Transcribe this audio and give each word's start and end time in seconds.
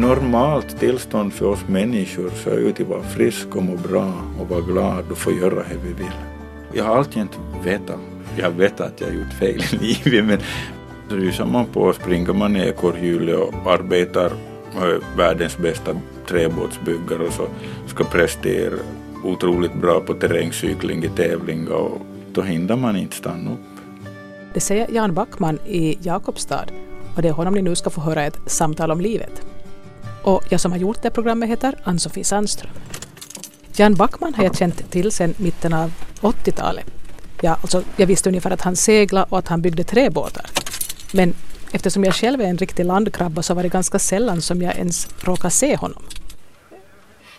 normalt 0.00 0.78
tillstånd 0.80 1.32
för 1.32 1.46
oss 1.46 1.64
människor 1.68 2.30
så 2.30 2.50
är 2.50 2.58
ju 2.58 2.70
att 2.70 2.80
vara 2.80 3.02
frisk 3.02 3.56
och 3.56 3.62
må 3.62 3.76
bra 3.76 4.12
och 4.40 4.48
vara 4.48 4.60
glad 4.60 5.10
och 5.10 5.18
få 5.18 5.32
göra 5.32 5.54
det 5.54 5.76
vi 5.84 5.92
vill. 5.92 6.12
Jag 6.72 6.84
har 6.84 6.96
alltid 6.96 7.26
vetat, 7.64 8.00
jag 8.36 8.50
vet 8.50 8.80
att 8.80 9.00
jag 9.00 9.06
har 9.06 9.14
gjort 9.14 9.32
fel 9.32 9.62
i 9.72 9.76
livet 10.04 10.24
men 10.24 10.38
det 11.08 11.26
är 11.26 11.40
ju 11.40 11.44
man 11.44 11.66
på, 11.66 11.92
springer 11.92 12.32
man 12.32 12.56
i 12.56 12.60
ekorrhjulet 12.60 13.38
och 13.38 13.72
arbetar 13.72 14.32
och 14.76 15.18
världens 15.18 15.58
bästa 15.58 16.00
träbåtsbyggare 16.26 17.26
och 17.26 17.32
så 17.32 17.46
ska 17.86 18.04
prestera 18.04 18.74
otroligt 19.24 19.74
bra 19.74 20.00
på 20.00 20.14
terrängcykling 20.14 21.04
i 21.04 21.08
tävling 21.08 21.68
och 21.68 22.00
då 22.32 22.42
hinner 22.42 22.76
man 22.76 22.96
inte 22.96 23.16
stanna 23.16 23.52
upp. 23.52 23.58
Det 24.54 24.60
säger 24.60 24.86
Jan 24.90 25.14
Backman 25.14 25.58
i 25.66 25.98
Jakobstad 26.02 26.66
och 27.16 27.22
det 27.22 27.28
är 27.28 27.32
honom 27.32 27.54
ni 27.54 27.62
nu 27.62 27.74
ska 27.74 27.90
få 27.90 28.00
höra 28.00 28.24
ett 28.24 28.38
samtal 28.46 28.90
om 28.90 29.00
livet. 29.00 29.47
Och 30.22 30.42
jag 30.48 30.60
som 30.60 30.72
har 30.72 30.78
gjort 30.78 31.02
det 31.02 31.10
programmet 31.10 31.48
heter 31.48 31.74
Ann-Sofie 31.84 32.24
Sandström. 32.24 32.72
Jan 33.76 33.94
Backman 33.94 34.34
har 34.34 34.44
jag 34.44 34.56
känt 34.56 34.90
till 34.90 35.12
sedan 35.12 35.34
mitten 35.36 35.72
av 35.72 35.92
80-talet. 36.20 36.86
Ja, 37.40 37.56
alltså, 37.62 37.82
jag 37.96 38.06
visste 38.06 38.28
ungefär 38.28 38.50
att 38.50 38.60
han 38.60 38.76
seglade 38.76 39.26
och 39.30 39.38
att 39.38 39.48
han 39.48 39.62
byggde 39.62 39.84
träbåtar. 39.84 40.46
Men 41.12 41.34
eftersom 41.72 42.04
jag 42.04 42.14
själv 42.14 42.40
är 42.40 42.44
en 42.44 42.58
riktig 42.58 42.84
landkrabba 42.84 43.42
så 43.42 43.54
var 43.54 43.62
det 43.62 43.68
ganska 43.68 43.98
sällan 43.98 44.42
som 44.42 44.62
jag 44.62 44.76
ens 44.76 45.08
råkade 45.20 45.50
se 45.50 45.76
honom. 45.76 46.02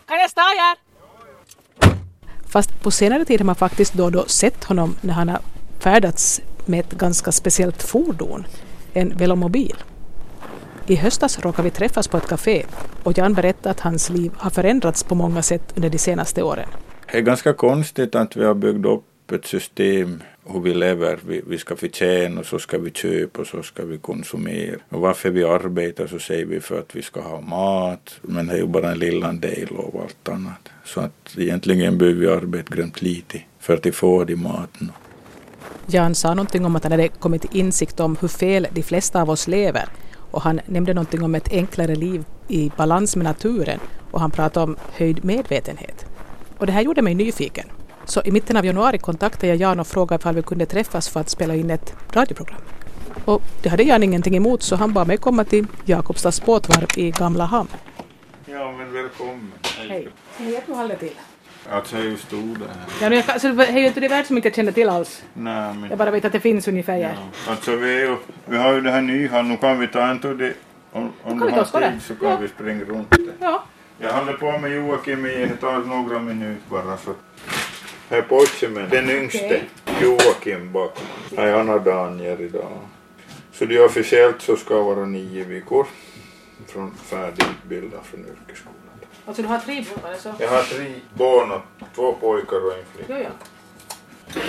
Kan 0.05 0.19
jag 0.19 0.30
stå 0.30 0.41
här? 0.41 0.77
Fast 2.47 2.81
på 2.81 2.91
senare 2.91 3.25
tid 3.25 3.39
har 3.39 3.45
man 3.45 3.55
faktiskt 3.55 3.93
då 3.93 4.03
och 4.03 4.11
då 4.11 4.25
sett 4.25 4.63
honom 4.63 4.95
när 5.02 5.13
han 5.13 5.30
har 5.30 5.39
färdats 5.80 6.41
med 6.66 6.80
ett 6.80 6.91
ganska 6.91 7.31
speciellt 7.31 7.83
fordon, 7.83 8.47
en 8.93 9.17
velomobil. 9.17 9.75
I 10.89 10.95
höstas 10.95 11.39
råkade 11.39 11.63
vi 11.63 11.71
träffas 11.71 12.07
på 12.07 12.17
ett 12.17 12.27
café 12.27 12.66
och 13.03 13.17
Jan 13.17 13.34
berättade 13.34 13.69
att 13.69 13.80
hans 13.80 14.09
liv 14.09 14.31
har 14.38 14.50
förändrats 14.50 15.03
på 15.03 15.16
många 15.16 15.41
sätt 15.41 15.73
under 15.75 15.89
de 15.89 15.97
senaste 15.97 16.44
åren. 16.44 16.69
Det 17.11 17.17
är 17.17 17.22
ganska 17.22 17.53
konstigt 17.53 18.16
att 18.16 18.36
vi 18.36 18.45
har 18.45 18.53
byggt 18.53 18.86
upp 18.86 19.31
ett 19.31 19.45
system 19.45 20.23
hur 20.45 20.59
vi 20.59 20.73
lever. 20.73 21.19
Vi, 21.27 21.41
vi 21.47 21.58
ska 21.58 21.75
förtjäna 21.75 22.39
och 22.39 22.45
så 22.45 22.59
ska 22.59 22.77
vi 22.77 22.91
köpa 22.91 23.41
och 23.41 23.47
så 23.47 23.64
ska 23.64 23.86
vi 23.86 23.97
konsumera. 23.97 24.75
Och 24.89 25.02
varför 25.02 25.30
vi 25.30 25.44
arbetar 25.44 26.08
så 26.08 26.19
säger 26.19 26.45
vi 26.45 26.59
för 26.59 26.80
att 26.80 26.95
vi 26.95 27.02
ska 27.02 27.21
ha 27.21 27.42
mat. 27.42 28.19
Men 28.21 28.47
det 28.47 28.53
är 28.53 28.58
ju 28.58 28.67
bara 28.67 28.92
en 28.92 28.99
liten 28.99 29.39
del 29.39 29.67
av 29.77 30.02
allt 30.03 30.30
annat. 30.30 30.69
Så 30.86 31.02
att 31.02 31.38
egentligen 31.38 31.97
behöver 31.97 32.19
vi 32.19 32.27
arbeta 32.27 32.75
grymt 32.75 33.02
lite 33.02 33.42
för 33.59 33.73
att 33.73 33.95
få 33.95 34.23
de 34.23 34.36
maten. 34.36 34.92
Jan 35.86 36.16
sa 36.16 36.33
någonting 36.33 36.66
om 36.66 36.75
att 36.75 36.83
han 36.83 36.92
hade 36.92 37.08
kommit 37.08 37.42
till 37.42 37.59
insikt 37.59 37.99
om 37.99 38.17
hur 38.21 38.27
fel 38.27 38.67
de 38.71 38.83
flesta 38.83 39.21
av 39.21 39.30
oss 39.30 39.47
lever 39.47 39.89
och 40.31 40.41
han 40.41 40.59
nämnde 40.66 40.94
någonting 40.94 41.23
om 41.23 41.35
ett 41.35 41.52
enklare 41.52 41.95
liv 41.95 42.25
i 42.47 42.72
balans 42.77 43.16
med 43.16 43.23
naturen 43.23 43.80
och 44.11 44.19
han 44.19 44.31
pratade 44.31 44.63
om 44.63 44.77
höjd 44.91 45.25
medvetenhet. 45.25 46.05
Och 46.58 46.66
det 46.66 46.71
här 46.71 46.81
gjorde 46.81 47.02
mig 47.02 47.16
nyfiken. 47.16 47.67
Så 48.05 48.21
i 48.25 48.31
mitten 48.31 48.58
av 48.58 48.66
januari 48.66 48.97
kontaktade 48.97 49.47
jag 49.47 49.58
Jan 49.58 49.80
och 49.80 49.88
frågade 49.88 50.21
ifall 50.21 50.36
vi 50.36 50.41
kunde 50.41 50.66
träffas 50.66 51.09
för 51.09 51.19
att 51.19 51.30
spela 51.30 51.55
in 51.55 51.69
ett 51.69 51.94
radioprogram. 52.11 52.61
Och 53.25 53.41
det 53.61 53.69
hade 53.69 53.83
Jan 53.83 54.03
ingenting 54.03 54.36
emot 54.36 54.63
så 54.63 54.75
han 54.75 54.94
bad 54.94 55.08
mig 55.08 55.17
komma 55.17 55.44
till 55.44 55.66
Jakobstads 55.86 56.45
båtvarv 56.45 56.88
i 56.95 57.11
Gamla 57.11 57.45
hamn. 57.45 57.69
Ja 58.45 58.71
men 58.71 58.93
välkommen. 58.93 59.52
Hej. 59.77 60.08
Hej, 60.38 60.61
jag 60.67 60.75
håller 60.75 60.95
till. 60.95 61.14
Alltså 61.72 61.98
jag 61.98 62.20
stod 62.20 62.59
där. 62.59 62.67
Ja, 63.02 63.09
nu, 63.09 63.16
jag, 63.16 63.30
alltså, 63.30 63.52
det 63.53 63.66
är 63.66 63.80
ju 63.80 63.88
inte 63.88 64.00
det 64.00 64.08
värld 64.08 64.25
som 64.25 64.36
inte 64.38 64.48
jag 64.48 64.56
känner 64.56 64.72
till 64.72 64.89
alls. 64.89 65.23
Nej 65.34 65.73
men. 65.73 65.89
Jag 65.89 65.98
bara 65.98 66.11
vet 66.11 66.26
att 66.26 66.31
det 66.31 66.39
finns 66.39 66.67
ungefär. 66.67 66.98
Ja. 66.98 67.09
Alltså 67.48 67.76
vi, 67.76 67.95
är 67.95 68.00
ju, 68.00 68.16
vi 68.45 68.58
har 68.58 68.73
ju 68.73 68.81
det 68.81 68.92
här 68.92 69.02
nya, 69.02 69.42
nu 69.42 69.58
kan 69.58 69.80
vi 69.80 69.88
ta 69.88 70.02
en 70.08 70.38
det. 70.38 70.53
Om, 70.92 71.14
om 71.23 71.39
du 71.39 71.45
har 71.45 71.64
på 71.64 71.80
tid 71.80 72.02
så 72.02 72.16
kan 72.16 72.30
Ja. 72.30 72.38
vi 72.38 72.48
springa 72.48 72.84
runt 72.84 73.09
det. 73.09 73.17
ja. 73.39 73.64
Jag 74.02 74.14
håller 74.14 74.34
på 74.34 74.58
med 74.58 74.72
Joakim 74.76 75.26
i 75.26 75.50
tar 75.61 75.78
några 75.80 76.20
minuter 76.20 76.61
bara 76.70 76.98
så. 76.98 77.14
Här 78.10 78.22
pojken 78.22 78.73
den 78.89 79.10
yngste, 79.10 79.61
Joakim 80.02 80.72
bakom. 80.72 81.05
Nej, 81.32 81.52
han 81.54 81.67
har 81.70 81.80
Daniel 81.80 82.42
idag. 82.42 82.77
Så 83.54 83.66
det 83.66 83.80
officiellt 83.80 84.42
så 84.42 84.55
ska 84.55 84.82
vara 84.83 85.05
nio 85.05 85.43
veckor 85.43 85.86
från 86.67 86.92
färdigutbildad 86.95 87.99
från 88.04 88.20
yrkesskolan. 88.20 88.79
Alltså 89.30 89.42
du 89.42 89.48
har 89.48 89.60
tre 89.60 89.86
båtar 89.95 90.14
så? 90.20 90.30
Jag 90.40 90.50
har 90.50 90.64
tre 90.64 90.86
barn, 91.17 91.52
och 91.52 91.62
två 91.95 92.14
pojkar 92.14 92.66
och 92.66 92.73
en 92.73 92.86
flicka. 92.95 93.20
Ja, 93.20 93.30
ja. 94.36 94.42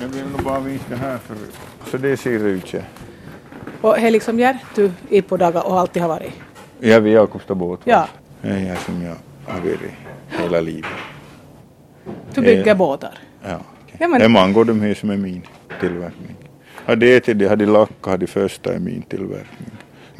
Jag 0.00 0.08
vill 0.08 0.26
nog 0.26 0.42
bara 0.44 0.60
visa 0.60 0.96
här 0.96 1.18
förut. 1.18 1.56
Så 1.90 1.96
det 1.96 2.16
ser 2.16 2.46
ut 2.46 2.72
ja. 2.72 2.80
Och 3.80 3.94
det 3.94 4.00
är 4.06 4.10
liksom 4.10 4.36
du 4.74 4.92
är 5.10 5.22
på 5.22 5.36
dagar 5.36 5.66
och 5.66 5.80
alltid 5.80 6.02
har 6.02 6.08
varit? 6.08 6.32
Jag 6.80 6.90
är 6.90 7.00
vid 7.00 7.12
Jakobstad 7.12 7.54
båt. 7.54 7.80
Ja. 7.84 8.08
Det 8.42 8.48
är 8.48 8.68
jag 8.68 8.78
som 8.78 9.02
jag 9.02 9.16
har 9.46 9.60
varit 9.60 9.80
hela 10.28 10.60
livet. 10.60 10.90
Du 12.34 12.40
bygger 12.40 12.66
Eh, 12.66 12.76
båtar? 12.76 13.18
Ja. 13.42 13.60
Ja, 13.98 14.08
men- 14.08 14.18
Det 14.20 14.24
är 14.24 14.28
av 14.60 14.66
de 14.66 14.80
här 14.80 14.94
som 14.94 15.10
är 15.10 15.16
min 15.16 15.42
tillverkning. 15.80 16.36
Har 16.84 16.96
det 16.96 17.20
till 17.20 17.38
det, 17.38 17.48
har 17.48 17.56
de 17.56 17.66
lacka, 17.66 18.10
har 18.10 18.18
de 18.18 18.26
första 18.26 18.74
är 18.74 18.78
min 18.78 19.02
tillverkning. 19.02 19.69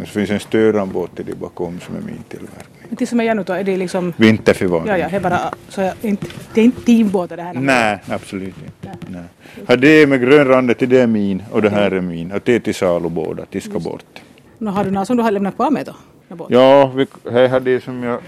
Men 0.01 0.07
så 0.07 0.13
finns 0.13 0.31
en 0.31 0.41
störanbåt 0.41 1.17
till 1.17 1.27
det 1.27 1.35
bakom 1.35 1.81
som 1.81 1.97
är 1.97 2.01
min 2.01 2.23
tillverkning. 2.29 2.87
Men 2.89 2.97
det 2.99 3.07
som 3.07 3.21
är 3.21 3.25
Janne 3.25 3.43
då, 3.43 3.53
är 3.53 3.65
det 3.65 3.77
liksom... 3.77 4.13
Vinterförvaring. 4.17 4.87
Ja, 4.87 4.99
ja, 4.99 5.09
det 5.09 5.17
är 5.17 5.21
bara... 5.21 5.41
Så 5.69 5.81
jag, 5.81 5.95
inte, 6.01 6.27
det 6.55 6.61
är 6.61 6.65
inte 6.65 6.81
teambåtar 6.81 7.37
det 7.37 7.43
här? 7.43 7.55
Nej, 7.55 7.99
absolut 8.09 8.55
inte. 8.65 8.99
Nej. 9.09 9.23
Har 9.67 9.77
det 9.77 10.07
med 10.07 10.21
grönrandet 10.21 10.79
det 10.79 11.01
är 11.01 11.07
min 11.07 11.43
och 11.51 11.63
det 11.63 11.71
här 11.71 11.91
är 11.91 12.01
min. 12.01 12.33
Och 12.33 12.41
det 12.45 12.55
är 12.55 12.61
till 12.61 12.75
salu 12.75 13.09
båda, 13.09 13.45
de 13.51 13.61
ska 13.61 13.79
bort. 13.79 14.23
Nu 14.59 14.71
har 14.71 14.85
du 14.85 14.91
några 14.91 15.05
som 15.05 15.17
du 15.17 15.23
har 15.23 15.31
lämnat 15.31 15.55
kvar 15.57 15.71
med 15.71 15.87
då? 15.87 16.47
Ja, 16.49 16.87
vi, 16.87 17.07
här 17.31 17.49
har 17.49 17.61
det 17.61 17.85
som 17.85 18.03
jag, 18.03 18.21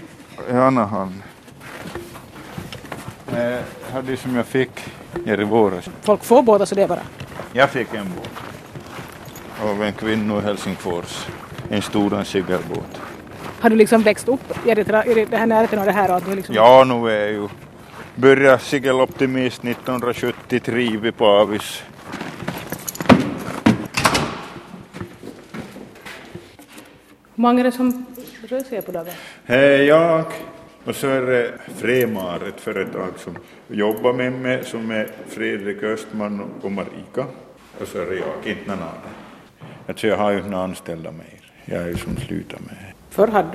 i 0.49 0.53
andra 0.53 0.85
hand. 0.85 1.13
Här 3.31 3.61
har 3.91 4.01
det 4.01 4.17
som 4.17 4.35
jag 4.35 4.45
fick 4.45 4.71
här 5.25 5.41
i 5.41 5.43
våras. 5.43 5.89
Folk 6.01 6.23
får 6.23 6.43
båtar 6.43 6.65
så 6.65 6.75
det 6.75 6.83
är 6.83 6.87
bara... 6.87 7.03
Jag 7.53 7.69
fick 7.69 7.93
en 7.93 8.05
båt. 8.15 8.29
Av 9.69 9.83
en 9.83 9.93
kvinna 9.93 10.37
i 10.37 10.41
Helsingfors. 10.41 11.27
En 11.73 11.81
stor 11.81 12.23
segelbåt. 12.23 13.01
Har 13.59 13.69
du 13.69 13.75
liksom 13.75 14.01
växt 14.01 14.27
upp 14.27 14.67
i 14.67 14.73
det, 14.73 14.81
i 14.81 15.25
det, 15.25 15.37
här 15.37 15.45
närheten 15.45 15.79
av 15.79 15.85
det 15.85 15.91
här 15.91 16.09
att 16.09 16.25
du 16.25 16.35
liksom... 16.35 16.55
Ja, 16.55 16.83
nu 16.83 17.09
är 17.09 17.19
jag 17.19 17.31
ju 17.31 17.47
började 18.15 18.59
segeloptimist 18.59 19.63
1973 19.63 20.97
vid 20.97 21.17
Pavis. 21.17 21.83
Hur 27.35 27.41
många 27.41 27.59
är 27.59 27.63
det 27.63 27.71
som 27.71 28.05
rör 28.47 28.59
sig 28.59 28.81
på 28.81 28.91
dagar? 28.91 29.13
Här 29.45 29.57
är 29.57 29.83
jag 29.83 30.25
och 30.85 30.95
så 30.95 31.07
är 31.07 31.21
det 31.21 31.53
Fremar, 31.75 32.47
ett 32.47 32.61
företag 32.61 33.13
som 33.17 33.37
jobbar 33.67 34.13
med 34.13 34.31
mig 34.31 34.63
som 34.63 34.91
är 34.91 35.07
Fredrik 35.27 35.83
Östman 35.83 36.43
och 36.61 36.71
Marika. 36.71 37.25
Och 37.81 37.87
så 37.87 38.01
är 38.01 38.05
det 38.05 38.15
jag, 38.15 38.51
inte 38.57 38.69
någon 38.69 38.79
annan. 38.79 39.13
Alltså 39.87 40.07
jag 40.07 40.17
har 40.17 40.31
ju 40.31 40.37
inte 40.37 40.57
anställda 40.57 41.11
mer. 41.11 41.42
Jag 41.65 41.87
ju 41.87 41.97
som 41.97 42.17
slutar 42.17 42.59
med. 42.59 42.93
Förr 43.09 43.27
hade 43.27 43.49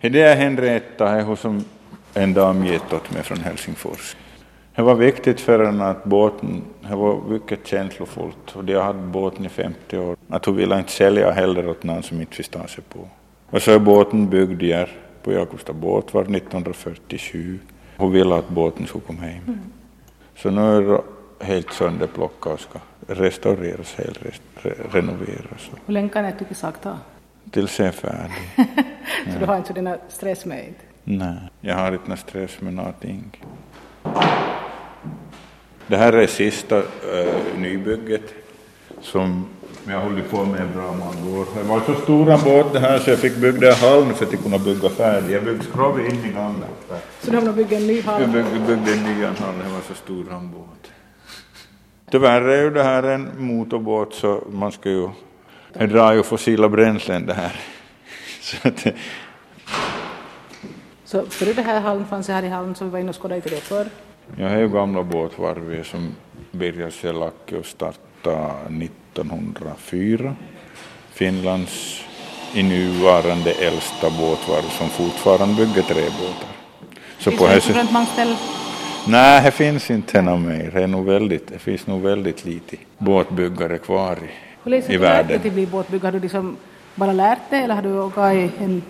du. 0.00 0.08
Det 0.08 0.22
är 0.22 0.36
Henrietta, 0.36 1.08
är 1.08 1.22
hon 1.22 1.36
som 1.36 1.64
en 2.14 2.34
dam 2.34 2.66
gett 2.66 2.92
åt 2.92 3.10
mig 3.10 3.22
från 3.22 3.38
Helsingfors. 3.38 4.16
Det 4.74 4.82
var 4.82 4.94
viktigt 4.94 5.40
för 5.40 5.64
henne 5.64 5.84
att 5.84 6.04
båten, 6.04 6.62
det 6.80 6.96
var 6.96 7.20
mycket 7.28 7.66
känslofullt 7.66 8.56
och 8.56 8.64
de 8.64 8.74
haft 8.74 8.98
båten 8.98 9.46
i 9.46 9.48
50 9.48 9.98
år. 9.98 10.16
Att 10.28 10.44
hon 10.44 10.56
ville 10.56 10.78
inte 10.78 10.92
sälja 10.92 11.30
heller 11.30 11.68
åt 11.68 11.82
någon 11.82 12.02
som 12.02 12.20
inte 12.20 12.36
förstår 12.36 12.66
sig 12.66 12.84
på. 12.84 13.08
Och 13.50 13.62
så 13.62 13.70
är 13.70 13.78
båten 13.78 14.28
byggd 14.28 14.62
här 14.62 14.90
på 15.22 15.32
Jakobstad 15.32 15.72
båtvarv 15.72 16.34
1947. 16.36 17.58
Hon 17.96 18.12
ville 18.12 18.34
att 18.34 18.48
båten 18.48 18.86
skulle 18.86 19.04
komma 19.06 19.20
hem. 19.20 19.58
Så 20.36 20.50
nu 20.50 20.60
är 20.60 21.00
helt 21.42 21.72
sönderplockat 21.72 22.52
och 22.52 22.60
ska 22.60 22.78
restaureras, 23.06 23.94
helt 23.94 24.22
re, 24.54 24.74
renoveras 24.92 25.70
Hur 25.86 25.94
länge 25.94 26.08
kan 26.08 26.24
ett 26.24 26.38
tycke 26.38 26.54
sak 26.54 26.74
ta? 26.82 26.98
tills 27.50 27.78
jag 27.78 27.88
är 27.88 27.92
färdig. 27.92 28.50
Så 29.32 29.38
du 29.38 29.46
har 29.46 29.56
inte 29.56 29.80
här 29.80 29.98
stress 30.08 30.44
med 30.44 30.58
inte? 30.58 30.80
Nej, 31.04 31.36
jag 31.60 31.76
har 31.76 31.92
inte 31.92 32.08
någon 32.08 32.16
stress 32.16 32.60
med 32.60 32.74
någonting. 32.74 33.44
Det 35.86 35.96
här 35.96 36.12
är 36.12 36.26
sista 36.26 36.78
uh, 36.78 36.84
nybygget 37.58 38.34
som 39.00 39.46
jag 39.86 39.94
har 39.94 40.02
hållit 40.02 40.30
på 40.30 40.44
med 40.44 40.68
bra 40.74 40.92
många 40.92 41.38
år. 41.38 41.46
Det 41.56 41.62
var 41.62 41.80
så 41.80 41.94
stora 41.94 42.38
båt 42.38 42.72
det 42.72 42.80
här 42.80 42.98
så 42.98 43.10
jag 43.10 43.18
fick 43.18 43.36
bygga 43.36 43.74
halm 43.74 44.14
för 44.14 44.26
att 44.26 44.42
kunna 44.42 44.58
bygga 44.58 44.88
färdigt. 44.88 45.30
Jag 45.30 45.44
byggde 45.44 45.64
skrov 45.64 46.00
in 46.00 46.24
i 46.24 46.32
gamla. 46.32 46.66
Så 47.20 47.30
du 47.30 47.36
har 47.36 47.52
byggt 47.52 47.72
en 47.72 47.86
ny 47.86 47.96
Jag 47.96 48.02
hall? 48.02 48.26
byggde, 48.28 48.58
byggde 48.66 48.92
en 48.92 49.02
ny 49.02 49.24
hall, 49.24 49.54
det 49.64 49.72
var 49.72 49.80
så 49.88 49.94
stor 49.94 50.32
en 50.32 50.50
båt. 50.50 50.90
Tyvärr 52.12 52.42
är 52.42 52.62
ju 52.62 52.70
det 52.70 52.82
här 52.82 53.02
en 53.02 53.30
motorbåt 53.38 54.14
så 54.14 54.44
man 54.50 54.72
ska 54.72 54.90
ju, 54.90 55.08
det 55.72 55.86
drar 55.86 56.12
ju 56.12 56.22
fossila 56.22 56.68
bränslen 56.68 57.26
det 57.26 57.34
här. 57.34 57.60
Så 58.40 58.68
att, 58.68 58.86
Så 61.04 61.26
före 61.26 61.52
det 61.52 61.62
här 61.62 61.80
hallen 61.80 62.06
fanns 62.06 62.26
det 62.26 62.32
här 62.32 62.42
i 62.42 62.48
hallen 62.48 62.74
så 62.74 62.84
vi 62.84 62.90
var 62.90 62.98
inne 62.98 63.08
och 63.08 63.22
skådade 63.22 63.40
till 63.40 63.50
det 63.50 63.60
förr. 63.60 63.86
Jag 64.36 64.48
har 64.48 64.56
ju 64.56 64.68
gamla 64.68 65.02
båtvarvet 65.02 65.86
som 65.86 66.14
Birger 66.50 66.90
Selacki 66.90 67.56
och 67.56 67.66
startade 67.66 68.52
1904. 68.84 70.36
Finlands 71.12 72.04
i 72.54 72.62
nuvarande 72.62 73.52
äldsta 73.52 74.10
båtvarv 74.10 74.68
som 74.78 74.88
fortfarande 74.88 75.54
bygger 75.54 75.82
träbåtar. 75.82 76.52
Så 77.18 77.30
finns 77.30 77.40
på 77.40 77.46
det 77.46 77.72
Bröntmansställ? 77.72 78.36
Nej, 79.08 79.42
det 79.44 79.50
finns 79.50 79.90
inte 79.90 80.22
något 80.22 80.40
mer. 80.40 80.70
Det, 80.74 80.82
är 80.82 80.86
nog 80.86 81.06
väldigt, 81.06 81.46
det 81.48 81.58
finns 81.58 81.86
nog 81.86 82.02
väldigt 82.02 82.44
lite 82.44 82.76
båtbyggare 82.98 83.78
kvar 83.78 84.18
i, 84.66 84.92
i 84.94 84.96
världen. 84.96 85.30
Hur 85.30 85.38
till 85.38 85.48
att 85.50 85.54
bli 85.54 85.66
båtbyggare? 85.66 86.06
Har 86.06 86.12
du 86.12 86.20
liksom 86.20 86.56
bara 86.94 87.12
lärt 87.12 87.50
dig 87.50 87.62
eller 87.64 87.74
har 87.74 87.82
du 87.82 87.92
gått 87.92 88.52
en 88.60 88.82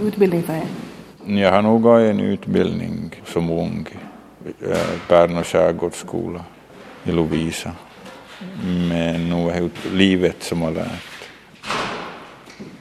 utbildning 0.00 0.42
för 0.42 0.52
det? 0.52 1.40
Jag 1.40 1.52
har 1.52 1.62
nog 1.62 1.82
gått 1.82 2.00
en 2.00 2.20
utbildning 2.20 3.22
som 3.24 3.50
ung. 3.50 3.86
Eh, 4.70 4.76
Pärnu 5.08 5.42
skärgårdsskola 5.42 6.44
i 7.04 7.12
Lovisa. 7.12 7.72
Men 8.88 9.28
nog 9.30 9.50
är 9.50 9.60
det 9.60 9.90
livet 9.92 10.42
som 10.42 10.62
har 10.62 10.70
lärt. 10.70 11.28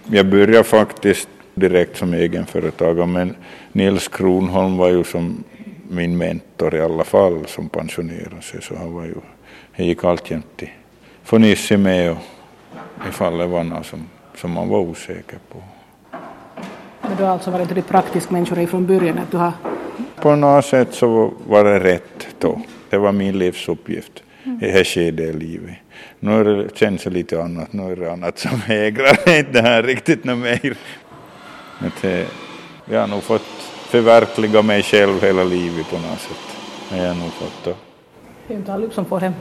Jag 0.06 0.30
började 0.30 0.64
faktiskt 0.64 1.30
direkt 1.54 1.98
som 1.98 2.14
egenföretagare 2.14 3.06
men 3.06 3.36
Nils 3.72 4.08
Kronholm 4.08 4.78
var 4.78 4.90
ju 4.90 5.04
som 5.04 5.44
min 5.92 6.18
mentor 6.18 6.76
i 6.76 6.82
alla 6.82 7.04
fall 7.04 7.48
som 7.48 7.70
pensionerade 7.70 8.42
sig 8.42 8.62
så 8.62 8.76
han 8.76 8.94
var 8.94 9.04
ju, 9.04 9.16
han 9.72 9.86
gick 9.86 10.04
alltjämt 10.04 10.58
till 10.58 10.70
Fonissi 11.24 11.78
med 11.78 12.12
och 12.12 12.18
ifall 13.10 13.38
det 13.38 13.48
var 13.48 13.64
något 13.64 13.86
som, 13.86 14.10
som 14.36 14.52
man 14.52 14.70
var 14.70 14.80
osäker 14.80 15.40
på. 15.50 15.64
Men 17.02 17.18
du 17.18 17.24
har 17.24 17.30
alltså 17.30 17.52
varit 17.52 17.72
en 17.72 17.84
praktisk 17.84 18.30
människa 18.30 18.68
från 18.68 18.86
början? 18.86 19.18
Att 19.18 19.32
du 19.32 19.38
har... 19.38 19.52
På 20.16 20.36
något 20.36 20.66
sätt 20.66 20.94
så 20.94 21.34
var 21.48 21.64
det 21.64 21.80
rätt 21.80 22.28
då. 22.40 22.62
Det 22.90 22.98
var 22.98 23.12
min 23.12 23.38
livsuppgift 23.38 24.24
i 24.44 24.50
det 24.66 24.72
här 24.72 24.84
skedet 24.84 25.36
i 25.36 25.38
livet. 25.38 25.76
Nu 26.20 26.40
är 26.40 26.44
det, 26.44 26.78
känns 26.78 27.04
det 27.04 27.10
lite 27.10 27.44
annat, 27.44 27.74
nu 27.74 27.92
är 27.92 27.96
det 27.96 28.12
annat 28.12 28.40
som 28.40 28.62
ägrar 28.68 29.38
inte 29.40 29.62
här 29.62 29.84
riktigt 29.84 30.24
något 30.24 30.38
mer. 30.38 30.78
Men 31.80 32.26
jag 32.86 33.00
har 33.00 33.08
nog 33.08 33.24
fått 33.24 33.61
förverkliga 33.92 34.62
mig 34.62 34.84
själv 34.84 35.22
hela 35.22 35.44
livet 35.44 35.90
på 35.90 35.96
något 35.96 36.20
sätt. 36.20 36.58
Jag 36.90 37.08
har 37.08 37.16
nog 37.16 37.32
fått 37.32 37.64
det. 37.64 37.76
Är 38.54 38.58
inte 38.58 38.74
allihop 38.74 38.94
som 38.94 39.06
får 39.06 39.20
hem. 39.20 39.34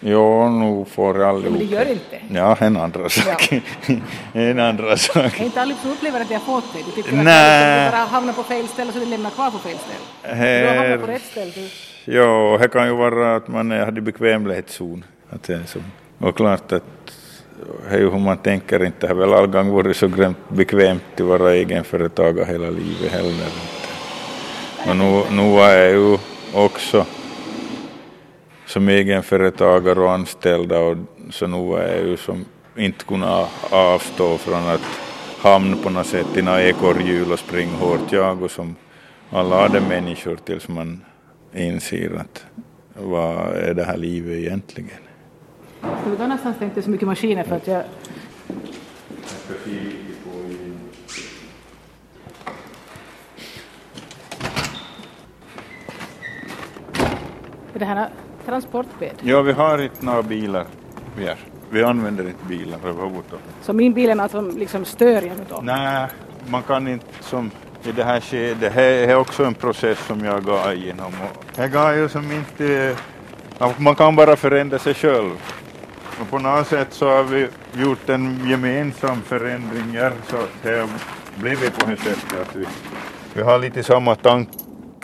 Jo, 0.00 0.48
nog 0.48 0.88
får 0.88 1.24
allihop. 1.24 1.58
Men 1.58 1.58
det 1.58 1.74
gör 1.74 1.90
inte? 1.90 2.20
Ja, 2.30 2.56
en 2.60 2.76
andra 2.76 3.08
sak. 3.08 3.52
Ja. 3.86 3.94
en 4.40 4.60
andra 4.60 4.96
sak. 4.96 5.40
Inte 5.40 5.74
som 5.82 5.90
upplever 5.90 6.20
att 6.20 6.28
har 6.30 6.40
fått 6.40 6.72
det. 6.72 6.78
De 6.78 7.02
tycker 7.02 7.16
Nej. 7.16 7.86
att 7.86 7.92
de 7.92 7.98
bara 7.98 8.06
hamnar 8.06 8.32
på 8.32 8.42
fel 8.42 8.68
ställe 8.68 8.92
så 8.92 8.98
de 8.98 9.06
lämnar 9.06 9.30
kvar 9.30 9.50
på 9.50 9.58
fel 9.58 9.78
ställe. 9.78 10.36
Här... 10.36 10.62
Du 10.62 10.68
har 10.68 10.76
hamnat 10.76 11.00
på 11.00 11.12
rätt 11.12 11.24
ställe. 11.24 11.68
Jo, 12.04 12.58
det 12.60 12.68
kan 12.68 12.86
ju 12.86 12.96
vara 12.96 13.36
att 13.36 13.48
man 13.48 13.72
i 13.72 14.00
bekvämlighetszon. 14.00 15.04
Att 15.30 15.42
det 15.42 15.54
är 15.54 15.64
så. 15.66 15.78
Och 16.18 16.36
klart 16.36 16.72
att 16.72 16.82
är 17.88 17.98
ju 17.98 18.10
hur 18.10 18.18
man 18.18 18.38
tänker 18.38 18.84
inte 18.84 19.06
har 19.06 19.14
väl 19.14 19.32
all 19.32 19.46
gång 19.46 19.70
varit 19.70 19.96
så 19.96 20.08
grämt 20.08 20.48
bekvämt 20.48 21.02
att 21.14 21.20
vara 21.20 21.54
egenföretagare 21.54 22.44
hela 22.44 22.70
livet 22.70 23.12
heller. 23.12 23.50
Och 24.88 24.96
nu, 24.96 25.22
nu 25.30 25.60
är 25.60 25.84
jag 25.84 25.92
ju 25.92 26.18
också 26.54 27.06
som 28.66 28.88
egenföretagare 28.88 30.00
och 30.00 30.12
anställda 30.12 30.78
och 30.78 30.96
så 31.30 31.46
nu 31.46 31.76
är 31.76 31.96
jag 31.96 32.06
ju 32.06 32.16
som 32.16 32.44
inte 32.76 33.04
kunna 33.04 33.46
avstå 33.70 34.38
från 34.38 34.68
att 34.68 34.80
hamna 35.38 35.76
på 35.76 35.90
något 35.90 36.06
sätt 36.06 36.36
i 36.36 36.42
några 36.42 36.62
ekorrhjul 36.62 37.32
och 37.32 37.38
springa 37.38 37.76
hårt 37.76 38.12
jag 38.12 38.42
och 38.42 38.50
som 38.50 38.76
alla 39.30 39.64
andra 39.64 39.80
människor 39.80 40.36
tills 40.36 40.68
man 40.68 41.04
inser 41.54 42.16
att 42.16 42.44
vad 42.94 43.56
är 43.56 43.74
det 43.74 43.84
här 43.84 43.96
livet 43.96 44.38
egentligen? 44.38 45.00
Vi 46.04 46.16
gå 46.16 46.22
någonstans 46.22 46.58
tänkte 46.58 46.82
så 46.82 46.90
mycket 46.90 47.06
maskiner 47.08 47.44
för 47.44 47.56
att 47.56 47.66
jag... 47.66 47.82
Är 57.74 57.78
det 57.78 57.84
här 57.84 58.08
transportbed? 58.44 59.14
Ja, 59.22 59.42
vi 59.42 59.52
har 59.52 59.78
inte 59.78 60.04
några 60.04 60.22
bilar 60.22 60.66
mer. 61.16 61.36
Vi 61.70 61.82
använder 61.82 62.24
inte 62.28 62.44
bilar 62.44 62.78
överhuvudtaget. 62.78 63.44
Så 63.62 63.72
min 63.72 63.92
bil 63.92 64.10
är 64.10 64.20
alltså 64.20 64.40
liksom 64.40 64.84
stör 64.84 65.22
jag 65.22 65.36
då? 65.48 65.60
Nej, 65.62 66.08
man 66.48 66.62
kan 66.62 66.88
inte 66.88 67.06
som 67.20 67.50
i 67.84 67.92
det 67.92 68.04
här 68.04 68.20
skedet. 68.20 68.60
Det 68.60 68.70
här 68.70 68.82
är 68.82 69.16
också 69.16 69.44
en 69.44 69.54
process 69.54 69.98
som 70.06 70.24
jag 70.24 70.44
går 70.44 70.72
igenom. 70.72 71.12
Det 71.54 71.68
går 71.68 71.92
ju 71.92 72.08
som 72.08 72.32
inte... 72.32 72.96
Man 73.76 73.94
kan 73.94 74.16
bara 74.16 74.36
förändra 74.36 74.78
sig 74.78 74.94
själv. 74.94 75.30
Och 76.20 76.30
på 76.30 76.38
något 76.38 76.66
sätt 76.66 76.88
så 76.90 77.08
har 77.08 77.22
vi 77.22 77.48
gjort 77.72 78.08
en 78.08 78.48
gemensam 78.48 79.22
förändring 79.22 79.90
här 79.92 80.12
så 80.30 80.36
det 80.62 80.78
har 80.78 80.88
blivit 81.34 81.78
på 81.78 81.90
det 81.90 81.96
sättet 81.96 82.40
att 82.40 82.56
vi, 82.56 82.66
vi 83.34 83.42
har 83.42 83.58
lite 83.58 83.82
samma 83.82 84.14
tank, 84.14 84.48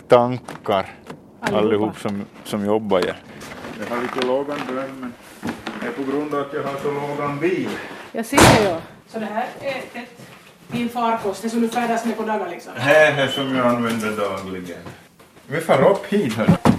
tankar 0.07 0.89
allihop 1.39 1.99
som, 1.99 2.25
som 2.43 2.65
jobbar 2.65 2.99
här. 2.99 3.15
Jag 3.79 3.95
har 3.95 4.01
lite 4.01 4.27
lågan 4.27 4.57
dröm 4.67 4.99
men 4.99 5.13
det 5.81 5.87
är 5.87 5.91
på 5.91 6.11
grund 6.11 6.33
av 6.33 6.39
att 6.39 6.53
jag 6.53 6.63
har 6.63 6.75
så 6.83 6.91
lågan 6.91 7.39
bil. 7.39 7.69
Jag 8.11 8.25
ser 8.25 8.37
det 8.37 8.69
ja. 8.69 8.77
Så 9.07 9.19
det 9.19 9.25
här 9.25 9.45
är 9.61 9.99
ett, 10.01 10.21
din 10.67 10.89
farkost, 10.89 11.41
det 11.41 11.49
som 11.49 11.61
du 11.61 11.69
färdas 11.69 12.05
med 12.05 12.17
på 12.17 12.23
dagar 12.23 12.49
liksom? 12.49 12.73
Det 12.75 12.95
är 12.95 13.27
som 13.27 13.55
jag 13.55 13.67
använder 13.67 14.11
dagligen. 14.11 14.81
Vi 15.47 15.61
far 15.61 15.91
upp 15.91 16.05
hit 16.05 16.33
hörni. 16.33 16.72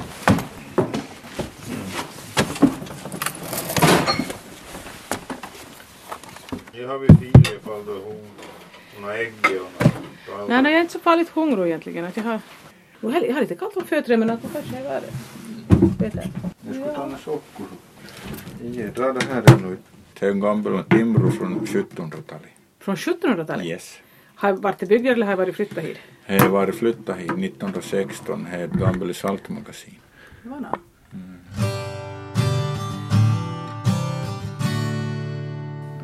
Nu 6.85 6.91
har 6.91 6.99
vi 6.99 7.09
filer 7.09 7.57
ifall 7.57 7.85
du 7.87 7.93
har 7.93 8.15
några 9.01 9.17
ägg 9.17 9.33
och 9.45 9.85
något. 9.85 10.49
Nej, 10.49 10.63
nej, 10.63 10.73
jag 10.73 10.79
är 10.79 10.81
inte 10.81 10.93
så 10.93 10.99
farligt 10.99 11.29
hungrig 11.29 11.67
egentligen. 11.67 12.05
Att 12.05 12.17
jag, 12.17 12.25
har, 12.25 12.41
jag 13.01 13.35
har 13.35 13.41
lite 13.41 13.55
kallt 13.55 13.77
om 13.77 13.85
fötterna 13.85 14.17
men 14.17 14.31
att 14.31 14.43
det 14.43 14.49
kanske 14.53 14.77
är 14.77 14.83
värre. 14.83 15.05
Vet 15.99 16.15
jag. 16.15 16.25
Jag 16.61 16.75
ska 16.75 16.95
ta 16.95 17.05
en 17.05 17.19
socker. 17.19 17.67
Ja, 18.97 19.13
det 19.13 19.25
här 19.25 19.43
är 19.43 19.77
är 20.21 20.31
en 20.31 20.41
gammal 20.41 20.85
Timbro 20.85 21.31
från 21.31 21.61
1700-talet. 21.61 22.51
Från 22.79 22.97
1700-talet? 22.97 23.67
Yes. 23.67 23.99
Har 24.35 24.53
varit 24.53 24.79
det 24.79 24.87
byggd 24.87 25.07
eller 25.07 25.27
har 25.27 25.37
varit 25.37 25.57
flyttat 25.57 25.85
hit? 25.85 25.99
Det 26.27 26.39
har 26.39 26.49
varit 26.49 26.75
flyttat 26.75 27.17
hit 27.17 27.31
1916. 27.31 28.47
Det 28.51 28.57
är 28.57 28.65
ett 28.65 28.73
gammalt 28.73 29.17
saltmagasin. 29.17 29.99
Det 30.43 30.49
var 30.49 30.61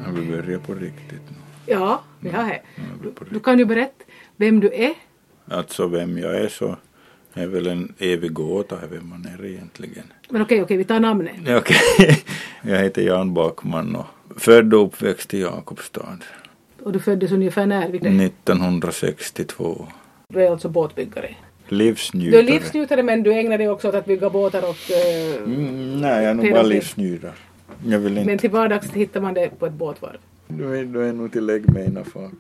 något. 0.07 0.19
vi 0.19 0.31
börjar 0.31 0.59
på 0.59 0.75
riktigt 0.75 1.23
nu. 1.29 1.37
Ja, 1.67 2.03
vi 2.21 2.31
har 2.31 2.45
det. 2.45 2.61
Du, 3.31 3.41
kan 3.41 3.59
ju 3.59 3.65
berätta 3.65 4.05
vem 4.37 4.61
du 4.61 4.75
är. 4.75 4.95
Alltså 5.49 5.87
vem 5.87 6.19
jag 6.19 6.37
är 6.37 6.49
så 6.49 6.77
är 7.35 7.47
väl 7.47 7.67
en 7.67 7.95
evig 7.99 8.33
gåta 8.33 8.79
vem 8.91 9.09
man 9.09 9.29
är 9.39 9.45
egentligen. 9.45 10.05
Men 10.29 10.43
okej, 10.43 10.63
okej, 10.63 10.77
vi 10.77 10.85
tar 10.85 11.01
namnet. 11.01 11.35
Okej. 11.49 12.25
Jag 12.63 12.79
heter 12.79 13.03
Jan 13.03 13.35
Backman 13.35 13.97
och 13.97 14.07
född 14.37 14.75
och 14.75 14.87
uppväxt 14.87 15.35
i 15.35 15.41
Jakobstad. 15.41 16.19
Och 16.83 16.93
du 16.93 16.99
föddes 16.99 17.33
ungefär 17.33 17.67
när? 17.67 17.95
1962. 17.95 19.89
Du 20.29 20.43
är 20.43 20.51
alltså 20.51 20.69
båtbyggare? 20.69 21.35
Livsnjutare. 21.69 22.43
Du 22.43 22.49
är 22.49 22.53
livsnjutare 22.53 23.03
men 23.03 23.23
du 23.23 23.33
ägnar 23.33 23.59
dig 23.59 23.69
också 23.69 23.89
åt 23.89 23.95
att 23.95 24.07
bygga 24.07 24.31
båtar 24.31 24.63
och... 24.63 24.77
Uh, 24.91 25.37
mm, 25.45 26.01
nej, 26.01 26.11
jag 26.11 26.31
är 26.31 26.35
nog 26.35 26.53
bara 26.53 26.63
livsnjutare. 26.63 27.33
Jag 27.85 27.99
vill 27.99 28.19
inte. 28.19 28.31
Men 28.31 28.39
till 28.39 28.51
vardags 28.51 28.91
hittar 28.91 29.21
man 29.21 29.35
det 29.35 29.59
på 29.59 29.67
ett 29.67 29.73
båtvarv? 29.73 30.19
Du 30.49 30.79
är, 30.79 30.85
du 30.85 31.09
är 31.09 31.13
nog 31.13 31.33
till 31.33 31.47
lägg 31.47 31.73
med 31.73 31.87
ena 31.87 32.05
fack. 32.05 32.33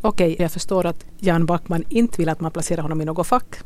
Okej, 0.00 0.36
jag 0.38 0.52
förstår 0.52 0.86
att 0.86 1.06
Jan 1.18 1.46
Backman 1.46 1.84
inte 1.88 2.18
vill 2.18 2.28
att 2.28 2.40
man 2.40 2.50
placerar 2.50 2.82
honom 2.82 3.00
i 3.00 3.04
något 3.04 3.26
fack. 3.26 3.56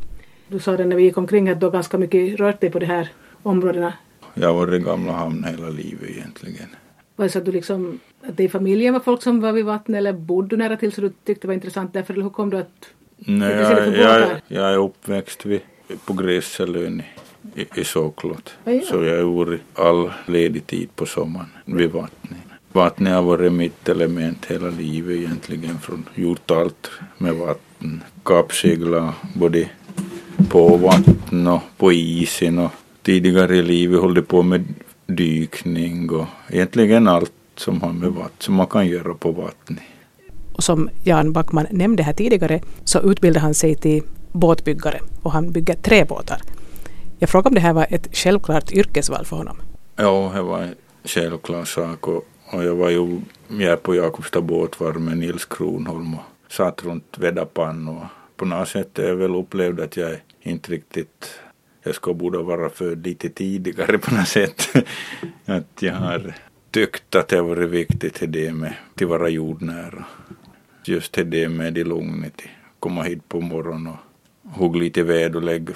Du 0.49 0.59
sa 0.59 0.77
det 0.77 0.85
när 0.85 0.97
vi 0.97 1.03
gick 1.03 1.19
omkring 1.19 1.49
att 1.49 1.61
du 1.61 1.67
har 1.67 1.71
ganska 1.71 1.99
mycket 1.99 2.41
rört 2.41 2.61
dig 2.61 2.71
på 2.71 2.79
de 2.79 2.87
här 2.87 3.09
områdena. 3.43 3.93
Jag 4.35 4.49
har 4.49 4.55
varit 4.55 4.81
i 4.81 4.85
Gamla 4.85 5.13
hamn 5.13 5.45
hela 5.45 5.69
livet 5.69 6.11
egentligen. 6.11 6.69
Var 7.17 7.25
det 7.25 7.31
så 7.31 7.39
att 7.39 7.45
du 7.45 7.53
liksom, 7.53 8.01
att 8.23 8.37
det 8.37 8.45
i 8.45 8.49
familjen 8.49 8.93
var 8.93 9.01
folk 9.01 9.23
som 9.23 9.41
var 9.41 9.53
vid 9.53 9.65
vattnet 9.65 9.99
eller 9.99 10.13
bodde 10.13 10.49
du 10.49 10.57
nära 10.57 10.77
till 10.77 10.93
så 10.93 11.01
du 11.01 11.09
tyckte 11.09 11.41
det 11.41 11.47
var 11.47 11.55
intressant 11.55 11.93
därför 11.93 12.15
eller 12.15 12.23
hur 12.23 12.31
kom 12.31 12.51
du 12.51 12.59
att 12.59 12.89
Nej, 13.17 13.57
jag, 13.57 13.97
jag, 13.97 14.29
jag 14.49 14.73
är 14.73 14.77
uppväxt 14.77 15.47
vid, 15.47 15.61
på 16.07 16.13
Grässelön 16.13 17.03
i, 17.59 17.81
i 17.81 17.85
Såklot. 17.85 18.51
Ja, 18.65 18.73
ja. 18.73 18.83
Så 18.91 19.05
jag 19.05 19.25
varit 19.25 19.61
all 19.75 20.11
ledig 20.27 20.67
tid 20.67 20.89
på 20.97 21.07
sommaren 21.07 21.49
vid 21.65 21.91
vattnet. 21.91 22.39
Vattnet 22.73 23.15
har 23.15 23.23
varit 23.23 23.53
mitt 23.53 23.89
element 23.89 24.47
hela 24.47 24.71
livet 24.71 25.17
egentligen. 25.17 25.79
Från, 25.79 26.09
gjort 26.15 26.51
allt 26.51 26.91
med 27.19 27.35
vatten. 27.35 28.03
Kappsegla 28.23 29.15
både 29.35 29.69
på 30.51 30.77
vatten 30.77 31.47
och 31.47 31.63
på 31.77 31.93
isen 31.93 32.59
och 32.59 32.71
tidigare 33.03 33.57
i 33.57 33.63
livet 33.63 34.01
hållit 34.01 34.29
på 34.29 34.43
med 34.43 34.65
dykning 35.07 36.11
och 36.11 36.27
egentligen 36.49 37.09
allt 37.09 37.33
som 37.57 37.83
har 37.83 37.93
med 37.93 38.11
vatten, 38.11 38.37
som 38.39 38.55
man 38.55 38.67
kan 38.67 38.87
göra 38.87 39.15
på 39.15 39.33
vattnet. 39.33 39.83
Och 40.53 40.63
som 40.65 40.89
Jan 41.05 41.33
Backman 41.33 41.67
nämnde 41.71 42.03
här 42.03 42.13
tidigare 42.13 42.61
så 42.85 43.01
utbildade 43.01 43.41
han 43.41 43.55
sig 43.55 43.75
till 43.75 44.03
båtbyggare 44.33 45.01
och 45.23 45.33
han 45.33 45.53
bygger 45.53 45.75
träbåtar. 45.75 46.41
Jag 47.19 47.31
frågade 47.31 47.49
om 47.49 47.55
det 47.55 47.61
här 47.61 47.73
var 47.73 47.87
ett 47.91 48.09
självklart 48.13 48.73
yrkesval 48.73 49.25
för 49.25 49.37
honom. 49.37 49.57
Ja, 49.97 50.33
det 50.35 50.43
var 50.43 50.63
en 50.63 50.75
självklar 51.05 51.65
sak 51.65 52.09
och, 52.09 52.27
och 52.47 52.65
jag 52.65 52.75
var 52.75 52.91
ju 52.91 53.21
med 53.49 53.83
på 53.83 53.95
Jakobstad 53.95 54.41
båtvarv 54.41 55.01
med 55.01 55.19
Nils 55.19 55.45
Kronholm 55.45 56.15
och 56.15 56.53
satt 56.53 56.85
runt 56.85 57.19
Vedapan 57.19 57.89
och 57.89 58.05
på 58.37 58.45
något 58.45 58.69
sätt 58.69 58.99
är 58.99 59.09
jag 59.09 59.17
väl 59.17 59.35
upplevd 59.35 59.81
att 59.81 59.97
jag 59.97 60.17
inte 60.43 60.73
riktigt 60.73 61.41
jag 61.83 61.95
ska 61.95 62.15
borde 62.15 62.39
vara 62.39 62.71
född 62.71 63.07
lite 63.07 63.29
tidigare 63.29 63.99
på 63.99 64.15
något 64.15 64.29
sätt. 64.29 64.69
att 65.45 65.83
jag 65.83 65.95
har 65.95 66.35
tyckt 66.71 67.15
att 67.15 67.29
det 67.29 67.37
har 67.37 67.43
varit 67.43 67.71
viktigt 67.71 68.23
det 68.29 68.53
med 68.53 68.75
att 68.95 69.03
vara 69.03 69.29
jordnära. 69.29 70.05
Just 70.85 71.13
det 71.13 71.49
med 71.49 71.75
det 71.75 71.85
lugnet, 71.85 72.43
komma 72.81 73.03
hit 73.03 73.29
på 73.29 73.41
morgonen 73.41 73.87
och 74.43 74.51
hugga 74.51 74.81
lite 74.81 75.03
ved 75.03 75.37
och 75.37 75.43
lägga 75.43 75.73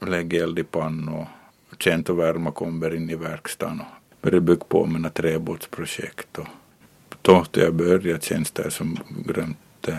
lägg 0.00 0.34
eld 0.34 0.58
i 0.58 0.64
pannan 0.64 1.08
och 1.08 1.82
känt 1.82 2.08
och 2.08 2.18
värma 2.18 2.50
kommer 2.50 2.94
in 2.94 3.10
i 3.10 3.14
verkstaden 3.14 3.80
och 3.80 4.16
börja 4.22 4.40
bygga 4.40 4.64
på 4.68 4.86
mina 4.86 5.10
träbåtsprojekt. 5.10 6.38
Och 6.38 6.46
då 7.22 7.44
jag 7.52 7.74
började 7.74 8.20
känns 8.20 8.50
det 8.50 8.70
som 8.70 8.98
grönt 9.26 9.88
eh, 9.88 9.94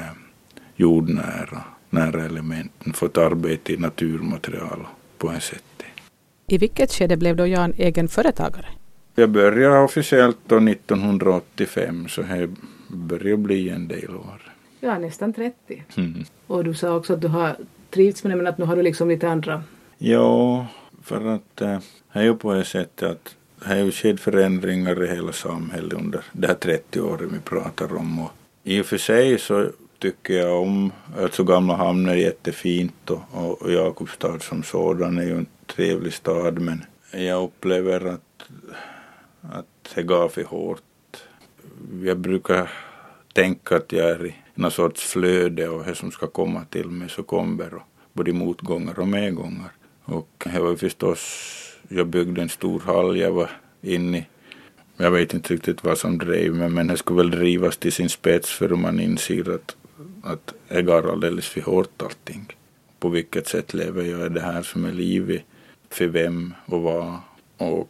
jordnära, 0.76 1.64
nära 1.90 2.26
elementen, 2.26 2.94
fått 2.94 3.18
arbeta 3.18 3.74
i 3.74 3.78
naturmaterial 3.78 4.88
på 5.18 5.32
ett 5.32 5.44
sätt. 5.44 5.64
I 6.48 6.58
vilket 6.58 6.92
skede 6.92 7.18
blev 7.18 7.36
då 7.36 7.48
Jan 7.48 7.74
egen 7.78 8.08
företagare? 8.08 8.66
Jag 9.16 9.30
började 9.30 9.80
officiellt 9.80 10.38
då 10.48 10.58
1985 10.58 12.08
så 12.08 12.22
det 12.22 12.50
börjar 12.88 13.38
bli 13.38 13.70
en 13.70 13.88
del 13.88 14.16
år. 14.16 14.54
Ja, 14.80 14.98
nästan 14.98 15.34
30. 15.34 15.84
Mm. 15.98 16.24
Och 16.48 16.64
du 16.64 16.74
sa 16.74 16.96
också 16.96 17.14
att 17.14 17.22
du 17.22 17.28
har 17.28 17.56
trivts 17.90 18.24
med 18.24 18.32
det 18.32 18.36
men 18.36 18.48
att 18.48 18.58
nu 18.58 18.66
har 18.66 18.76
du 18.76 18.82
liksom 18.82 19.10
lite 19.10 19.30
andra 19.30 19.64
Ja, 20.02 20.68
för 21.04 21.26
att 21.26 21.62
eh, 21.62 21.74
äh, 21.74 21.80
det 22.14 22.20
är 22.20 22.24
ju 22.24 22.36
på 22.36 22.54
det 22.54 22.64
sättet 22.64 23.10
att 23.10 23.36
det 23.60 23.68
har 23.68 23.76
ju 23.76 23.92
skett 23.92 24.20
förändringar 24.20 25.04
i 25.04 25.08
hela 25.08 25.32
samhället 25.32 25.94
under 25.94 26.24
de 26.32 26.48
här 26.48 26.54
30 26.54 27.02
åren 27.02 27.30
vi 27.34 27.40
pratar 27.40 27.96
om. 27.96 28.20
Och 28.20 28.32
I 28.64 28.82
och 28.82 28.86
för 28.86 28.98
sig 28.98 29.40
så 29.40 29.70
tycker 29.98 30.34
jag 30.34 30.62
om, 30.62 30.92
alltså 31.18 31.44
Gamla 31.44 31.76
hamn 31.76 32.10
är 32.10 32.16
jättefint 32.16 33.10
och, 33.10 33.22
och, 33.32 33.62
och 33.62 33.72
Jakobstad 33.72 34.40
som 34.40 34.64
sådan 34.64 35.18
är 35.18 35.24
ju 35.24 35.38
en 35.38 35.46
trevlig 35.66 36.14
stad 36.14 36.60
men 36.60 36.86
jag 37.12 37.44
upplever 37.44 38.06
att, 38.06 38.44
att 39.42 39.96
det 39.96 40.04
gav 40.04 40.30
för 40.30 40.44
hårt. 40.44 41.24
Jag 42.04 42.18
brukar 42.18 42.72
tänka 43.34 43.76
att 43.76 43.92
jag 43.92 44.10
är 44.10 44.26
i 44.26 44.36
någon 44.54 44.72
sorts 44.72 45.04
flöde 45.04 45.70
och 45.70 45.86
det 45.86 45.96
som 45.96 46.12
ska 46.12 46.28
komma 46.28 46.66
till 46.70 46.88
mig 46.88 47.10
så 47.10 47.24
kommer 47.24 47.74
och 47.74 47.84
både 48.14 48.34
motgångar 48.34 49.00
och 49.00 49.08
medgångar. 49.08 49.72
Och 50.12 50.48
det 50.54 50.60
var 50.60 50.76
förstås, 50.76 51.22
jag 51.88 52.08
byggde 52.08 52.42
en 52.42 52.50
stor 52.50 52.80
hall, 52.80 53.18
jag 53.18 53.32
var 53.32 53.50
inne 53.82 54.18
i 54.18 54.26
jag 55.02 55.12
vet 55.12 55.34
inte 55.34 55.54
riktigt 55.54 55.84
vad 55.84 55.98
som 55.98 56.18
drev 56.18 56.56
mig 56.56 56.70
men 56.70 56.88
det 56.88 56.98
skulle 56.98 57.18
väl 57.18 57.32
drivas 57.32 57.78
till 57.78 57.92
sin 57.92 58.10
spets 58.10 58.50
för 58.50 58.70
man 58.70 59.00
inser 59.00 59.56
att, 59.56 59.76
att 60.24 60.54
jag 60.68 60.86
går 60.86 61.12
alldeles 61.12 61.48
för 61.48 61.62
hårt 61.62 62.02
allting. 62.02 62.46
På 63.00 63.10
vilket 63.10 63.48
sätt 63.48 63.74
lever 63.74 64.04
jag 64.04 64.32
det 64.32 64.42
här 64.42 64.64
som 64.64 64.86
är 64.86 64.92
livet? 64.92 65.42
För 65.90 66.08
vem 66.08 66.54
och 66.66 66.82
vad? 66.82 67.18
Och 67.58 67.90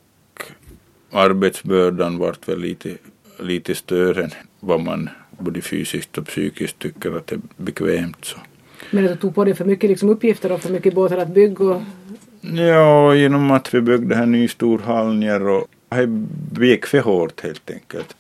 arbetsbördan 1.12 2.18
vart 2.18 2.50
väl 2.50 2.60
lite, 2.60 2.98
lite 3.40 3.76
större 3.76 4.24
än 4.24 4.32
vad 4.60 4.82
man 4.82 5.10
både 5.32 5.62
fysiskt 5.62 6.18
och 6.18 6.28
psykiskt 6.28 6.80
tycker 6.80 7.18
att 7.18 7.28
det 7.28 7.36
är 7.36 7.42
bekvämt. 7.58 8.26
Så. 8.26 8.38
Men 8.92 9.06
att 9.06 9.12
du 9.12 9.18
tog 9.18 9.36
på 9.36 9.46
dig 9.46 9.56
för 9.56 9.66
mycket 9.66 9.90
liksom 9.90 10.10
uppgifter 10.10 10.52
och 10.52 10.62
för 10.62 10.74
mycket 10.74 10.94
båtar 10.94 11.18
att 11.18 11.34
bygga? 11.34 11.66
Och... 11.66 11.82
Ja, 12.42 13.16
genom 13.16 13.52
att 13.52 13.74
vi 13.74 13.82
byggde 13.82 14.16
en 14.16 14.32
ny 14.32 14.48
stor 14.48 14.80
hall 14.80 15.24
och 15.48 15.68
det 16.52 16.68
gick 16.68 16.86
för 16.86 17.00
hårt 17.00 17.42
helt 17.42 17.72
enkelt. 17.72 18.16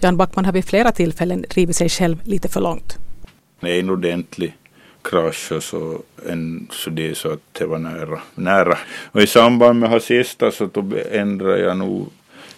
Jan 0.00 0.16
Backman 0.16 0.44
har 0.44 0.52
vid 0.52 0.64
flera 0.64 0.92
tillfällen 0.92 1.44
drivit 1.50 1.76
sig 1.76 1.88
själv 1.88 2.16
lite 2.24 2.48
för 2.48 2.60
långt. 2.60 2.98
En 3.60 3.90
ordentlig 3.90 4.56
krasch 5.02 5.52
och 5.52 5.62
så, 5.62 6.02
en, 6.28 6.68
så 6.70 6.90
det 6.90 7.14
så 7.14 7.32
att 7.32 7.40
det 7.52 7.66
var 7.66 7.78
nära. 7.78 8.20
nära. 8.34 8.78
Och 9.12 9.22
i 9.22 9.26
samband 9.26 9.80
med 9.80 9.90
det 9.90 10.00
sista 10.00 10.50
så 10.50 10.70
ändrade 11.10 11.60
jag 11.60 11.76
nog 11.76 12.08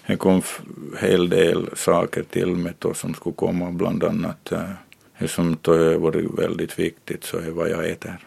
det 0.07 0.17
kom 0.17 0.35
en 0.35 0.99
hel 1.01 1.29
del 1.29 1.69
saker 1.77 2.23
till 2.23 2.47
mig 2.47 2.73
då 2.79 2.95
som 2.95 3.15
skulle 3.15 3.35
komma 3.35 3.71
bland 3.71 4.05
annat 4.05 4.53
eh, 4.53 4.71
det 5.19 5.29
som 5.29 5.57
då 5.63 5.99
varit 5.99 6.39
väldigt 6.39 6.79
viktigt 6.79 7.25
så 7.25 7.39
är 7.39 7.51
vad 7.51 7.71
jag 7.71 7.91
äter. 7.91 8.19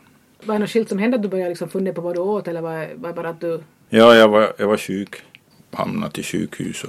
Var 0.46 0.56
det 0.56 0.60
något 0.60 0.70
skilt 0.70 0.90
som 0.90 1.00
hände 1.00 1.16
att 1.16 1.24
du 1.24 1.30
började 1.30 1.50
liksom 1.50 1.70
fundera 1.70 1.96
på 1.96 2.02
vad 2.02 2.16
du 2.16 2.20
åt 2.20 2.48
eller 2.48 2.62
var 2.62 2.80
det 3.10 3.14
bara 3.14 3.30
att 3.30 3.42
du... 3.42 3.64
Ja, 3.90 4.16
jag 4.16 4.28
var, 4.28 4.54
jag 4.58 4.68
var 4.68 4.78
sjuk. 4.78 5.16
Hamnade 5.72 6.22
i 6.22 6.24
sjukhus. 6.24 6.86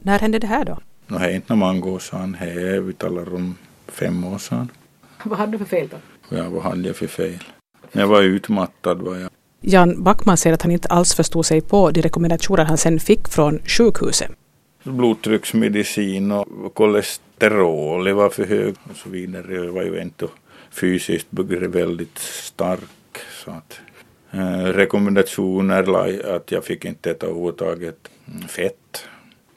När 0.00 0.18
hände 0.18 0.38
det 0.38 0.46
här 0.46 0.64
då? 0.64 0.78
Nå, 1.06 1.18
det 1.18 1.24
är 1.24 1.30
inte 1.34 1.54
många 1.54 1.86
år 1.86 1.98
sedan. 1.98 2.34
Här, 2.34 2.80
vi 2.80 2.92
talar 2.92 3.34
om 3.34 3.54
fem 3.88 4.24
år 4.24 4.38
sedan. 4.38 4.68
Vad 5.24 5.38
hade 5.38 5.52
du 5.52 5.58
för 5.58 5.64
fel 5.64 5.88
då? 5.90 5.96
Ja, 6.36 6.48
vad 6.48 6.62
hade 6.62 6.86
jag 6.88 6.96
för 6.96 7.06
fel? 7.06 7.38
Jag 7.92 8.06
var 8.06 8.22
utmattad 8.22 9.02
var 9.02 9.16
jag. 9.16 9.30
Jan 9.60 10.02
Backman 10.02 10.36
säger 10.36 10.54
att 10.54 10.62
han 10.62 10.72
inte 10.72 10.88
alls 10.88 11.14
förstod 11.14 11.46
sig 11.46 11.60
på 11.60 11.90
de 11.90 12.02
rekommendationer 12.02 12.64
han 12.64 12.78
sen 12.78 13.00
fick 13.00 13.28
från 13.28 13.58
sjukhuset. 13.66 14.30
Blodtrycksmedicin 14.82 16.32
och 16.32 16.74
kolesterol 16.74 18.12
var 18.12 18.30
för 18.30 18.44
hög 18.44 18.74
och 18.90 18.96
så 18.96 19.08
vidare. 19.08 19.54
Jag 19.54 19.72
var 19.72 19.82
ju 19.82 20.02
inte 20.02 20.26
fysiskt 20.70 21.26
väldigt 21.30 22.18
stark. 22.18 22.80
Så 23.46 23.52
att, 23.52 23.80
eh, 24.30 24.72
rekommendationer 24.72 26.36
att 26.36 26.52
jag 26.52 26.64
fick 26.64 26.84
inte 26.84 27.10
äta 27.10 27.26
överhuvudtaget 27.26 28.08
fett. 28.48 29.04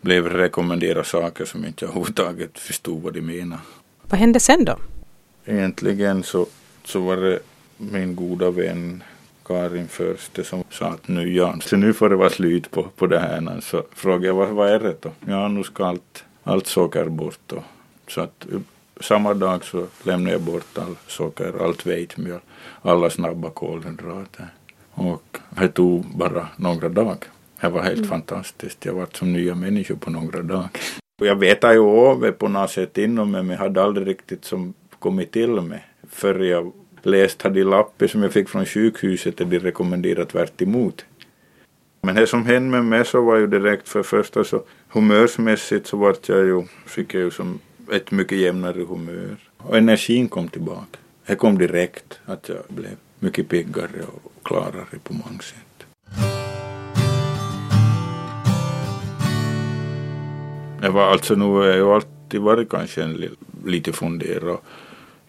Blev 0.02 0.30
rekommenderade 0.30 1.04
saker 1.04 1.46
som 1.46 1.66
inte 1.66 1.86
jag 1.86 1.90
överhuvudtaget 1.90 2.60
förstod 2.60 3.02
vad 3.02 3.14
de 3.14 3.22
menade. 3.22 3.62
Vad 4.02 4.20
hände 4.20 4.40
sen 4.40 4.66
då? 4.66 4.78
Egentligen 5.46 6.24
så, 6.24 6.48
så 6.84 7.00
var 7.00 7.18
det 7.18 7.40
min 7.78 8.16
goda 8.16 8.52
vän 8.52 9.04
Karin 9.46 9.88
Förste 9.88 10.44
som 10.44 10.64
sa 10.70 10.86
att 10.86 11.08
nu 11.08 11.34
Jan, 11.34 11.62
så 11.62 11.76
nu 11.76 11.94
får 11.94 12.10
det 12.10 12.16
vara 12.16 12.30
slut 12.30 12.72
på, 12.72 12.84
på 12.84 13.08
det 13.08 13.20
här. 13.20 13.60
Så 13.62 13.84
frågade 13.92 14.28
jag 14.28 14.34
vad, 14.34 14.50
vad 14.50 14.70
är 14.70 14.80
det 14.80 14.96
då? 15.02 15.12
Ja, 15.26 15.48
nu 15.48 15.64
ska 15.64 15.86
allt, 15.86 16.24
allt 16.44 16.68
socker 16.68 17.06
bort 17.06 17.40
då. 17.48 17.64
Så 18.08 18.22
att 18.22 18.46
samma 19.00 19.34
dag 19.34 19.66
så 19.66 19.88
lämnade 20.04 20.32
jag 20.32 20.42
bort 20.42 20.78
all 20.78 20.96
socker, 21.08 21.54
allt 21.64 21.86
vetemjöl, 21.86 22.40
alla 22.82 23.10
snabba 23.10 23.50
kolhydrater. 23.50 24.48
Och 24.92 25.38
det 25.50 25.68
tog 25.68 26.06
bara 26.06 26.48
några 26.56 26.90
dagar. 26.90 27.18
Det 27.62 27.70
var 27.70 27.82
helt 27.82 27.98
mm. 27.98 28.10
fantastiskt. 28.10 28.86
Jag 28.86 28.94
var 28.94 29.08
som 29.14 29.34
nya 29.34 29.56
människor 29.56 29.96
på 29.96 30.10
några 30.10 30.42
dagar. 30.42 30.70
Jag 31.22 31.36
vet 31.36 31.64
ju 31.64 32.12
över 32.12 32.32
på 32.32 32.48
något 32.48 32.72
sätt 32.72 32.98
inom 32.98 33.32
mig 33.32 33.44
men 33.44 33.52
jag 33.52 33.58
hade 33.58 33.84
aldrig 33.84 34.08
riktigt 34.08 34.46
som 34.46 34.74
kommit 35.00 35.32
till 35.32 35.62
mig 35.62 35.86
förrän 36.10 36.48
jag 36.48 36.72
läst 37.02 37.42
hade 37.42 37.64
lappen 37.64 38.10
som 38.10 38.24
jag 38.24 38.32
fick 38.32 38.50
från 38.50 38.66
sjukhuset 38.66 39.38
där 39.38 39.46
de 39.46 39.60
rekommenderat 39.60 40.30
tvärt 40.30 40.62
emot. 40.62 41.06
Men 42.02 42.16
det 42.16 42.28
som 42.28 42.46
hände 42.46 42.70
med 42.70 42.86
mig 42.86 43.06
så 43.06 43.22
var 43.22 43.36
ju 43.38 43.48
direkt 43.48 43.90
för 43.90 44.04
första 44.04 44.44
så 44.44 44.64
humörsmässigt 44.88 45.88
så 45.88 45.98
vart 45.98 46.30
jag 46.30 46.46
ju, 46.46 46.64
fick 46.86 47.14
jag 47.14 47.24
ju 47.24 47.32
som 47.32 47.60
ett 47.94 48.12
mycket 48.12 48.38
jämnare 48.38 48.84
humör. 48.84 49.38
Och 49.58 49.78
energin 49.78 50.28
kom 50.28 50.48
tillbaka. 50.48 51.00
Det 51.26 51.36
kom 51.36 51.58
direkt 51.58 52.20
att 52.26 52.50
jag 52.50 52.64
blev 52.68 52.96
mycket 53.20 53.50
piggare 53.50 54.04
och 54.24 54.44
klarare 54.44 55.00
på 55.04 55.14
många 55.14 55.40
sätt. 55.40 55.66
Jag 60.82 60.92
var 60.92 61.12
alltså 61.12 61.36
nu, 61.36 61.64
jag 61.64 61.90
alltid 61.90 62.42
varit 62.42 62.70
kanske 62.70 63.04
en 63.04 63.30
lite 63.66 63.94
funderad 63.94 64.58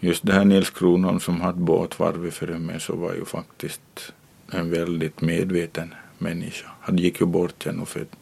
just 0.00 0.26
det 0.26 0.32
här 0.32 0.44
Nils 0.44 0.70
Kronholm 0.70 1.20
som 1.20 1.40
hade 1.40 1.58
båtvarvet 1.58 2.34
före 2.34 2.58
mig 2.58 2.80
så 2.80 2.96
var 2.96 3.14
ju 3.14 3.24
faktiskt 3.24 4.12
en 4.50 4.70
väldigt 4.70 5.20
medveten 5.20 5.94
människa. 6.18 6.70
Han 6.80 6.98
gick 6.98 7.20
ju 7.20 7.26
bort 7.26 7.66
nu 7.66 7.84
för 7.84 8.00
ett 8.00 8.16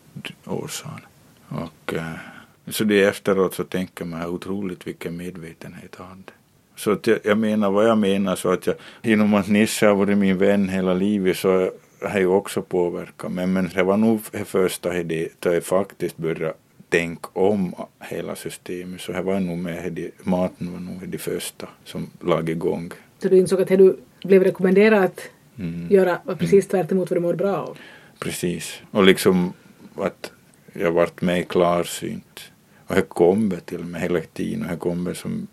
år 0.44 0.68
sedan. 0.68 1.00
Och, 1.48 1.94
eh, 1.94 2.37
så 2.70 2.84
det 2.84 3.02
efteråt 3.02 3.54
så 3.54 3.64
tänker 3.64 4.04
man 4.04 4.26
otroligt 4.26 4.86
vilken 4.86 5.16
medvetenhet 5.16 5.94
han 5.98 6.06
hade. 6.06 6.32
Så 6.76 6.90
att 6.90 7.06
jag, 7.06 7.18
jag, 7.24 7.38
menar 7.38 7.70
vad 7.70 7.88
jag 7.88 7.98
menar 7.98 8.36
så 8.36 8.52
att 8.52 8.66
jag, 8.66 8.76
genom 9.02 9.34
att 9.34 9.48
Nisse 9.48 9.86
har 9.86 9.94
varit 9.94 10.18
min 10.18 10.38
vän 10.38 10.68
hela 10.68 10.94
livet 10.94 11.36
så 11.36 11.70
har 12.02 12.20
jag 12.20 12.36
också 12.36 12.62
påverkat 12.62 13.32
mig. 13.32 13.46
Men 13.46 13.70
det 13.74 13.82
var 13.82 13.96
nog 13.96 14.20
det 14.30 14.44
första 14.44 15.02
det, 15.02 15.28
då 15.38 15.54
jag 15.54 15.64
faktiskt 15.64 16.16
började 16.16 16.54
tänk 16.88 17.36
om 17.36 17.74
hela 18.00 18.36
systemet. 18.36 19.00
Så 19.00 19.12
det 19.12 19.22
var 19.22 19.40
nog 19.40 19.58
med 19.58 20.10
maten 20.22 20.72
var 20.72 20.80
nog 20.80 21.08
det 21.08 21.18
första 21.18 21.68
som 21.84 22.10
lag 22.20 22.48
igång. 22.48 22.92
Så 23.18 23.28
du 23.28 23.38
insåg 23.38 23.60
att 23.60 23.68
det 23.68 23.76
du 23.76 23.96
blev 24.24 24.44
rekommenderad 24.44 25.04
att 25.04 25.20
mm. 25.58 25.86
göra 25.90 26.18
var 26.24 26.34
precis 26.34 26.64
mm. 26.64 26.68
tvärt 26.68 26.92
emot 26.92 27.10
vad 27.10 27.16
du 27.16 27.20
mår 27.20 27.34
bra 27.34 27.56
av? 27.56 27.78
Precis. 28.18 28.80
Och 28.90 29.04
liksom 29.04 29.52
att 29.94 30.32
jag 30.72 30.92
vart 30.92 31.22
mer 31.22 31.42
klarsynt. 31.42 32.40
Och 32.88 32.94
det 32.94 33.02
kommer 33.02 33.60
till 33.60 33.84
mig 33.84 34.00
hela 34.00 34.20
tiden. 34.20 34.62
Och 34.62 34.70
det 34.70 34.76
kommer 34.76 35.14
som 35.14 35.46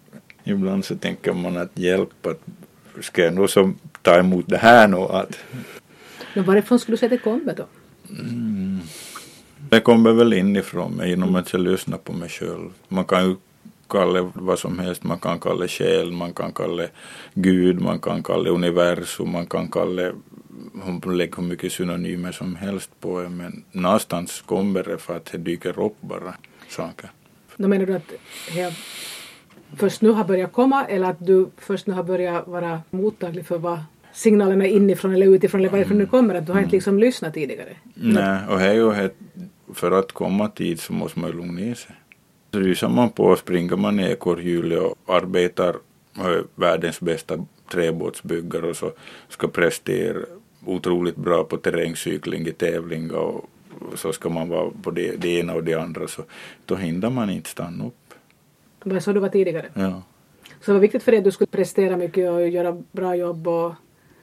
ibland 0.44 0.86
så 0.86 0.96
tänker 0.96 1.34
man 1.34 1.58
att 1.58 1.80
hjälp 1.80 2.26
att 2.26 2.42
ska 3.02 3.24
jag 3.24 3.34
nog 3.34 3.50
som 3.50 3.76
ta 4.02 4.20
emot 4.20 4.46
det 4.48 4.58
här 4.58 4.88
nu 4.88 4.98
att 4.98 5.38
Men 6.34 6.44
varifrån 6.44 6.80
skulle 6.80 6.94
du 6.94 6.98
säga 6.98 7.10
det 7.10 7.18
kommer 7.18 7.56
då? 7.56 7.66
Mm. 8.10 8.80
Det 9.70 9.80
kommer 9.80 10.12
väl 10.12 10.34
inifrån 10.34 10.92
mig 10.92 11.10
genom 11.10 11.36
att 11.36 11.54
jag 11.54 11.62
lyssnar 11.62 11.98
på 11.98 12.14
mig 12.14 12.30
själv. 12.30 12.70
Man 12.88 13.06
kan 13.06 13.30
ju 13.30 13.36
kalla 13.88 14.32
vad 14.34 14.60
som 14.60 14.80
helst. 14.80 15.04
Man 15.04 15.20
kan 15.20 15.40
kalla 15.40 15.68
själ, 15.68 16.12
man 16.12 16.34
kan 16.34 16.52
kalla 16.54 16.84
Gud, 17.34 17.82
man 17.82 18.00
kan 18.00 18.24
kalla 18.24 18.50
universum, 18.50 19.32
man 19.32 19.46
kan 19.46 19.68
kalla 19.68 20.12
lägger 21.06 21.36
hur 21.36 21.44
mycket 21.44 21.74
synonymer 21.74 22.32
som 22.32 22.56
helst 22.56 22.90
på 23.00 23.22
det 23.22 23.30
men 23.30 23.64
någonstans 23.72 24.42
kommer 24.42 24.84
det 24.84 24.98
för 24.98 25.18
att 25.18 25.26
det 25.32 25.38
dyker 25.38 25.80
upp 25.80 26.02
bara 26.02 26.34
saker. 26.70 27.10
Då 27.58 27.68
menar 27.68 27.86
du 27.86 27.94
att 27.94 28.14
det 28.54 28.74
först 29.76 30.02
nu 30.02 30.10
har 30.10 30.24
börjat 30.24 30.54
komma 30.54 30.86
eller 30.86 31.10
att 31.10 31.26
du 31.26 31.50
först 31.58 31.88
nu 31.88 31.94
har 31.94 32.04
börjat 32.04 32.48
vara 32.48 32.82
mottaglig 32.90 33.46
för 33.46 33.58
vad 33.58 33.80
signalerna 34.14 34.66
inifrån 34.66 35.14
eller 35.14 35.28
utifrån 35.28 35.62
eller 35.62 35.70
varifrån 35.70 35.98
det 35.98 36.06
kommer, 36.06 36.36
att 36.36 36.46
du 36.46 36.52
har 36.52 36.60
inte 36.60 36.72
liksom 36.72 37.00
lyssnat 37.00 37.34
tidigare? 37.34 37.76
Nej, 37.94 38.40
och 38.50 38.60
här 38.60 38.70
är 38.70 38.74
ju 38.74 39.10
för 39.74 39.92
att 39.92 40.12
komma 40.12 40.52
dit 40.56 40.82
så 40.82 40.94
måste 40.94 41.20
man 41.20 41.30
ju 41.30 41.36
lugna 41.36 41.62
ner 41.62 41.76
sig. 41.76 41.96
Rusar 42.52 42.90
man 42.90 43.10
på 43.10 43.36
springer 43.36 43.76
man 43.76 44.00
ekorrhjulet 44.00 44.80
och 44.80 45.16
arbetar 45.16 45.76
och 46.18 46.26
är 46.26 46.44
världens 46.56 47.02
bästa 47.02 47.46
träbåtsbyggare 47.72 48.68
och 48.68 48.76
så 48.76 48.92
ska 49.30 49.48
prestera 49.48 50.18
otroligt 50.66 51.16
bra 51.16 51.44
på 51.44 51.58
terrängcykling 51.58 52.48
i 52.48 52.52
tävling 52.52 53.12
och 53.12 53.50
så 53.96 54.14
ska 54.14 54.30
man 54.30 54.50
vara 54.50 54.72
på 54.84 54.92
det, 54.92 55.16
det 55.22 55.40
ena 55.40 55.54
och 55.54 55.64
det 55.64 55.74
andra 55.74 56.08
så 56.08 56.22
då 56.66 56.76
hinner 56.76 57.10
man 57.10 57.30
inte 57.30 57.50
stanna 57.50 57.86
upp. 57.86 58.14
Det 58.84 58.94
var 58.94 59.00
så 59.00 59.14
du 59.14 59.20
var 59.20 59.30
tidigare? 59.30 59.66
Ja. 59.74 60.02
Så 60.62 60.72
det 60.72 60.74
var 60.74 60.80
viktigt 60.80 61.04
för 61.04 61.12
dig 61.12 61.18
att 61.18 61.24
du 61.24 61.32
skulle 61.32 61.48
prestera 61.48 61.98
mycket 61.98 62.32
och 62.32 62.50
göra 62.50 62.82
bra 62.92 63.16
jobb 63.16 63.48
och 63.48 63.74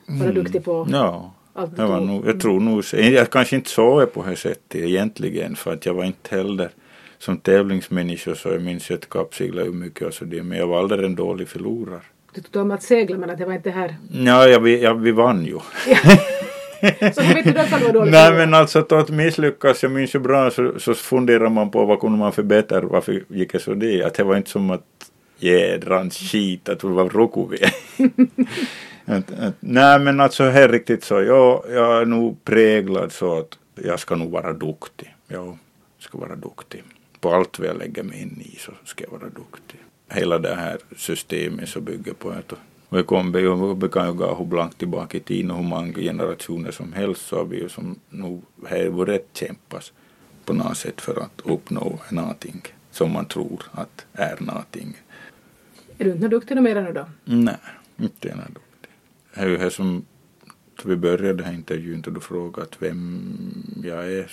vara 0.07 0.31
mm. 0.31 0.35
duktig 0.35 0.65
på 0.65 0.87
ja. 0.91 1.33
allt 1.53 1.77
det 1.77 1.87
var 1.87 2.01
nog, 2.01 2.27
Jag 2.27 2.41
tror 2.41 2.61
nog, 2.61 2.85
jag 2.93 3.31
kanske 3.31 3.57
inte 3.57 3.71
såg 3.71 4.01
det 4.01 4.07
på 4.07 4.23
det 4.23 4.37
sättet 4.37 4.75
egentligen 4.75 5.57
för 5.57 5.73
att 5.73 5.87
jag 5.87 5.95
var 5.95 6.05
inte 6.05 6.37
heller 6.37 6.71
som 7.19 7.37
tävlingsmänniska 7.37 8.35
så 8.35 8.49
jag 8.49 8.63
minns 8.63 8.91
att 8.91 9.09
kappsegla 9.09 9.65
ju 9.65 9.73
mycket 9.73 10.07
och 10.07 10.15
så 10.15 10.25
det 10.25 10.43
men 10.43 10.59
jag 10.59 10.67
var 10.67 10.79
aldrig 10.79 11.05
en 11.05 11.15
dålig 11.15 11.49
förlorare. 11.49 12.01
Du 12.35 12.41
tyckte 12.41 12.61
om 12.61 12.71
att 12.71 12.83
segla 12.83 13.19
men 13.19 13.31
att 13.31 13.39
det 13.39 13.45
var 13.45 13.53
inte 13.53 13.71
här? 13.71 13.97
Ja, 14.13 14.49
jag, 14.49 14.69
jag, 14.69 14.95
vi 14.95 15.13
vann 15.13 15.45
ju. 15.45 15.59
Så 17.15 17.23
vet 17.23 17.45
du 17.45 17.59
att 17.59 17.71
du 17.71 17.87
var 17.87 17.93
dålig? 17.93 18.13
Nej 18.13 18.33
men 18.33 18.55
alltså 18.55 18.87
att 18.91 19.11
misslyckas, 19.11 19.83
jag 19.83 19.93
minns 19.93 20.15
ju 20.15 20.19
bra 20.19 20.51
så, 20.51 20.73
så 20.79 20.95
funderar 20.95 21.49
man 21.49 21.71
på 21.71 21.85
vad 21.85 22.01
kunde 22.01 22.19
man 22.19 22.33
förbättra, 22.33 22.81
varför 22.81 23.25
gick 23.29 23.53
det 23.53 23.59
så 23.59 23.75
det? 23.75 24.03
Att 24.03 24.15
det 24.15 24.25
var 24.25 24.37
inte 24.37 24.51
som 24.51 24.71
att 24.71 24.83
jädrans 25.39 26.19
skit 26.19 26.69
att 26.69 26.81
det 26.81 26.87
var 26.87 27.09
Rokovi. 27.09 27.59
nej 29.61 29.99
men 29.99 30.21
alltså 30.21 30.45
här 30.45 30.69
riktigt 30.69 31.05
så, 31.05 31.23
jag, 31.23 31.65
jag 31.71 32.01
är 32.01 32.05
nog 32.05 32.45
präglad 32.45 33.13
så 33.13 33.39
att 33.39 33.59
jag 33.75 34.01
ska 34.01 34.17
nog 34.17 34.31
vara 34.31 34.53
duktig. 34.53 35.15
Jag 35.29 35.59
ska 35.99 36.19
vara 36.19 36.37
duktig. 36.37 36.83
På 37.21 37.35
allt 37.35 37.59
vad 37.59 37.69
jag 37.69 37.79
lägger 37.79 38.03
mig 38.03 38.23
in 38.23 38.43
i 38.45 38.59
så 38.59 38.73
ska 38.85 39.05
jag 39.05 39.11
vara 39.11 39.31
duktig. 39.31 39.79
Hela 40.11 40.39
det 40.39 40.55
här 40.55 40.79
systemet 40.97 41.69
så 41.69 41.81
bygger 41.81 42.13
på 42.13 42.31
att 42.31 42.53
vi 42.93 43.03
kommer 43.03 43.39
ju, 43.39 43.75
vi 43.75 43.89
kan 43.89 44.07
ju 44.07 44.13
gå 44.13 44.35
hur 44.35 44.45
blankt 44.45 44.79
tillbaka 44.79 45.19
i 45.19 45.21
tiden 45.21 45.51
och 45.51 45.57
hur 45.57 45.65
många 45.65 45.93
generationer 45.93 46.71
som 46.71 46.93
helst 46.93 47.27
så 47.27 47.37
har 47.37 47.45
vi 47.45 47.57
ju 47.57 47.69
som 47.69 47.97
nog 48.11 48.43
har 48.69 48.89
varit 48.89 49.29
kämpas 49.33 49.93
på 50.45 50.53
något 50.53 50.77
sätt 50.77 51.01
för 51.01 51.23
att 51.23 51.41
uppnå 51.45 51.99
någonting 52.11 52.63
som 52.91 53.13
man 53.13 53.25
tror 53.25 53.63
att 53.73 54.07
är 54.13 54.37
någonting. 54.41 54.97
Är 55.99 56.05
du 56.05 56.13
inte 56.13 56.29
duktig 56.29 56.63
mer 56.63 56.83
nu 56.83 56.93
då? 56.93 57.07
Nej, 57.25 57.57
inte 57.97 58.29
är 58.29 58.37
duktig. 58.37 58.91
Det 59.35 59.41
är 59.41 59.49
ju 59.49 59.59
här 59.59 59.71
som 59.71 60.05
vi 60.85 60.97
började 60.97 61.33
den 61.33 61.47
här 61.47 61.55
intervjun 61.55 62.03
och 62.07 62.13
du 62.13 62.21
frågade 62.21 62.69
vem 62.79 63.23
jag 63.85 64.13
är. 64.13 64.31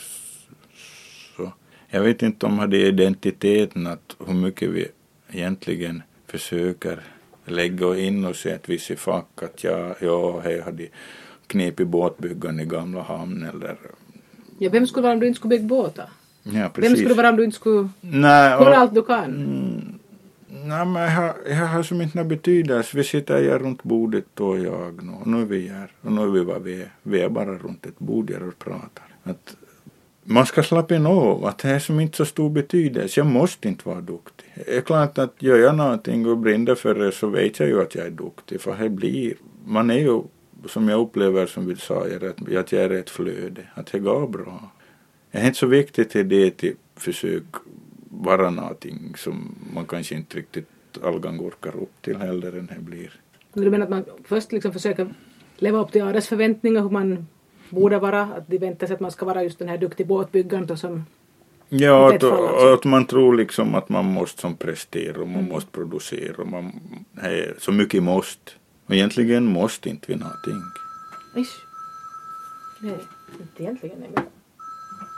Så 1.36 1.52
jag 1.88 2.02
vet 2.02 2.22
inte 2.22 2.46
om 2.46 2.70
det 2.70 2.78
är 2.78 2.88
identiteten 2.88 3.88
att 3.88 4.16
hur 4.28 4.34
mycket 4.34 4.70
vi 4.70 4.88
egentligen 5.30 6.04
försöker 6.28 7.04
lägga 7.50 7.98
in 7.98 8.26
oss 8.26 8.46
i 8.46 8.50
ett 8.50 8.70
visst 8.70 9.00
fack 9.00 9.44
att 9.44 9.64
ja, 9.64 9.96
ja, 10.00 10.42
jag 10.50 10.62
hade 10.62 10.88
knepig 11.48 11.88
båtbyggande 11.88 12.64
i 12.64 12.66
gamla 12.66 13.02
hamn 13.02 13.44
eller 13.44 13.78
Ja, 14.62 14.70
vem 14.70 14.88
skulle 14.88 15.04
vara 15.04 15.14
om 15.14 15.20
du 15.20 15.28
inte 15.28 15.38
skulle 15.38 15.50
bygga 15.50 15.68
båtar? 15.68 16.10
Ja, 16.44 16.70
precis. 16.74 16.92
Vem 16.92 16.98
skulle 16.98 17.14
vara 17.14 17.30
om 17.30 17.36
du 17.36 17.44
inte 17.44 17.56
skulle 17.56 17.90
Nej, 18.02 18.58
kunna 18.58 18.76
allt 18.76 18.94
du 18.94 19.02
kan? 19.02 19.24
Mm, 19.24 20.00
nej, 20.50 20.86
men 20.86 21.02
jag 21.02 21.12
har, 21.12 21.36
jag 21.48 21.68
har 21.68 21.84
som 21.84 22.02
inte 22.02 22.18
någon 22.18 22.28
betydelse. 22.28 22.98
Vi 22.98 23.04
sitter 23.04 23.44
här 23.44 23.60
runt 23.60 23.84
bordet 23.84 24.40
och 24.40 24.60
jag 24.60 25.04
nu. 25.04 25.12
Och 25.12 25.28
nu 25.28 25.42
är 25.42 25.46
vi 25.46 25.68
här. 25.68 25.92
Och 26.02 26.12
nu 26.12 26.22
är 26.22 26.28
vi 26.28 26.44
vad 26.44 26.64
vi 26.64 26.82
är. 26.82 26.92
Vi 27.04 27.22
är 27.22 27.30
bara 27.30 27.58
runt 27.58 27.86
ett 27.86 28.00
bord 28.00 28.32
här 28.32 28.48
och 28.48 28.60
pratar. 28.60 29.06
Att 29.24 29.56
man 30.30 30.46
ska 30.46 30.64
slappna 30.64 31.10
av. 31.10 31.46
Att 31.46 31.58
det 31.58 31.70
är 31.70 31.80
som 31.80 32.00
inte 32.00 32.18
så 32.18 32.26
stor 32.26 32.50
betydelse. 32.50 33.20
Jag 33.20 33.28
måste 33.28 33.68
inte 33.68 33.90
vara 33.90 34.02
duktig. 34.02 34.46
Det 34.56 34.78
är 34.78 34.82
klart 34.82 35.18
att 35.18 35.36
gör 35.40 35.58
jag 35.58 35.76
någonting 35.76 36.28
och 36.28 36.38
brinner 36.38 36.76
för 36.76 36.96
det 36.96 37.12
så 37.12 37.28
vet 37.28 37.60
jag 37.60 37.70
ju 37.70 37.82
att 37.82 37.96
jag 37.96 38.06
är 38.06 38.10
duktig. 38.12 38.62
För 38.62 38.78
det 38.78 38.90
blir, 38.90 39.34
man 39.66 39.90
är 39.90 40.00
ju 40.00 40.22
som 40.68 40.90
jag 40.90 41.00
upplever 41.00 41.46
som 41.46 41.68
vi 41.68 41.76
sa, 41.76 42.06
att 42.60 42.72
jag 42.72 42.84
är 42.84 42.90
ett 42.90 43.10
flöde. 43.10 43.62
Att 43.74 43.92
det 43.92 44.00
går 44.00 44.28
bra. 44.28 44.72
Det 45.32 45.38
är 45.38 45.48
inte 45.48 45.60
så 45.60 45.68
viktigt 45.68 46.16
i 46.16 46.24
det 46.24 46.52
till 46.52 46.76
försök 46.96 47.44
vara 48.10 48.50
någonting 48.50 49.14
som 49.18 49.56
man 49.74 49.86
kanske 49.86 50.16
inte 50.16 50.38
riktigt 50.38 50.68
allgång 51.04 51.40
orkar 51.40 51.76
upp 51.76 52.02
till 52.02 52.18
heller 52.18 52.52
än 52.52 52.70
det 52.76 52.82
blir. 52.82 53.12
Du 53.54 53.70
menar 53.70 53.84
att 53.84 53.90
man 53.90 54.06
först 54.24 54.52
liksom 54.52 54.74
försöker 54.74 55.14
leva 55.58 55.80
upp 55.80 55.92
till 55.92 56.02
andras 56.02 56.28
förväntningar 56.28 56.82
hur 56.82 56.90
man 56.90 57.28
borde 57.70 58.00
vara? 58.00 58.22
Att 58.22 58.48
de 58.48 58.58
väntar 58.58 58.88
sig 58.88 58.94
att 58.94 59.00
man 59.00 59.12
ska 59.12 59.26
vara 59.26 59.44
just 59.44 59.60
den 59.60 59.70
här 59.70 59.78
duktig 59.78 60.08
båtbyggaren 60.08 60.78
som 60.78 61.06
Ja, 61.72 62.16
att, 62.16 62.24
alltså. 62.24 62.74
att 62.74 62.84
man 62.84 63.06
tror 63.06 63.36
liksom 63.36 63.76
att 63.76 63.90
man 63.90 64.06
måste 64.06 64.42
som 64.42 64.56
prestera 64.56 65.22
och 65.22 65.28
man 65.28 65.40
mm. 65.40 65.50
måste 65.50 65.72
producera 65.72 66.36
och 66.38 66.48
man, 66.48 66.72
hej, 67.22 67.54
så 67.58 67.72
mycket 67.72 68.04
måste. 68.04 68.52
Och 68.86 68.96
egentligen 68.96 69.46
måste 69.46 69.90
inte 69.90 70.12
vi 70.12 70.16
någonting. 70.16 70.62
Isch. 71.36 71.66
Nej, 72.80 72.98
inte 73.42 73.64
egentligen. 73.64 74.00
Nej, 74.00 74.10
men... 74.16 74.24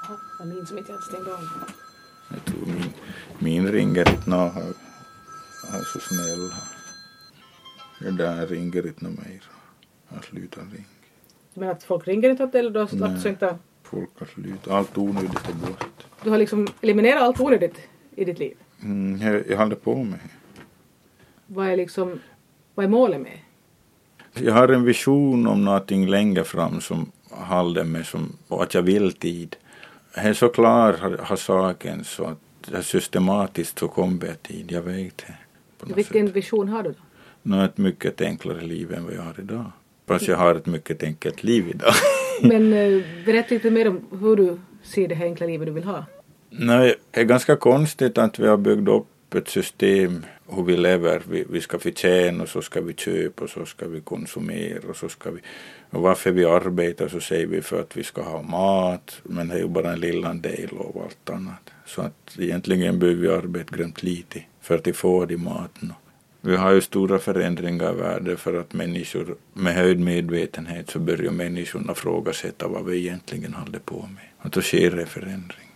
Jaha, 0.08 0.18
var 0.40 0.46
min 0.46 0.66
som 0.66 0.78
inte 0.78 0.92
hade 0.92 1.04
stängt 1.04 1.28
av. 1.28 1.40
Jag 2.30 2.46
tror 2.46 2.66
min, 2.66 2.94
min 3.40 3.72
ringer 3.72 4.10
inte 4.10 4.30
nå. 4.30 4.38
Han 4.38 5.80
är 5.80 5.84
så 5.94 6.00
snäll. 6.00 6.52
Det 8.00 8.24
där 8.24 8.48
ringer 8.48 8.88
inte 8.88 9.06
mer. 9.06 9.44
Han 10.10 10.22
slutar 10.22 10.62
ringa. 10.62 11.01
Men 11.54 11.70
att 11.70 11.84
folk 11.84 12.08
ringer 12.08 12.30
inte 12.30 12.44
åt 12.44 12.56
eller 12.56 12.72
då 12.72 12.80
att 12.80 13.26
inte 13.26 13.58
Folk 13.84 14.10
har 14.20 14.26
slutat. 14.26 14.74
Allt 14.74 14.98
onödigt 14.98 15.50
är 15.50 15.54
bort. 15.54 16.06
Du 16.24 16.30
har 16.30 16.38
liksom 16.38 16.68
eliminerat 16.82 17.22
allt 17.22 17.40
onödigt 17.40 17.78
i 18.16 18.26
ditt 18.26 18.40
liv? 18.40 18.58
Mm, 18.84 19.22
jag, 19.22 19.44
jag 19.50 19.58
håller 19.58 19.76
på 19.76 20.04
med. 20.04 20.20
Vad 21.48 21.68
är 21.68 21.78
liksom, 21.78 22.20
vad 22.76 22.86
är 22.86 22.90
målet 22.90 23.22
med? 23.22 23.40
Jag 24.34 24.54
har 24.54 24.68
en 24.68 24.84
vision 24.84 25.48
om 25.48 25.66
någonting 25.66 26.08
längre 26.08 26.44
fram 26.44 26.82
som 26.82 27.12
håller 27.30 27.84
mig 27.84 28.06
som, 28.06 28.36
och 28.48 28.64
att 28.64 28.74
jag 28.74 28.82
vill 28.82 29.14
tid. 29.14 29.56
Jag 30.16 30.26
är 30.26 30.34
så 30.34 30.50
klar 30.50 30.94
har, 30.94 31.18
har 31.18 31.36
saken 31.36 32.04
så 32.04 32.24
att 32.26 32.38
jag 32.72 32.86
systematiskt 32.86 33.80
så 33.80 33.88
kommer 33.88 34.26
jag 34.26 34.44
tid, 34.44 34.72
jag 34.72 34.82
vet 34.82 35.18
det. 35.18 35.36
Vilken 35.96 36.28
sätt. 36.28 36.36
vision 36.36 36.70
har 36.70 36.84
du 36.84 36.90
då? 36.90 36.96
Nå, 37.42 37.64
ett 37.64 37.78
mycket 37.78 38.22
enklare 38.22 38.62
liv 38.62 38.94
än 38.94 39.06
vad 39.06 39.14
jag 39.14 39.22
har 39.22 39.40
idag. 39.40 39.72
Fast 40.08 40.28
jag 40.28 40.38
har 40.38 40.56
ett 40.56 40.66
mycket 40.66 41.04
enkelt 41.04 41.44
liv 41.44 41.70
idag. 41.70 41.94
Men 42.42 42.74
eh, 42.74 43.02
berätta 43.26 43.54
lite 43.54 43.72
mer 43.72 43.88
om 43.88 44.08
hur 44.22 44.36
du 44.36 44.60
ser 44.84 45.08
det 45.08 45.16
här 45.16 45.26
enkla 45.26 45.46
livet 45.46 45.68
du 45.68 45.72
vill 45.72 45.84
ha. 45.84 46.06
Nej, 46.50 46.96
det 47.12 47.20
är 47.20 47.24
ganska 47.24 47.56
konstigt 47.56 48.18
att 48.18 48.40
vi 48.40 48.48
har 48.48 48.58
byggt 48.58 48.88
upp 48.90 49.36
ett 49.36 49.50
system 49.50 50.26
hur 50.56 50.64
vi 50.64 50.78
lever. 50.78 51.22
Vi, 51.30 51.46
vi 51.50 51.62
ska 51.62 51.80
förtjäna 51.80 52.44
och 52.44 52.50
så 52.50 52.62
ska 52.62 52.82
vi 52.82 52.94
köpa 52.94 53.44
och 53.44 53.50
så 53.50 53.66
ska 53.66 53.88
vi 53.88 54.02
konsumera 54.02 54.90
och 54.90 54.96
så 54.96 55.10
ska 55.10 55.32
vi... 55.32 55.42
Och 55.90 56.02
varför 56.02 56.32
vi 56.32 56.46
arbetar 56.46 57.08
så 57.08 57.20
säger 57.20 57.48
vi 57.48 57.62
för 57.62 57.82
att 57.82 57.98
vi 57.98 58.04
ska 58.04 58.22
ha 58.22 58.42
mat 58.42 59.22
men 59.24 59.48
det 59.48 59.56
är 59.56 59.60
ju 59.60 59.68
bara 59.68 59.94
en 59.94 60.00
liten 60.00 60.42
del 60.42 60.70
av 60.78 61.02
allt 61.04 61.30
annat. 61.30 61.70
Så 61.86 62.02
att 62.02 62.36
egentligen 62.40 63.00
behöver 63.00 63.22
vi 63.22 63.28
arbeta 63.28 63.76
grymt 63.76 64.04
lite 64.04 64.44
för 64.62 64.76
att 64.76 64.96
få 64.96 65.26
de 65.26 65.38
maten. 65.38 65.94
Vi 66.44 66.56
har 66.56 66.72
ju 66.72 66.82
stora 66.82 67.20
förändringar 67.20 67.94
i 67.94 67.96
världen 67.96 68.38
för 68.38 68.60
att 68.60 68.74
människor 68.74 69.36
med 69.54 69.76
höjd 69.76 70.00
medvetenhet 70.00 70.90
så 70.90 71.00
börjar 71.00 71.32
människorna 71.32 71.94
frågasätta 71.94 72.68
vad 72.68 72.86
vi 72.86 72.98
egentligen 72.98 73.54
håller 73.54 73.80
på 73.80 73.96
med. 73.96 74.24
Och 74.44 74.50
då 74.50 74.62
sker 74.62 74.92
det 74.92 75.06
förändringar. 75.06 75.72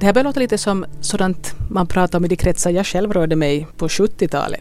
Det 0.00 0.06
här 0.06 0.12
börjar 0.12 0.24
låta 0.24 0.40
lite 0.40 0.58
som 0.58 0.86
sådant 1.00 1.54
man 1.70 1.86
pratar 1.86 2.18
om 2.18 2.24
i 2.24 2.28
de 2.28 2.36
kretsar 2.36 2.70
jag 2.70 2.86
själv 2.86 3.12
rörde 3.12 3.36
mig 3.36 3.66
på 3.76 3.88
70-talet. 3.88 4.60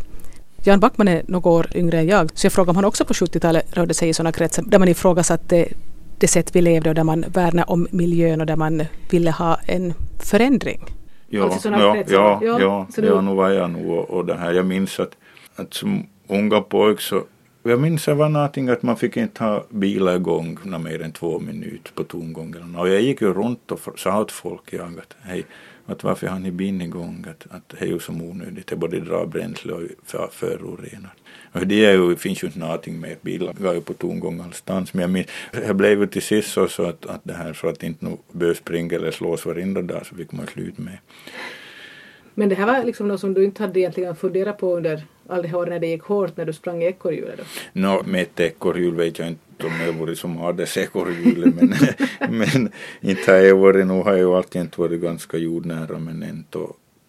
Jan 0.64 0.80
Backman 0.80 1.08
är 1.08 1.24
några 1.28 1.50
år 1.50 1.68
yngre 1.76 2.00
än 2.00 2.08
jag, 2.08 2.30
så 2.34 2.46
jag 2.46 2.54
frågade 2.54 2.70
om 2.70 2.76
han 2.76 2.86
också 2.86 3.06
på 3.06 3.14
70-talet 3.14 3.78
rörde 3.78 3.94
sig 3.94 4.10
i 4.10 4.14
sådana 4.14 4.32
kretsar 4.32 4.64
där 4.68 4.80
man 4.80 4.88
ifrågasatte 4.88 5.68
det 6.18 6.28
sätt 6.28 6.56
vi 6.56 6.62
levde 6.62 6.90
och 6.90 6.96
där 6.96 7.04
man 7.04 7.26
värnade 7.28 7.64
om 7.64 7.88
miljön 7.92 8.42
och 8.42 8.48
där 8.48 8.56
man 8.56 8.86
ville 9.10 9.32
ha 9.32 9.60
en 9.66 9.94
förändring. 10.20 10.99
Ja, 11.30 11.44
alltså 11.44 11.70
ja, 11.70 11.96
ja, 12.08 12.40
ja, 12.42 12.60
ja, 12.60 12.88
ja, 12.96 13.22
nu 13.22 13.36
var 13.36 13.50
jag 13.50 13.70
nog 13.70 13.90
och, 13.90 14.10
och 14.10 14.26
det 14.26 14.36
här. 14.36 14.54
Jag 14.54 14.66
minns 14.66 15.00
att, 15.00 15.18
att 15.56 15.74
som 15.74 16.04
unga 16.28 16.62
pojk 16.62 17.02
så 17.02 17.24
Jag 17.64 17.82
minns 17.82 18.06
det 18.06 18.14
var 18.14 18.30
någonting 18.30 18.70
att 18.70 18.84
man 18.84 18.98
fick 18.98 19.18
inte 19.18 19.44
ha 19.44 19.64
bilar 19.70 20.16
igång 20.16 20.58
mer 20.84 21.02
än 21.02 21.12
två 21.12 21.40
minuter 21.40 21.92
på 21.94 22.04
tomgången. 22.04 22.76
Och 22.76 22.90
jag 22.90 23.02
gick 23.02 23.22
ju 23.22 23.34
runt 23.34 23.72
och 23.72 24.00
sa 24.00 24.22
åt 24.22 24.32
folk 24.32 24.74
jag 24.74 24.82
att 25.00 25.16
hej, 25.22 25.46
att 25.92 26.04
varför 26.04 26.28
har 26.28 26.40
ni 26.40 26.52
bilen 26.52 26.82
igång? 26.82 27.26
Att, 27.30 27.56
att 27.56 27.70
det 27.70 27.86
är 27.86 27.88
ju 27.88 28.00
som 28.00 28.22
onödigt, 28.22 28.68
det 28.68 28.76
både 28.76 29.00
drar 29.00 29.26
bränsle 29.26 29.74
och 29.74 29.82
för, 30.06 30.30
förorenar. 30.32 31.14
Och 31.52 31.68
det 31.68 31.86
är 31.86 31.94
ju, 31.94 32.16
finns 32.16 32.44
ju 32.44 32.48
inte 32.48 32.60
någonting 32.60 33.00
med, 33.00 33.18
bilar 33.22 33.54
går 33.54 33.74
ju 33.74 33.82
på 33.82 33.94
tomgång 33.94 34.42
allstans. 34.42 34.94
Men 34.94 35.02
jag, 35.02 35.10
minns, 35.10 35.28
jag 35.52 35.76
blev 35.76 36.00
ju 36.00 36.08
till 36.08 36.22
sist 36.22 36.52
så, 36.52 36.68
så 36.68 36.84
att, 36.84 37.06
att 37.06 37.22
det 37.24 37.34
här 37.34 37.54
för 37.54 37.70
att 37.70 37.84
inte 37.84 38.18
behöva 38.32 38.56
springa 38.56 38.96
eller 38.96 39.12
slås 39.12 39.46
varenda 39.46 39.82
dag 39.82 40.06
så 40.06 40.16
fick 40.16 40.32
man 40.32 40.48
slut 40.48 40.78
med. 40.78 40.98
Men 42.34 42.50
det 42.50 42.56
här 42.56 42.66
var 42.66 42.84
liksom 42.84 43.08
något 43.08 43.20
som 43.20 43.34
du 43.34 43.44
inte 43.44 43.64
hade 43.64 43.80
egentligen 43.80 44.16
funderat 44.16 44.58
på 44.58 44.78
under 44.78 45.04
det 45.38 45.48
här 45.48 45.66
när 45.66 45.80
det 45.80 45.88
gick 45.88 46.04
hårt 46.04 46.38
när 46.38 46.46
du 46.46 46.54
sprang 46.54 46.84
i 46.84 46.86
ekorrhjulet 46.86 47.38
då? 47.38 47.44
Nå, 47.74 48.02
med 48.06 48.22
ett 48.22 48.40
ekorrhjul 48.40 48.96
vet 48.96 49.20
jag 49.20 49.28
inte 49.28 49.66
om 49.66 49.72
jag 49.86 49.94
varit 49.94 50.20
som 50.20 50.38
hades 50.38 50.78
ekorrhjulet 50.78 51.56
men, 51.56 51.74
men 52.38 52.72
inte 53.02 53.32
har 53.32 53.40
jag 53.40 53.58
varit, 53.58 53.88
nog 53.88 54.06
har 54.06 54.18
jag 54.18 54.34
alltid 54.34 54.68
varit 54.76 55.02
ganska 55.02 55.38
jordnära 55.38 56.00
men 56.00 56.24
inte, 56.24 56.60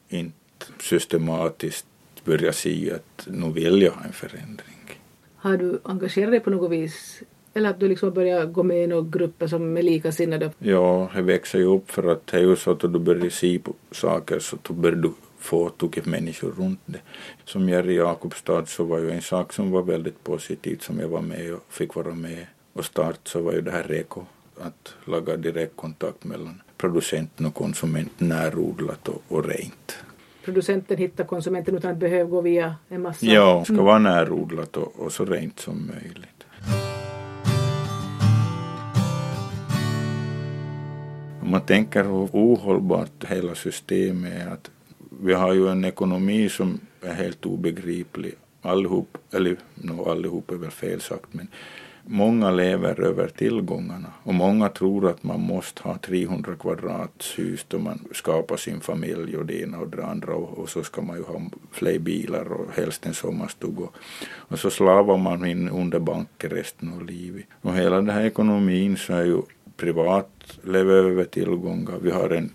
inte 0.09 0.35
systematiskt 0.81 1.87
börjat 2.25 2.57
se 2.57 2.93
att 2.93 3.27
nu 3.31 3.53
vill 3.53 3.83
jag 3.83 3.93
ha 3.93 4.05
en 4.05 4.13
förändring. 4.13 4.77
Har 5.37 5.57
du 5.57 5.81
engagerat 5.83 6.31
dig 6.31 6.41
på 6.41 6.51
något 6.51 6.71
vis 6.71 7.23
eller 7.55 7.71
att 7.71 7.81
du 7.81 7.89
liksom 7.89 8.11
börjar 8.11 8.47
gå 8.47 8.63
med 8.63 8.85
i 8.85 8.87
några 8.87 9.09
grupper 9.11 9.47
som 9.47 9.77
är 9.77 9.83
likasinnade? 9.83 10.51
Ja, 10.59 11.11
det 11.15 11.23
växer 11.23 11.59
ju 11.59 11.65
upp 11.65 11.91
för 11.91 12.13
att 12.13 12.27
det 12.27 12.37
är 12.37 12.41
ju 12.41 12.57
så 12.57 12.71
att 12.71 12.81
du 12.81 12.99
börjar 12.99 13.31
se 13.31 13.59
på 13.59 13.75
saker 13.91 14.39
så 14.39 14.57
då 14.63 14.75
börjar 14.75 14.97
du 14.97 15.13
få 15.41 15.73
människor 16.05 16.51
runt 16.51 16.81
det. 16.87 17.01
Som 17.45 17.69
jag 17.69 17.87
i 17.87 17.97
Jakobstad 17.97 18.67
så 18.67 18.85
var 18.85 18.99
ju 18.99 19.11
en 19.11 19.23
sak 19.23 19.53
som 19.53 19.71
var 19.71 19.83
väldigt 19.83 20.25
positivt 20.25 20.83
som 20.83 21.01
jag 21.01 21.09
var 21.09 21.21
med 21.21 21.55
och 21.55 21.65
fick 21.69 21.95
vara 21.95 22.15
med 22.15 22.47
och 22.73 22.85
starta 22.85 23.21
så 23.25 23.43
var 23.43 23.53
ju 23.53 23.61
det 23.61 23.71
här 23.71 23.83
REKO, 23.83 24.25
att 24.61 24.95
laga 25.05 25.37
direktkontakt 25.37 26.25
mellan 26.25 26.63
producenten 26.77 27.47
och 27.47 27.55
konsumenten 27.55 28.29
närodlat 28.29 29.09
och, 29.09 29.23
och 29.29 29.45
rent. 29.45 29.99
Producenten 30.45 30.99
hittar 30.99 31.25
konsumenten 31.25 31.77
utan 31.77 31.91
att 31.91 31.97
behöva 31.97 32.31
gå 32.31 32.41
via 32.41 32.75
en 32.89 33.03
massa... 33.03 33.27
Ja, 33.27 33.59
det 33.59 33.65
ska 33.65 33.73
mm. 33.73 33.85
vara 33.85 33.99
närodlat 33.99 34.77
och, 34.77 35.01
och 35.01 35.13
så 35.13 35.25
rent 35.25 35.61
som 35.61 35.87
möjligt. 35.87 36.47
Om 41.43 41.51
man 41.51 41.61
tänker 41.61 42.05
hur 42.05 42.29
ohållbart 42.33 43.25
hela 43.29 43.55
systemet 43.55 44.33
är 44.33 44.47
att 44.47 44.71
vi 45.23 45.35
har 45.35 45.55
ju 45.55 45.69
en 45.69 45.85
ekonomi 45.85 46.49
som 46.49 46.81
är 47.03 47.15
helt 47.15 47.47
obegriplig. 47.47 48.35
Allihop, 48.63 49.19
eller 49.31 49.57
no, 49.75 50.09
allihop 50.09 50.51
är 50.51 50.57
väl 50.57 50.71
fel 50.71 51.01
sagt, 51.01 51.27
men 51.31 51.49
många 52.05 52.51
lever 52.51 53.01
över 53.01 53.29
tillgångarna 53.29 54.13
och 54.23 54.35
många 54.35 54.69
tror 54.69 55.09
att 55.09 55.23
man 55.23 55.41
måste 55.41 55.83
ha 55.83 55.99
300 55.99 56.55
kvadrathus 56.61 57.65
då 57.69 57.79
man 57.79 58.05
skapar 58.13 58.57
sin 58.57 58.81
familj 58.81 59.37
och 59.37 59.47
det 59.47 59.63
ena 59.63 59.79
och 59.79 59.89
det 59.89 60.05
andra 60.05 60.35
och, 60.35 60.59
och 60.59 60.69
så 60.69 60.83
ska 60.83 61.03
man 61.03 61.17
ju 61.17 61.23
ha 61.23 61.41
fler 61.73 61.99
bilar 61.99 62.53
och 62.53 62.67
helst 62.75 63.07
en 63.07 63.15
sommarstuga. 63.15 63.89
Och 64.27 64.59
så 64.59 64.71
slavar 64.71 65.17
man 65.17 65.47
in 65.47 65.69
under 65.69 65.99
banken 65.99 66.51
resten 66.51 66.93
av 66.93 67.07
livet. 67.07 67.45
Och 67.61 67.75
hela 67.75 67.97
den 67.97 68.11
här 68.11 68.25
ekonomin 68.25 68.97
så 68.97 69.13
är 69.13 69.25
ju 69.25 69.43
privat 69.77 70.59
lever 70.65 70.95
över 70.95 71.25
tillgångar. 71.25 71.99
Vi 72.03 72.11
har 72.11 72.31
en 72.31 72.51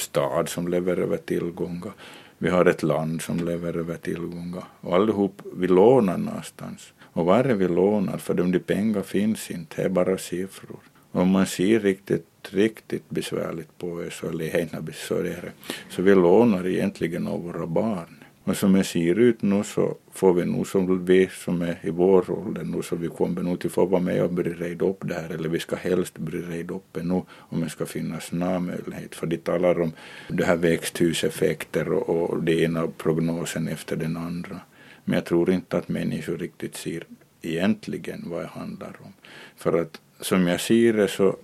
stad 0.00 0.48
som 0.48 0.68
lever 0.68 0.96
över 0.96 1.16
tillgångar. 1.16 1.92
Vi 2.38 2.50
har 2.50 2.64
ett 2.64 2.82
land 2.82 3.22
som 3.22 3.36
lever 3.36 3.76
över 3.76 3.96
tillgångar. 3.96 4.64
Och 4.80 4.94
allihop, 4.94 5.42
vi 5.56 5.66
lånar 5.66 6.18
någonstans. 6.18 6.92
Och 7.00 7.26
var 7.26 7.44
är 7.44 7.54
vi 7.54 7.68
lånar? 7.68 8.18
För 8.18 8.34
de 8.34 8.58
pengar 8.58 9.02
finns 9.02 9.50
inte, 9.50 9.76
det 9.76 9.82
är 9.82 9.88
bara 9.88 10.18
siffror. 10.18 10.78
Om 11.12 11.28
man 11.28 11.46
ser 11.46 11.80
riktigt, 11.80 12.26
riktigt 12.50 13.10
besvärligt 13.10 13.78
på 13.78 14.00
det 14.00 14.10
så, 14.10 14.28
eller 14.28 14.92
så, 14.92 15.14
är 15.14 15.22
det, 15.22 15.52
så 15.90 16.02
vi 16.02 16.14
lånar 16.14 16.66
egentligen 16.66 17.26
av 17.26 17.42
våra 17.42 17.66
barn. 17.66 18.23
Och 18.44 18.56
som 18.56 18.74
jag 18.74 18.86
ser 18.86 19.18
ut 19.18 19.42
nu 19.42 19.64
så 19.64 19.96
får 20.12 20.34
vi 20.34 20.44
nog 20.44 20.66
som 20.66 21.04
vi 21.04 21.28
som 21.44 21.62
är 21.62 21.78
i 21.82 21.90
vår 21.90 22.30
ålder 22.30 22.64
nu 22.64 22.82
så 22.82 22.96
vi 22.96 23.08
kommer 23.08 23.42
nog 23.42 23.60
till 23.60 23.70
få 23.70 23.86
vara 23.86 24.00
med 24.02 24.22
och 24.22 24.32
börja 24.32 24.54
reda 24.54 24.86
upp 24.86 24.98
det 25.08 25.14
här 25.14 25.30
eller 25.34 25.48
vi 25.48 25.60
ska 25.60 25.76
helst 25.76 26.18
börja 26.18 26.48
reda 26.48 26.74
upp 26.74 26.88
det 26.92 27.02
nu 27.02 27.22
om 27.38 27.60
det 27.60 27.70
ska 27.70 27.86
finnas 27.86 28.32
någon 28.32 28.66
möjlighet 28.66 29.14
för 29.14 29.26
de 29.26 29.36
talar 29.36 29.80
om 29.80 29.92
det 30.28 30.44
här 30.44 30.56
växthuseffekter 30.56 31.92
och, 31.92 32.30
och 32.30 32.42
det 32.42 32.60
ena 32.60 32.86
prognosen 32.86 33.68
efter 33.68 33.96
den 33.96 34.16
andra. 34.16 34.60
Men 35.04 35.14
jag 35.14 35.24
tror 35.24 35.50
inte 35.50 35.76
att 35.76 35.88
människor 35.88 36.36
riktigt 36.38 36.76
ser 36.76 37.04
egentligen 37.42 38.24
vad 38.26 38.42
det 38.42 38.46
handlar 38.46 38.96
om. 39.00 39.12
För 39.56 39.80
att 39.80 40.00
som 40.20 40.46
jag 40.46 40.60
ser 40.60 40.92
det 40.92 41.08
så 41.08 41.36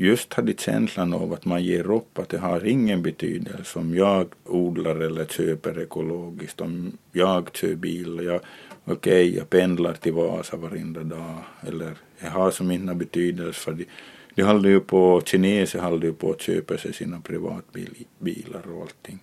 just 0.00 0.34
hade 0.34 0.52
känslan 0.52 1.14
av 1.14 1.32
att 1.32 1.44
man 1.44 1.64
ger 1.64 1.90
upp, 1.90 2.18
att 2.18 2.28
det 2.28 2.38
har 2.38 2.66
ingen 2.66 3.02
betydelse 3.02 3.78
om 3.78 3.94
jag 3.94 4.26
odlar 4.44 4.96
eller 4.96 5.24
köper 5.24 5.82
ekologiskt, 5.82 6.60
om 6.60 6.92
jag 7.12 7.56
kör 7.56 7.74
bil, 7.74 8.20
jag, 8.24 8.40
okej, 8.84 8.92
okay, 8.94 9.36
jag 9.36 9.50
pendlar 9.50 9.92
till 9.94 10.12
Vasa 10.12 10.56
varenda 10.56 11.02
dag, 11.02 11.34
eller 11.68 11.92
jag 12.18 12.30
har 12.30 12.50
som 12.50 12.70
inte 12.70 12.94
betydelse 12.94 13.60
för 13.60 13.72
de, 13.72 13.86
de 14.34 14.42
håller 14.42 14.70
ju 14.70 14.80
på, 14.80 15.22
kineser 15.24 15.78
håller 15.78 16.06
ju 16.06 16.12
på 16.12 16.30
att 16.30 16.40
köpa 16.40 16.78
sig 16.78 16.92
sina 16.92 17.20
privatbilar 17.20 18.72
och 18.72 18.82
allting. 18.82 19.18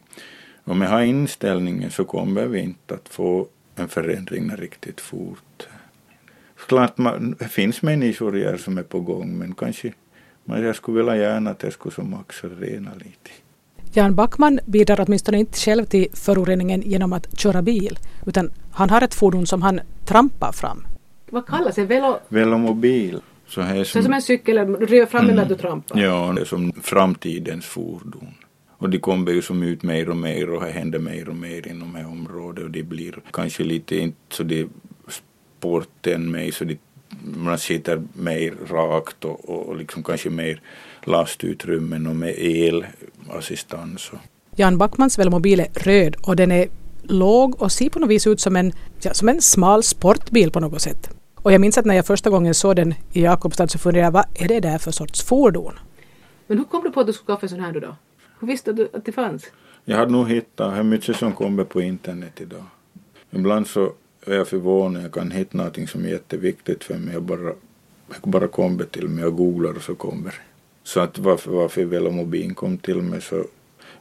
Om 0.64 0.82
jag 0.82 0.90
har 0.90 1.02
inställningen 1.02 1.92
så 1.92 2.06
kommer 2.06 2.46
vi 2.46 2.60
inte 2.60 2.94
att 2.94 3.10
få 3.10 3.48
en 3.76 3.88
förändring 3.88 4.56
riktigt 4.56 5.02
fort. 5.02 5.68
Klart 6.68 6.98
man, 6.98 7.36
det 7.40 7.48
finns 7.48 7.82
människor 7.82 8.58
som 8.58 8.78
är 8.78 8.84
på 8.84 9.00
gång 9.00 9.38
men 9.38 9.56
kanske 9.56 9.94
men 10.48 10.64
jag 10.64 10.76
skulle 10.76 10.98
vilja 10.98 11.16
gärna 11.16 11.50
att 11.50 11.60
det 11.60 11.72
skulle 11.72 11.96
som 11.96 12.14
accelerera 12.14 12.92
lite. 12.96 13.32
Jan 13.94 14.16
Backman 14.16 14.60
bidrar 14.66 15.06
åtminstone 15.08 15.40
inte 15.40 15.58
själv 15.58 15.86
till 15.86 16.08
föroreningen 16.14 16.82
genom 16.82 17.14
att 17.14 17.40
köra 17.40 17.62
bil, 17.62 18.00
utan 18.26 18.52
han 18.72 18.90
har 18.90 19.02
ett 19.02 19.14
fordon 19.14 19.46
som 19.48 19.62
han 19.62 19.80
trampar 20.06 20.52
fram. 20.52 20.88
Vad 21.30 21.46
kallas 21.48 21.76
det? 21.76 21.86
Velo... 21.86 22.20
Velomobil. 22.30 23.22
Så 23.48 23.62
här 23.62 23.84
som, 23.84 24.02
så 24.02 24.04
som 24.04 24.14
en 24.14 24.22
cykel, 24.22 24.56
du 24.56 24.86
driver 24.86 25.06
fram 25.06 25.26
mm, 25.26 25.34
eller 25.40 25.50
du 25.50 25.56
trampar? 25.56 26.00
Ja, 26.00 26.34
det 26.36 26.42
är 26.42 26.46
som 26.46 26.72
framtidens 26.82 27.66
fordon. 27.66 28.34
Och 28.78 28.90
de 28.90 29.00
kommer 29.00 29.32
ju 29.32 29.42
som 29.42 29.64
ut 29.64 29.84
mer 29.84 30.10
och 30.10 30.18
mer 30.18 30.50
och 30.50 30.62
det 30.66 30.72
händer 30.72 31.00
mer 31.00 31.30
och 31.30 31.36
mer 31.36 31.68
inom 31.68 31.94
det 31.94 32.00
här 32.00 32.08
området 32.08 32.64
och 32.64 32.72
det 32.72 32.84
blir 32.84 33.20
kanske 33.32 33.64
lite 33.64 33.98
inte 33.98 34.18
så 34.30 34.44
det 34.44 34.68
sporten 35.10 36.32
med 36.32 36.54
så 36.54 36.64
de 36.64 36.78
man 37.24 37.58
sitter 37.58 38.04
mer 38.14 38.54
rakt 38.70 39.26
och, 39.26 39.50
och 39.50 39.76
liksom 39.76 40.04
kanske 40.04 40.30
mer 40.30 40.62
lastutrymmen 41.04 42.08
och 42.08 42.16
med 42.16 42.36
elassistans. 42.38 44.12
Jan 44.56 44.78
Backmans 44.78 45.20
velmobil 45.20 45.60
är 45.60 45.68
röd 45.74 46.16
och 46.28 46.36
den 46.36 46.52
är 46.52 46.68
låg 47.04 47.62
och 47.62 47.72
ser 47.72 47.90
på 47.90 48.00
något 48.00 48.10
vis 48.10 48.28
ut 48.28 48.40
som 48.40 48.56
en, 48.56 48.74
ja, 49.02 49.14
som 49.14 49.30
en 49.30 49.42
smal 49.42 49.84
sportbil 49.84 50.52
på 50.52 50.60
något 50.60 50.82
sätt. 50.82 51.10
Och 51.36 51.52
jag 51.54 51.62
minns 51.62 51.78
att 51.78 51.86
när 51.86 51.96
jag 51.96 52.06
första 52.06 52.30
gången 52.30 52.54
såg 52.54 52.76
den 52.76 52.94
i 53.12 53.22
Jakobstad 53.24 53.68
så 53.68 53.80
funderade 53.80 54.06
jag 54.06 54.12
vad 54.12 54.26
är 54.44 54.48
det 54.48 54.60
där 54.60 54.78
för 54.78 54.92
sorts 54.92 55.24
fordon? 55.24 55.74
Men 56.48 56.58
hur 56.58 56.66
kom 56.66 56.84
du 56.84 56.92
på 56.92 57.00
att 57.00 57.08
du 57.08 57.14
skulle 57.14 57.36
skaffa 57.36 57.46
en 57.46 57.50
sån 57.50 57.60
här 57.60 57.74
då? 57.74 57.96
Hur 58.40 58.48
visste 58.48 58.74
du 58.74 58.90
att 58.94 59.06
det 59.06 59.12
fanns? 59.12 59.46
Jag 59.86 59.98
hade 59.98 60.12
nog 60.12 60.30
hittat 60.30 60.78
hur 60.78 60.84
mycket 60.84 61.16
som 61.16 61.34
kommer 61.34 61.64
på 61.64 61.82
internet 61.82 62.42
idag. 62.42 62.64
Ibland 63.32 63.68
så 63.68 63.92
är 64.32 64.36
jag 64.38 64.48
förvånad. 64.48 65.04
Jag 65.04 65.12
kan 65.12 65.32
hitta 65.32 65.58
någonting 65.58 65.88
som 65.88 66.06
är 66.06 66.10
jätteviktigt 66.10 66.84
för 66.84 66.98
mig. 66.98 67.14
Jag 67.14 67.24
bara, 67.24 67.54
jag 68.10 68.22
bara 68.24 68.48
kommer 68.48 68.84
till 68.84 69.08
mig 69.08 69.26
och 69.26 69.36
googlar 69.36 69.74
och 69.74 69.82
så 69.82 69.96
kommer 69.96 70.34
Så 70.84 71.00
att 71.00 71.20
varför, 71.20 71.52
varför 71.52 71.84
Velomobin 71.84 72.56
kom 72.56 72.78
till 72.78 73.02
mig 73.02 73.22
så 73.22 73.44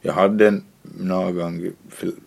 jag 0.01 0.13
hade 0.13 0.47
en 0.47 0.63
någon 0.99 1.71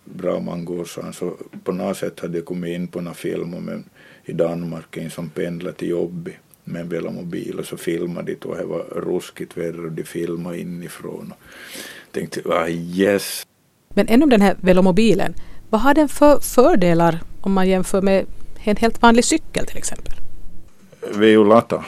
bra 0.05 0.41
många 0.41 0.71
år 0.71 0.85
sedan 0.85 1.13
så 1.13 1.37
på 1.65 1.73
något 1.73 1.97
sätt 1.97 2.21
hade 2.21 2.39
jag 2.39 2.45
kommit 2.45 2.75
in 2.75 2.89
på 2.89 3.01
några 3.01 3.15
filmer 3.15 3.59
om 3.59 3.85
i 4.25 4.33
Danmark 4.33 4.97
en 4.97 5.11
som 5.11 5.29
pendlade 5.29 5.77
till 5.77 5.89
jobbet 5.89 6.35
med 6.65 6.81
en 6.81 6.89
velomobil 6.89 7.59
och 7.59 7.67
så 7.67 7.77
filmade 7.77 8.35
de 8.41 8.49
och 8.49 8.57
det 8.57 8.65
var 8.65 8.85
ruskigt 8.97 9.57
väder 9.57 9.85
och 9.85 9.93
de 9.93 10.05
filmade 10.05 10.61
inifrån. 10.61 11.33
Och 11.37 12.13
tänkte 12.13 12.43
ah, 12.45 12.69
yes. 12.69 13.47
Men 13.95 14.09
ännu 14.09 14.27
den 14.27 14.41
här 14.41 14.57
velomobilen, 14.61 15.35
vad 15.71 15.81
har 15.81 15.95
den 15.95 16.09
för 16.09 16.41
fördelar 16.41 17.21
om 17.41 17.53
man 17.53 17.69
jämför 17.69 18.03
med 18.03 18.27
en 18.65 18.77
helt 18.77 19.03
vanlig 19.03 19.25
cykel 19.25 19.67
till 19.67 19.79
exempel? 19.79 20.15
Vi 21.15 21.27
är 21.27 21.31
ju 21.31 21.45
lata. 21.45 21.85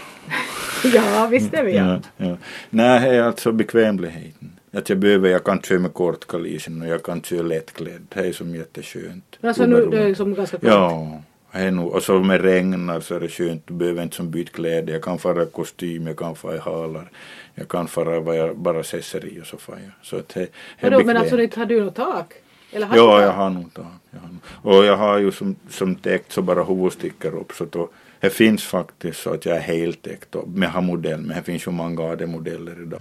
ja, 0.94 1.28
visst 1.30 1.54
är 1.54 1.64
vi 1.64 1.76
ja. 1.76 2.00
ja, 2.16 2.26
ja. 2.26 2.36
Nej, 2.70 3.00
det 3.00 3.16
är 3.16 3.22
alltså 3.22 3.52
bekvämligheten. 3.52 4.52
Att 4.72 4.88
jag 4.88 4.98
behöver, 4.98 5.28
jag 5.28 5.44
kan 5.44 5.62
köra 5.62 5.78
med 5.78 5.94
kortkalisen 5.94 6.82
och 6.82 6.88
jag 6.88 7.02
kan 7.02 7.22
köra 7.22 7.42
lättklädd. 7.42 8.06
Det 8.08 8.20
är 8.20 8.32
som 8.32 8.54
jätteskönt. 8.54 9.38
Alltså 9.40 9.66
nu, 9.66 9.86
det 9.86 9.98
är 9.98 10.14
som 10.14 10.34
ganska 10.34 10.58
kallt? 10.58 10.72
Ja. 10.72 11.22
Nu, 11.52 11.82
och 11.82 12.02
så 12.02 12.18
med 12.18 12.40
regn 12.40 13.02
så 13.02 13.14
är 13.14 13.20
det 13.20 13.28
skönt, 13.28 13.66
du 13.66 13.74
behöver 13.74 14.02
inte 14.02 14.16
som 14.16 14.30
byta 14.30 14.52
kläder. 14.52 14.92
Jag 14.92 15.02
kan 15.02 15.18
fara 15.18 15.42
i 15.42 15.46
kostym, 15.46 16.06
jag 16.06 16.16
kan 16.16 16.36
fara 16.36 16.54
i 16.54 16.58
halar, 16.58 17.10
jag 17.54 17.68
kan 17.68 17.88
fara 17.88 18.20
vad 18.20 18.36
jag 18.36 18.56
bara 18.56 18.82
sätter 18.82 19.26
i 19.26 19.40
och 19.42 19.46
så 19.46 19.56
far 19.56 19.74
jag. 19.74 19.92
Så 20.02 20.16
att 20.16 20.28
det, 20.28 20.40
det 20.40 20.50
Vadå, 20.80 21.04
men 21.04 21.16
alltså 21.16 21.40
inte 21.40 21.60
har 21.60 21.66
du 21.66 21.84
något 21.84 21.94
tak? 21.94 22.32
Eller 22.72 22.86
har 22.86 22.96
Ja, 22.96 23.22
jag 23.22 23.32
har 23.32 23.50
nog 23.50 23.74
tagit. 23.74 23.88
Jag 24.10 24.20
har 24.20 24.28
nog. 24.28 24.40
Och 24.78 24.84
jag 24.84 24.96
har 24.96 25.18
ju 25.18 25.32
som, 25.32 25.56
som 25.68 25.94
täckt 25.94 26.32
så 26.32 26.42
bara 26.42 26.64
huvudet 26.64 26.92
sticker 26.92 27.34
upp. 27.34 27.52
Så 27.52 27.64
då, 27.64 27.88
det 28.20 28.30
finns 28.30 28.64
faktiskt 28.64 29.20
så 29.22 29.32
att 29.34 29.46
jag 29.46 29.56
är 29.56 29.60
helt 29.60 30.02
täckt 30.02 30.34
upp. 30.34 30.46
Men 30.46 30.62
jag 30.62 30.70
har 30.70 30.82
modell, 30.82 31.20
men 31.20 31.36
det 31.36 31.42
finns 31.42 31.66
ju 31.66 31.70
många 31.70 32.02
AD-modeller 32.02 32.82
idag. 32.82 33.00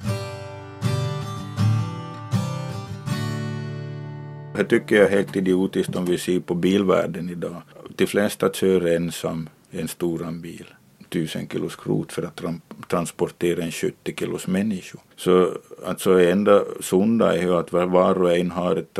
Jag 4.57 4.69
tycker 4.69 4.95
jag 4.95 5.05
är 5.05 5.09
helt 5.09 5.35
idiotiskt 5.35 5.95
om 5.95 6.05
vi 6.05 6.17
ser 6.17 6.39
på 6.39 6.55
bilvärlden 6.55 7.29
idag. 7.29 7.61
De 7.95 8.07
flesta 8.07 8.49
kör 8.53 8.85
ensam 8.95 9.49
en 9.71 9.87
stor 9.87 10.31
bil. 10.31 10.65
Tusen 11.09 11.47
kilo 11.47 11.69
skrot 11.69 12.11
för 12.11 12.23
att 12.23 12.41
transportera 12.87 13.63
en 13.63 13.71
70 13.71 14.15
kilos 14.19 14.47
människa. 14.47 14.97
Så 15.15 15.53
alltså 15.85 16.19
enda 16.21 16.63
sunda 16.81 17.37
är 17.37 17.41
ju 17.41 17.55
att 17.55 17.73
var- 17.73 18.21
och 18.21 18.37
en 18.37 18.51
har 18.51 18.75
ett 18.75 18.93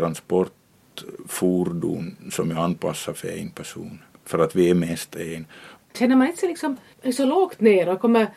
transportfordon 1.01 2.15
som 2.31 2.51
är 2.51 2.55
anpassat 2.55 3.17
för 3.17 3.27
en 3.27 3.49
person. 3.49 3.99
För 4.25 4.39
att 4.39 4.55
vi 4.55 4.69
är 4.69 4.73
mest 4.73 5.15
en. 5.15 5.45
Känner 5.93 6.15
man 6.15 6.27
inte 6.27 6.39
sig 6.39 6.49
liksom 6.49 6.77
så 7.13 7.25
lågt 7.25 7.61
ner 7.61 7.89
och 7.89 7.99
kommer 7.99 8.27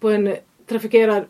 på 0.00 0.10
en 0.10 0.34
trafikerad 0.68 1.24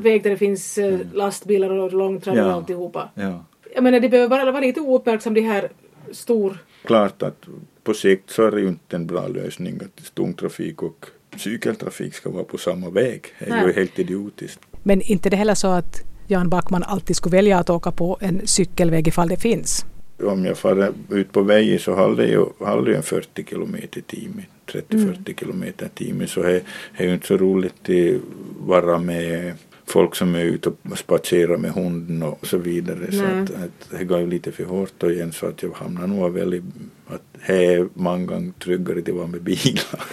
väg 0.00 0.22
där 0.22 0.30
det 0.30 0.36
finns 0.36 0.78
eh, 0.78 0.98
lastbilar 1.14 1.70
och 1.70 1.92
långtradare 1.92 2.44
och 2.44 2.50
Ja. 2.50 2.54
alltihopa. 2.54 3.08
Ja. 3.14 3.44
Jag 3.74 3.84
menar, 3.84 4.00
det 4.00 4.08
behöver 4.08 4.28
bara 4.28 4.50
vara 4.52 4.60
lite 4.60 4.80
ouppmärksam 4.80 5.34
de 5.34 5.40
här 5.40 5.70
stor... 6.12 6.58
Klart 6.84 7.22
att 7.22 7.46
på 7.82 7.94
sikt 7.94 8.30
så 8.30 8.46
är 8.46 8.50
det 8.50 8.60
ju 8.60 8.68
inte 8.68 8.96
en 8.96 9.06
bra 9.06 9.28
lösning 9.28 9.80
att 9.84 10.14
tungtrafik 10.14 10.82
och 10.82 11.06
cykeltrafik 11.36 12.14
ska 12.14 12.30
vara 12.30 12.44
på 12.44 12.58
samma 12.58 12.90
väg. 12.90 13.22
Det 13.38 13.44
är 13.50 13.60
ju 13.60 13.66
Nej. 13.66 13.74
helt 13.74 13.98
idiotiskt. 13.98 14.60
Men 14.82 15.00
inte 15.02 15.30
det 15.30 15.36
heller 15.36 15.54
så 15.54 15.68
att 15.68 16.02
Jan 16.26 16.48
Backman 16.48 16.82
alltid 16.82 17.16
skulle 17.16 17.36
välja 17.36 17.58
att 17.58 17.70
åka 17.70 17.90
på 17.90 18.18
en 18.20 18.46
cykelväg 18.46 19.08
ifall 19.08 19.28
det 19.28 19.36
finns. 19.36 19.84
Om 20.22 20.44
jag 20.44 20.58
far 20.58 20.92
ut 21.10 21.32
på 21.32 21.42
vägen 21.42 21.78
så 21.78 21.94
håller 21.94 22.26
ju, 22.26 22.44
håller 22.58 22.92
en 22.92 23.02
40 23.02 23.44
kilometer 23.44 23.98
i 23.98 24.02
timmen. 24.02 24.44
30-40 24.66 25.40
kilometer 25.40 25.86
i 25.86 25.88
timmen. 25.88 26.28
Så 26.28 26.42
det 26.42 26.62
är 26.94 27.06
ju 27.06 27.14
inte 27.14 27.26
så 27.26 27.36
roligt 27.36 27.90
att 27.90 28.20
vara 28.66 28.98
med 28.98 29.54
folk 29.86 30.14
som 30.14 30.34
är 30.34 30.44
ute 30.44 30.68
och 30.68 30.98
spacerar 30.98 31.56
med 31.56 31.70
hunden 31.70 32.22
och 32.22 32.46
så 32.46 32.58
vidare. 32.58 33.12
Så 33.12 33.22
Nej. 33.22 33.42
att, 33.42 33.50
att 33.50 33.90
det 33.98 34.04
går 34.04 34.18
ju 34.18 34.26
lite 34.26 34.52
för 34.52 34.64
hårt 34.64 34.92
då 34.98 35.10
igen 35.10 35.32
så 35.32 35.46
att 35.46 35.62
jag 35.62 35.70
hamnar 35.70 36.06
nog 36.06 36.32
väl 36.32 36.54
i 36.54 36.62
att 37.06 37.22
det 37.46 37.64
är 37.74 37.88
många 37.94 38.26
gånger 38.26 38.52
tryggare 38.58 38.98
att 38.98 39.08
vara 39.08 39.26
med 39.26 39.42
bilar. 39.42 40.04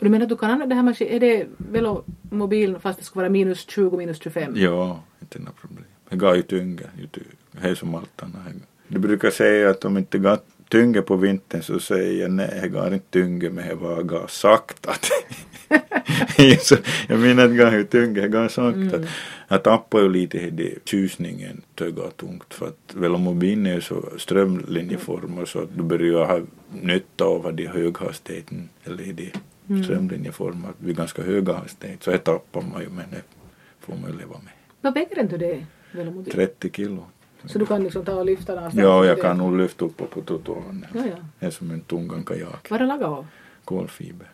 Du 0.00 0.08
menar 0.08 0.22
att 0.22 0.28
du 0.28 0.36
kan 0.36 0.50
använda 0.50 0.74
det 0.74 0.74
här 0.74 0.82
maskin... 0.82 1.08
Är 1.08 1.20
det 1.20 1.46
velomobilen 1.56 2.80
fast 2.80 2.98
det 2.98 3.04
ska 3.04 3.20
vara 3.20 3.28
minus 3.28 3.66
20, 3.68 3.96
minus 3.96 4.22
25? 4.22 4.52
Ja, 4.56 5.02
inte 5.20 5.38
några 5.38 5.52
problem. 5.52 5.84
Det 6.08 6.16
går 6.16 6.36
ju 6.36 6.42
tyngre. 6.42 6.90
Det 7.52 7.68
är 7.68 7.74
som 7.74 7.94
allt 7.94 8.22
annat. 8.22 8.36
Du 8.92 8.98
brukar 8.98 9.30
säga 9.30 9.70
att 9.70 9.84
om 9.84 9.98
inte 9.98 10.18
går 10.18 10.38
tyngre 10.68 11.02
på 11.02 11.16
vintern 11.16 11.62
så 11.62 11.80
säger 11.80 12.22
jag 12.22 12.30
nej, 12.30 12.58
det 12.62 12.68
går 12.68 12.94
inte 12.94 13.10
tyngre 13.10 13.50
men 13.50 13.68
det 13.68 13.74
var 13.74 14.02
går 14.02 14.26
sakta. 14.28 14.92
jag 17.08 17.18
menar 17.18 17.44
att 17.44 17.50
det 17.50 17.56
går 17.56 17.72
ju 17.72 17.84
tyngre, 17.84 18.22
det 18.22 18.28
går 18.28 18.48
sakta. 18.48 19.08
Jag 19.48 19.62
tappar 19.62 20.00
ju 20.00 20.08
lite 20.08 20.38
i 20.38 20.50
det 20.50 20.74
tjusningen 20.84 21.62
töga 21.74 22.10
tungt 22.16 22.54
för 22.54 22.66
att 22.66 22.94
velomobilen 22.94 23.66
är 23.66 23.74
ju 23.74 23.80
så 23.80 24.04
strömlinjeformad 24.18 25.48
så 25.48 25.58
att 25.58 25.76
du 25.76 25.82
börjar 25.82 26.24
ha 26.24 26.40
nytta 26.82 27.24
av 27.24 27.54
de 27.54 27.66
höghastigheten 27.66 28.68
eller 28.84 29.04
i 29.04 29.32
de 29.66 29.82
strömlinjeformad 29.82 30.72
vid 30.78 30.96
ganska 30.96 31.22
höga 31.22 31.52
hastigheter 31.52 32.04
så 32.04 32.10
det 32.10 32.18
tappar 32.18 32.62
man 32.62 32.82
ju 32.82 32.88
men 32.88 33.04
det 33.10 33.22
får 33.80 33.94
man 33.94 34.10
ju 34.10 34.18
leva 34.18 34.34
med. 34.44 34.52
Vad 34.80 34.94
väger 34.94 35.20
inte 35.20 35.36
det, 35.36 35.66
velomobil? 35.92 36.32
30 36.32 36.70
kilo. 36.70 37.06
Så 37.46 37.58
du 37.58 37.66
kan 37.66 37.84
liksom 37.84 38.04
ta 38.04 38.14
och 38.14 38.26
lyfta 38.26 38.54
någonstans? 38.54 38.84
Ja, 38.84 39.04
jag 39.04 39.20
kan 39.20 39.38
nog 39.38 39.56
lyfta 39.56 39.84
upp 39.84 39.96
på 39.96 40.20
trottoaren. 40.20 40.86
Ja, 40.94 41.00
ja. 41.10 41.16
Det 41.38 41.46
är 41.46 41.50
som 41.50 41.70
en 41.70 41.80
tungan 41.80 42.24
kajak. 42.24 42.70
Vad 42.70 42.80
är 42.80 42.84
det 42.84 42.88
lagat 42.88 43.08
av? 43.08 43.26
Kolfiber. 43.64 44.28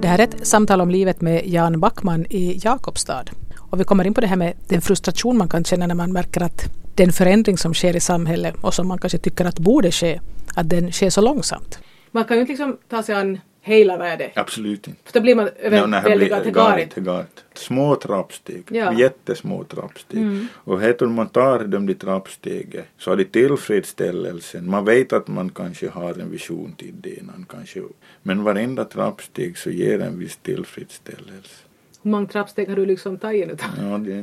Det 0.00 0.08
här 0.08 0.18
är 0.18 0.24
ett 0.24 0.46
samtal 0.46 0.80
om 0.80 0.90
livet 0.90 1.20
med 1.20 1.46
Jan 1.46 1.80
Backman 1.80 2.26
i 2.30 2.60
Jakobstad. 2.64 3.24
Och 3.70 3.80
vi 3.80 3.84
kommer 3.84 4.06
in 4.06 4.14
på 4.14 4.20
det 4.20 4.26
här 4.26 4.36
med 4.36 4.54
den 4.68 4.80
frustration 4.80 5.38
man 5.38 5.48
kan 5.48 5.64
känna 5.64 5.86
när 5.86 5.94
man 5.94 6.12
märker 6.12 6.42
att 6.42 6.64
den 6.94 7.12
förändring 7.12 7.58
som 7.58 7.74
sker 7.74 7.96
i 7.96 8.00
samhället 8.00 8.54
och 8.60 8.74
som 8.74 8.88
man 8.88 8.98
kanske 8.98 9.18
tycker 9.18 9.44
att 9.44 9.58
borde 9.58 9.90
ske, 9.90 10.20
att 10.54 10.68
den 10.70 10.92
sker 10.92 11.10
så 11.10 11.20
långsamt. 11.20 11.78
Man 12.10 12.24
kan 12.24 12.36
ju 12.36 12.40
inte 12.40 12.52
liksom 12.52 12.76
ta 12.88 13.02
sig 13.02 13.14
an 13.14 13.38
hela 13.66 13.96
världen. 13.96 14.30
Absolut 14.34 14.88
inte. 14.88 15.00
För 15.04 15.12
då 15.12 15.20
blir 15.20 15.34
man 15.34 15.48
Ja, 15.62 15.86
nej, 15.86 16.02
väldigt 16.02 16.44
det 16.44 16.50
galet. 16.50 17.44
Små 17.54 17.96
trappsteg, 17.96 18.64
Ja. 18.70 18.92
jättesmå 18.92 19.64
trappsteg. 19.64 20.20
Och 20.54 20.80
här 20.80 21.06
man 21.06 21.28
tar 21.28 21.58
de 21.64 21.86
där 21.86 21.94
trappstegen 21.94 22.82
så 22.98 23.10
har 23.10 23.16
de 23.16 23.24
tillfredsställelsen. 23.24 24.70
Man 24.70 24.84
vet 24.84 25.12
att 25.12 25.28
man 25.28 25.50
kanske 25.50 25.88
har 25.88 26.20
en 26.20 26.30
vision 26.30 26.72
till 26.76 26.94
det 27.00 27.10
innan 27.18 27.46
kanske. 27.50 27.80
Men 28.22 28.44
varenda 28.44 28.84
trappsteg 28.84 29.58
så 29.58 29.70
ger 29.70 30.00
en 30.00 30.18
viss 30.18 30.36
tillfredsställelse. 30.36 31.64
Hur 32.02 32.10
många 32.10 32.26
trappsteg 32.26 32.68
har 32.68 32.76
du 32.76 32.86
liksom 32.86 33.18
tagit 33.18 33.46
nu? 33.48 33.56
Ja, 33.78 33.98
det 33.98 34.12
är 34.12 34.22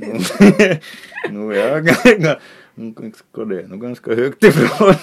nu 1.32 1.54
är 1.56 1.67
jag 1.67 2.38
ganska... 2.75 3.45
Det 3.45 3.62
är 3.62 3.67
nog 3.67 3.81
ganska 3.81 4.15
högt 4.15 4.43
ifrån. 4.43 4.93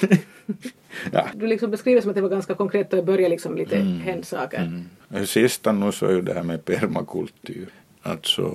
ja. 1.12 1.28
Du 1.34 1.46
liksom 1.46 1.70
beskriver 1.70 2.00
som 2.00 2.10
att 2.10 2.16
det 2.16 2.22
var 2.22 2.28
ganska 2.28 2.54
konkret 2.54 2.92
och 2.92 2.96
det 2.96 3.02
började 3.02 3.28
liksom 3.28 3.56
lite 3.56 3.76
hända 3.76 4.24
saker. 4.24 4.86
Mm. 5.10 5.26
Sista 5.26 5.72
nu 5.72 5.92
så 5.92 6.06
är 6.06 6.12
ju 6.12 6.22
det 6.22 6.34
här 6.34 6.42
med 6.42 6.64
permakultur. 6.64 7.68
Alltså, 8.02 8.52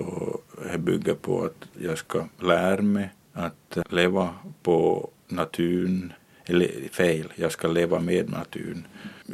det 0.71 0.78
bygger 0.78 1.13
på 1.13 1.43
att 1.43 1.65
jag 1.82 1.97
ska 1.97 2.28
lära 2.39 2.82
mig 2.82 3.10
att 3.34 3.78
leva 3.89 4.30
på 4.63 5.10
naturen, 5.28 6.13
eller 6.45 6.69
fel, 6.91 7.34
jag 7.36 7.52
ska 7.52 7.67
leva 7.67 7.99
med 7.99 8.30
naturen. 8.30 8.88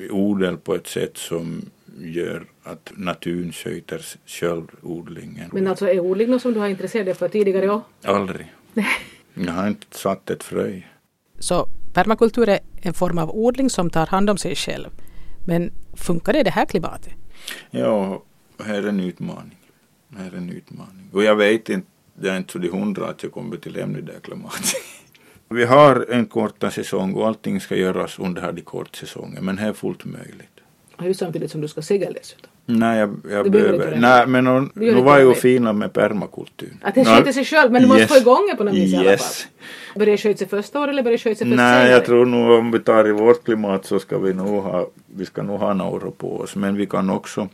Odla 0.09 0.57
på 0.57 0.75
ett 0.75 0.87
sätt 0.87 1.17
som 1.17 1.61
gör 1.99 2.45
att 2.63 2.91
naturen 2.95 3.51
sköter 3.51 4.05
själv 4.25 4.67
odlingen. 4.81 5.49
Men 5.53 5.67
alltså 5.67 5.87
är 5.89 5.99
odling 5.99 6.29
något 6.29 6.41
som 6.41 6.53
du 6.53 6.59
har 6.59 6.67
intresserat 6.67 7.05
dig 7.05 7.15
för 7.15 7.29
tidigare 7.29 7.69
också? 7.69 7.89
Aldrig. 8.03 8.53
Jag 9.45 9.53
har 9.53 9.67
inte 9.67 9.97
satt 9.97 10.29
ett 10.29 10.43
frö. 10.43 10.81
Så 11.39 11.67
permakultur 11.93 12.49
är 12.49 12.59
en 12.81 12.93
form 12.93 13.17
av 13.17 13.29
odling 13.29 13.69
som 13.69 13.89
tar 13.89 14.07
hand 14.07 14.29
om 14.29 14.37
sig 14.37 14.55
själv. 14.55 14.89
Men 15.45 15.71
funkar 15.93 16.33
det 16.33 16.39
i 16.39 16.43
det 16.43 16.49
här 16.49 16.65
klimatet? 16.65 17.13
Ja, 17.71 18.23
här 18.63 18.83
är 18.83 18.87
en 18.87 18.99
utmaning. 18.99 19.57
Här 20.17 20.31
är 20.31 20.37
en 20.37 20.49
utmaning. 20.49 21.09
Och 21.13 21.23
jag 21.23 21.35
vet 21.35 21.69
inte, 21.69 21.87
det 22.13 22.29
är 22.29 22.37
inte 22.37 22.51
så 22.51 22.59
de 22.59 22.69
hundra 22.69 23.07
att 23.07 23.23
jag 23.23 23.31
kommer 23.31 23.57
till 23.57 23.73
lämna 23.73 23.99
det 23.99 24.11
där 24.11 24.19
klimatet. 24.19 24.73
Vi 25.49 25.65
har 25.65 26.05
en 26.09 26.25
korta 26.25 26.71
säsong 26.71 27.13
och 27.13 27.27
allting 27.27 27.61
ska 27.61 27.75
göras 27.75 28.19
under 28.19 28.41
här 28.41 28.51
de 28.51 28.61
kortsäsongen, 28.61 29.45
men 29.45 29.55
det 29.55 29.61
är 29.61 29.73
fullt 29.73 30.05
möjligt. 30.05 30.59
Och 30.95 31.15
samtidigt 31.15 31.51
som 31.51 31.61
du 31.61 31.67
ska 31.67 31.81
segla 31.81 32.11
dessutom. 32.11 32.51
Nej, 32.65 32.99
jag, 32.99 33.19
jag 33.31 33.51
behöver. 33.51 33.97
Nej, 33.97 34.27
men 34.27 34.45
gör 34.45 34.69
nu 34.73 35.01
var 35.01 35.19
ju 35.19 35.33
fina 35.33 35.73
med 35.73 35.93
permakultur. 35.93 36.73
Att 36.81 36.95
det 36.95 37.05
sköter 37.05 37.31
sig 37.31 37.45
själv, 37.45 37.71
men 37.71 37.81
du 37.81 37.87
måste 37.87 38.01
yes. 38.01 38.11
få 38.11 38.17
igång 38.17 38.47
det 38.51 38.55
på 38.55 38.63
något 38.63 38.73
vis 38.73 38.93
i 38.93 38.95
alla 38.95 39.03
fall. 39.03 39.11
Yes. 39.11 39.47
Börjar 39.95 40.11
det 40.11 40.17
sköta 40.17 40.37
sig 40.37 40.47
första 40.47 40.79
året 40.79 40.89
eller 40.89 41.03
börjar 41.03 41.17
det 41.17 41.23
sköta 41.23 41.35
sig 41.35 41.47
först 41.47 41.57
Nej, 41.57 41.81
senare? 41.81 41.91
jag 41.91 42.05
tror 42.05 42.25
nog 42.25 42.59
om 42.59 42.71
vi 42.71 42.79
tar 42.79 43.07
i 43.07 43.11
vårt 43.11 43.43
klimat 43.43 43.85
så 43.85 43.99
ska 43.99 44.17
vi 44.17 44.33
nog 44.33 44.63
ha, 44.63 44.89
vi 45.15 45.25
ska 45.25 45.43
nog 45.43 45.59
ha 45.59 45.73
några 45.73 46.11
på 46.11 46.39
oss. 46.39 46.55
Men 46.55 46.77
vi 46.77 46.85
kan 46.85 47.09
också 47.09 47.47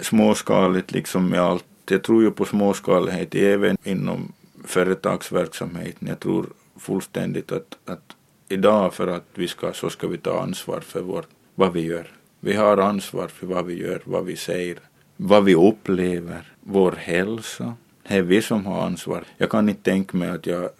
småskaligt 0.00 0.92
liksom 0.92 1.28
med 1.28 1.40
allt. 1.40 1.64
Jag 1.88 2.02
tror 2.02 2.22
ju 2.22 2.30
på 2.30 2.44
småskalighet 2.44 3.34
även 3.34 3.76
inom 3.84 4.32
företagsverksamheten. 4.64 6.08
Jag 6.08 6.20
tror 6.20 6.46
fullständigt 6.78 7.52
att, 7.52 7.76
att 7.84 8.16
idag 8.48 8.94
för 8.94 9.06
att 9.06 9.24
vi 9.34 9.48
ska, 9.48 9.72
så 9.72 9.90
ska 9.90 10.06
vi 10.06 10.18
ta 10.18 10.40
ansvar 10.40 10.80
för 10.80 11.00
vår, 11.00 11.24
vad 11.54 11.72
vi 11.72 11.80
gör. 11.80 12.06
Vi 12.40 12.52
har 12.52 12.76
ansvar 12.76 13.28
för 13.28 13.46
vad 13.46 13.66
vi 13.66 13.74
gör, 13.74 14.02
vad 14.04 14.24
vi 14.24 14.36
säger, 14.36 14.78
vad 15.16 15.44
vi 15.44 15.54
upplever, 15.54 16.52
vår 16.60 16.92
hälsa. 16.92 17.74
Det 18.08 18.14
är 18.14 18.22
vi 18.22 18.42
som 18.42 18.66
har 18.66 18.82
ansvar. 18.82 19.24
Jag 19.36 19.50
kan 19.50 19.68
inte 19.68 19.90
tänka 19.90 20.16
mig 20.16 20.30
att 20.30 20.46
jag 20.46 20.70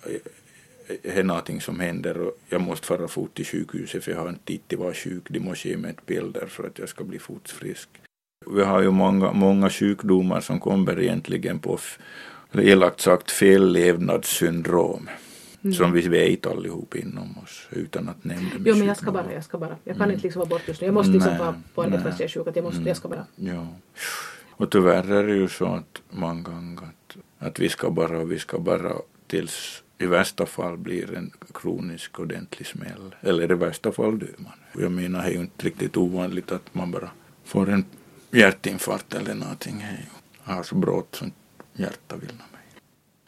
det 1.03 1.19
är 1.19 1.25
någonting 1.25 1.61
som 1.61 1.81
händer 1.81 2.21
och 2.21 2.39
jag 2.49 2.61
måste 2.61 2.87
fara 2.87 3.09
fort 3.09 3.35
till 3.35 3.47
sjukhuset 3.47 4.05
för 4.05 4.13
jag 4.13 4.19
har 4.19 4.29
inte 4.29 4.45
tid 4.45 4.69
till 4.69 4.79
att 4.79 4.85
vara 4.85 4.95
sjuk. 4.95 5.23
De 5.29 5.41
måste 5.41 5.69
ge 5.69 5.77
mig 5.77 5.91
ett 5.91 6.07
bilder 6.07 6.47
för 6.47 6.67
att 6.67 6.79
jag 6.79 6.89
ska 6.89 7.05
bli 7.05 7.19
fort 7.19 7.49
frisk. 7.49 7.89
Vi 8.51 8.65
har 8.65 8.83
ju 8.83 8.91
många, 8.91 9.33
många 9.33 9.71
sjukdomar 9.71 10.41
som 10.41 10.61
kommer 10.61 11.01
egentligen 11.01 11.59
på, 11.59 11.79
elakt 12.53 13.01
sagt, 13.01 13.31
fellevnadssyndrom. 15.63 16.03
Som 16.03 16.13
vi 16.13 16.31
vet 16.31 16.47
allihop 16.47 16.95
inom 16.95 17.39
oss 17.39 17.69
utan 17.71 18.09
att 18.09 18.25
nämna 18.25 18.43
med 18.43 18.63
Jo 18.67 18.77
men 18.77 18.87
jag 18.87 18.97
ska 18.97 19.13
bara, 19.13 19.33
jag 19.33 19.45
ska 19.45 19.59
bara. 19.59 19.77
Jag 19.85 19.97
kan 19.97 20.11
inte 20.11 20.23
liksom 20.23 20.41
vara 20.41 20.49
borta 20.49 20.65
just 20.67 20.81
nu. 20.81 20.87
Jag 20.87 20.95
måste 20.95 21.13
liksom 21.13 21.39
vara 21.39 21.63
på 21.75 21.83
arbetet 21.83 22.03
fast 22.07 22.21
jag 22.21 22.25
är 22.25 22.31
sjuk. 22.33 22.47
Att 22.47 22.57
jag, 22.57 22.65
måste, 22.65 22.83
jag 22.83 22.97
ska 22.97 23.09
bara. 23.09 23.27
Ja. 23.37 23.67
Och 24.51 24.71
tyvärr 24.71 25.11
är 25.11 25.27
det 25.27 25.35
ju 25.35 25.49
så 25.49 25.67
att 25.67 26.03
många 26.11 26.43
gånger 26.43 26.83
att, 26.83 27.17
att 27.39 27.59
vi 27.59 27.69
ska 27.69 27.91
bara 27.91 28.19
och 28.19 28.33
vi 28.33 28.39
ska 28.39 28.59
bara 28.59 28.93
tills 29.27 29.83
i 29.99 30.07
värsta 30.07 30.47
fall 30.47 30.77
blir 30.77 31.15
en 31.15 31.31
kronisk 31.55 32.21
ordentlig 32.21 32.67
smäll. 32.67 33.15
Eller 33.21 33.53
i 33.53 33.55
värsta 33.55 33.93
fall 33.93 34.19
dör 34.19 34.35
man. 34.37 34.53
Jag 34.83 34.93
menar 34.93 35.23
det 35.23 35.29
är 35.29 35.33
ju 35.33 35.41
inte 35.41 35.67
riktigt 35.67 35.97
ovanligt 35.97 36.53
att 36.53 36.75
man 36.75 36.91
bara 36.91 37.11
får 37.45 37.69
en 37.71 37.85
hjärtinfarkt 38.31 39.15
eller 39.15 39.35
någonting. 39.35 39.81
Ju- 39.81 40.07
har 40.53 40.63
så 40.63 40.75
brått 40.75 41.15
som 41.15 41.33
hjärta 41.75 42.17
vill 42.17 42.29
mig. 42.53 42.60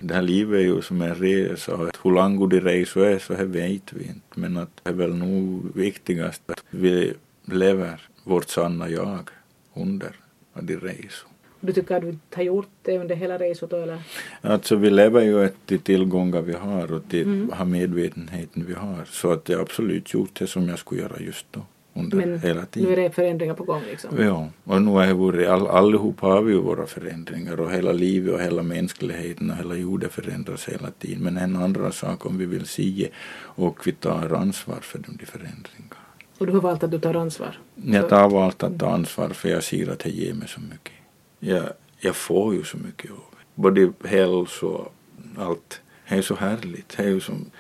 Det 0.03 0.15
här 0.15 0.23
livet 0.23 0.59
är 0.59 0.65
ju 0.65 0.83
som 0.83 1.03
en 1.03 1.15
resa 1.15 1.75
och 1.77 1.91
hur 2.03 2.11
lång 2.11 2.49
din 2.49 2.61
resa 2.61 3.11
är 3.11 3.19
så 3.19 3.35
här 3.35 3.45
vet 3.45 3.93
vi 3.93 4.05
inte. 4.05 4.41
Men 4.41 4.57
att 4.57 4.81
det 4.83 4.91
är 4.91 4.95
väl 4.95 5.15
nog 5.15 5.77
viktigast 5.77 6.43
att 6.47 6.65
vi 6.71 7.15
lever 7.45 8.01
vårt 8.25 8.49
sanna 8.49 8.89
jag 8.89 9.31
under 9.75 10.11
de 10.55 10.77
resor. 10.77 11.29
Du 11.61 11.73
tycker 11.73 11.97
att 11.97 12.03
du 12.03 12.19
har 12.35 12.43
gjort 12.43 12.69
det 12.83 12.99
under 12.99 13.15
hela 13.15 13.39
resan 13.39 13.69
då 13.69 13.77
eller? 13.77 13.99
Alltså 14.41 14.77
vi 14.77 14.91
lever 14.91 15.21
ju 15.21 15.49
till 15.67 15.79
tillgångar 15.79 16.43
vi 16.43 16.53
har 16.53 16.93
och 16.93 17.03
till 17.09 17.23
mm. 17.23 17.71
medvetenheten 17.71 18.65
vi 18.67 18.75
har. 18.75 19.05
Så 19.05 19.33
att 19.33 19.49
jag 19.49 19.61
absolut 19.61 20.15
gjort 20.15 20.39
det 20.39 20.47
som 20.47 20.69
jag 20.69 20.79
skulle 20.79 21.03
göra 21.03 21.21
just 21.21 21.47
då. 21.51 21.61
Under 21.95 22.17
Men 22.17 22.39
hela 22.41 22.67
tiden. 22.67 22.89
nu 22.89 22.93
är 22.97 23.03
det 23.03 23.11
förändringar 23.15 23.55
på 23.55 23.65
gång 23.65 23.83
liksom? 23.91 24.23
Ja, 24.23 24.49
och 24.65 24.83
nu 24.83 24.91
har 24.91 25.15
varit, 25.15 25.49
all, 25.49 25.67
allihop 25.67 26.21
har 26.21 26.43
vi 26.43 26.53
ju 26.53 26.59
våra 26.59 26.87
förändringar 26.87 27.61
och 27.61 27.73
hela 27.73 27.93
livet 27.93 28.35
och 28.35 28.41
hela 28.41 28.63
mänskligheten 28.63 29.51
och 29.51 29.57
hela 29.57 29.75
jorden 29.75 30.11
förändras 30.11 30.69
hela 30.69 30.91
tiden. 30.91 31.23
Men 31.23 31.37
en 31.37 31.57
andra 31.57 31.93
sak 31.93 32.27
om 32.27 32.39
vi 32.39 32.47
vill 32.47 32.67
se 32.67 33.09
och 33.35 33.87
vi 33.87 33.93
tar 33.93 34.35
ansvar 34.35 34.79
för 34.81 34.99
de 34.99 35.27
förändringarna. 35.27 35.97
Och 36.39 36.47
du 36.47 36.53
har 36.53 36.61
valt 36.61 36.83
att 36.83 36.91
du 36.91 36.99
tar 36.99 37.15
ansvar? 37.15 37.59
Jag 37.75 38.09
tar 38.09 38.29
valt 38.31 38.63
att 38.63 38.79
ta 38.79 38.91
ansvar 38.91 39.29
för 39.29 39.49
jag 39.49 39.65
ser 39.65 39.91
att 39.93 39.99
det 39.99 40.11
ger 40.11 40.35
mig 40.35 40.49
så 40.49 40.61
mycket. 40.61 40.93
Jag, 41.39 41.65
jag 41.99 42.17
får 42.17 42.55
ju 42.55 42.65
så 42.65 42.77
mycket 42.77 43.11
av 43.11 43.17
det. 43.17 43.63
Både 43.63 43.93
hälsa 44.05 44.67
och 44.67 44.93
allt. 45.39 45.81
Det 46.09 46.15
är 46.19 46.23
så 46.23 46.35
härligt. 46.35 46.97
Det 46.97 47.03
är 47.03 47.09
ju 47.09 47.21
som, 47.21 47.51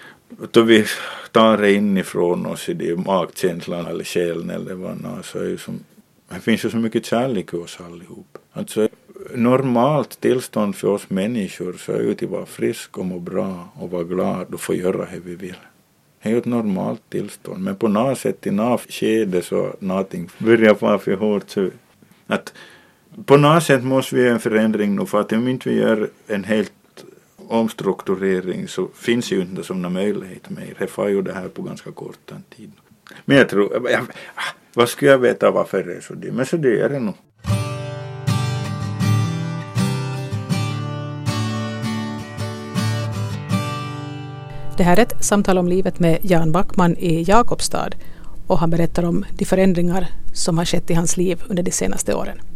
då 0.50 0.62
vi 0.62 0.84
tar 1.32 1.56
det 1.56 1.72
inifrån 1.72 2.46
oss 2.46 2.68
i 2.68 2.74
det 2.74 2.96
magkänslan 2.96 3.86
eller 3.86 4.04
själen 4.04 4.50
eller 4.50 4.74
vad 4.74 4.96
det 4.96 5.22
så 5.22 5.38
är 5.38 5.48
ju 5.48 5.58
som, 5.58 5.80
det 6.28 6.40
finns 6.40 6.64
ju 6.64 6.70
så 6.70 6.76
mycket 6.76 7.06
kärlek 7.06 7.54
i 7.54 7.56
oss 7.56 7.78
allihop. 7.80 8.38
Alltså 8.52 8.88
normalt 9.34 10.20
tillstånd 10.20 10.76
för 10.76 10.88
oss 10.88 11.10
människor 11.10 11.72
så 11.72 11.92
är 11.92 12.00
ju 12.00 12.12
att 12.12 12.22
vara 12.22 12.46
frisk 12.46 12.98
och 12.98 13.06
må 13.06 13.18
bra 13.18 13.68
och 13.74 13.90
vara 13.90 14.04
glad 14.04 14.54
och 14.54 14.60
få 14.60 14.74
göra 14.74 14.98
det 15.10 15.20
vi 15.24 15.34
vill. 15.34 15.56
Det 16.22 16.28
är 16.28 16.32
ju 16.32 16.38
ett 16.38 16.44
normalt 16.44 17.02
tillstånd 17.10 17.64
men 17.64 17.76
på 17.76 17.88
något 17.88 18.18
sätt 18.18 18.46
i 18.46 18.50
något 18.50 18.92
skede 18.92 19.42
så 19.42 19.76
någonting 19.78 20.28
börjar 20.38 20.74
vara 20.74 20.98
för 20.98 21.16
hårt 21.16 21.50
så 21.50 21.70
att 22.26 22.52
på 23.24 23.36
något 23.36 23.62
sätt 23.62 23.84
måste 23.84 24.16
vi 24.16 24.22
göra 24.22 24.32
en 24.32 24.40
förändring 24.40 24.96
nu 24.96 25.06
för 25.06 25.20
att 25.20 25.32
om 25.32 25.48
inte 25.48 25.68
vi 25.68 25.76
gör 25.76 26.10
en 26.26 26.44
helt 26.44 26.72
omstrukturering 27.48 28.68
så 28.68 28.88
finns 28.94 29.32
ju 29.32 29.40
inte 29.40 29.62
sådana 29.62 29.88
möjligheter 29.88 30.52
mer. 30.52 30.74
Det 30.78 30.86
får 30.86 31.08
ju 31.08 31.22
det 31.22 31.32
här 31.32 31.48
på 31.48 31.62
ganska 31.62 31.92
kort 31.92 32.32
tid. 32.56 32.72
Men 33.24 33.36
jag 33.36 33.48
tror, 33.48 33.90
jag, 33.90 34.02
ah, 34.34 34.42
vad 34.74 34.88
skulle 34.88 35.10
jag 35.10 35.18
veta 35.18 35.50
varför 35.50 35.84
det 35.84 35.94
är 35.94 36.00
så 36.00 36.14
det 36.14 36.32
Men 36.32 36.46
så 36.46 36.56
det 36.56 36.80
är 36.80 36.88
det 36.88 36.98
nog. 36.98 37.14
Det 44.76 44.82
här 44.82 44.96
är 44.96 45.02
ett 45.02 45.24
samtal 45.24 45.58
om 45.58 45.68
livet 45.68 45.98
med 45.98 46.18
Jan 46.22 46.52
Backman 46.52 46.96
i 46.96 47.22
Jakobstad 47.22 47.90
och 48.46 48.58
han 48.58 48.70
berättar 48.70 49.04
om 49.04 49.24
de 49.38 49.44
förändringar 49.44 50.08
som 50.34 50.58
har 50.58 50.64
skett 50.64 50.90
i 50.90 50.94
hans 50.94 51.16
liv 51.16 51.42
under 51.48 51.62
de 51.62 51.70
senaste 51.70 52.14
åren. 52.14 52.51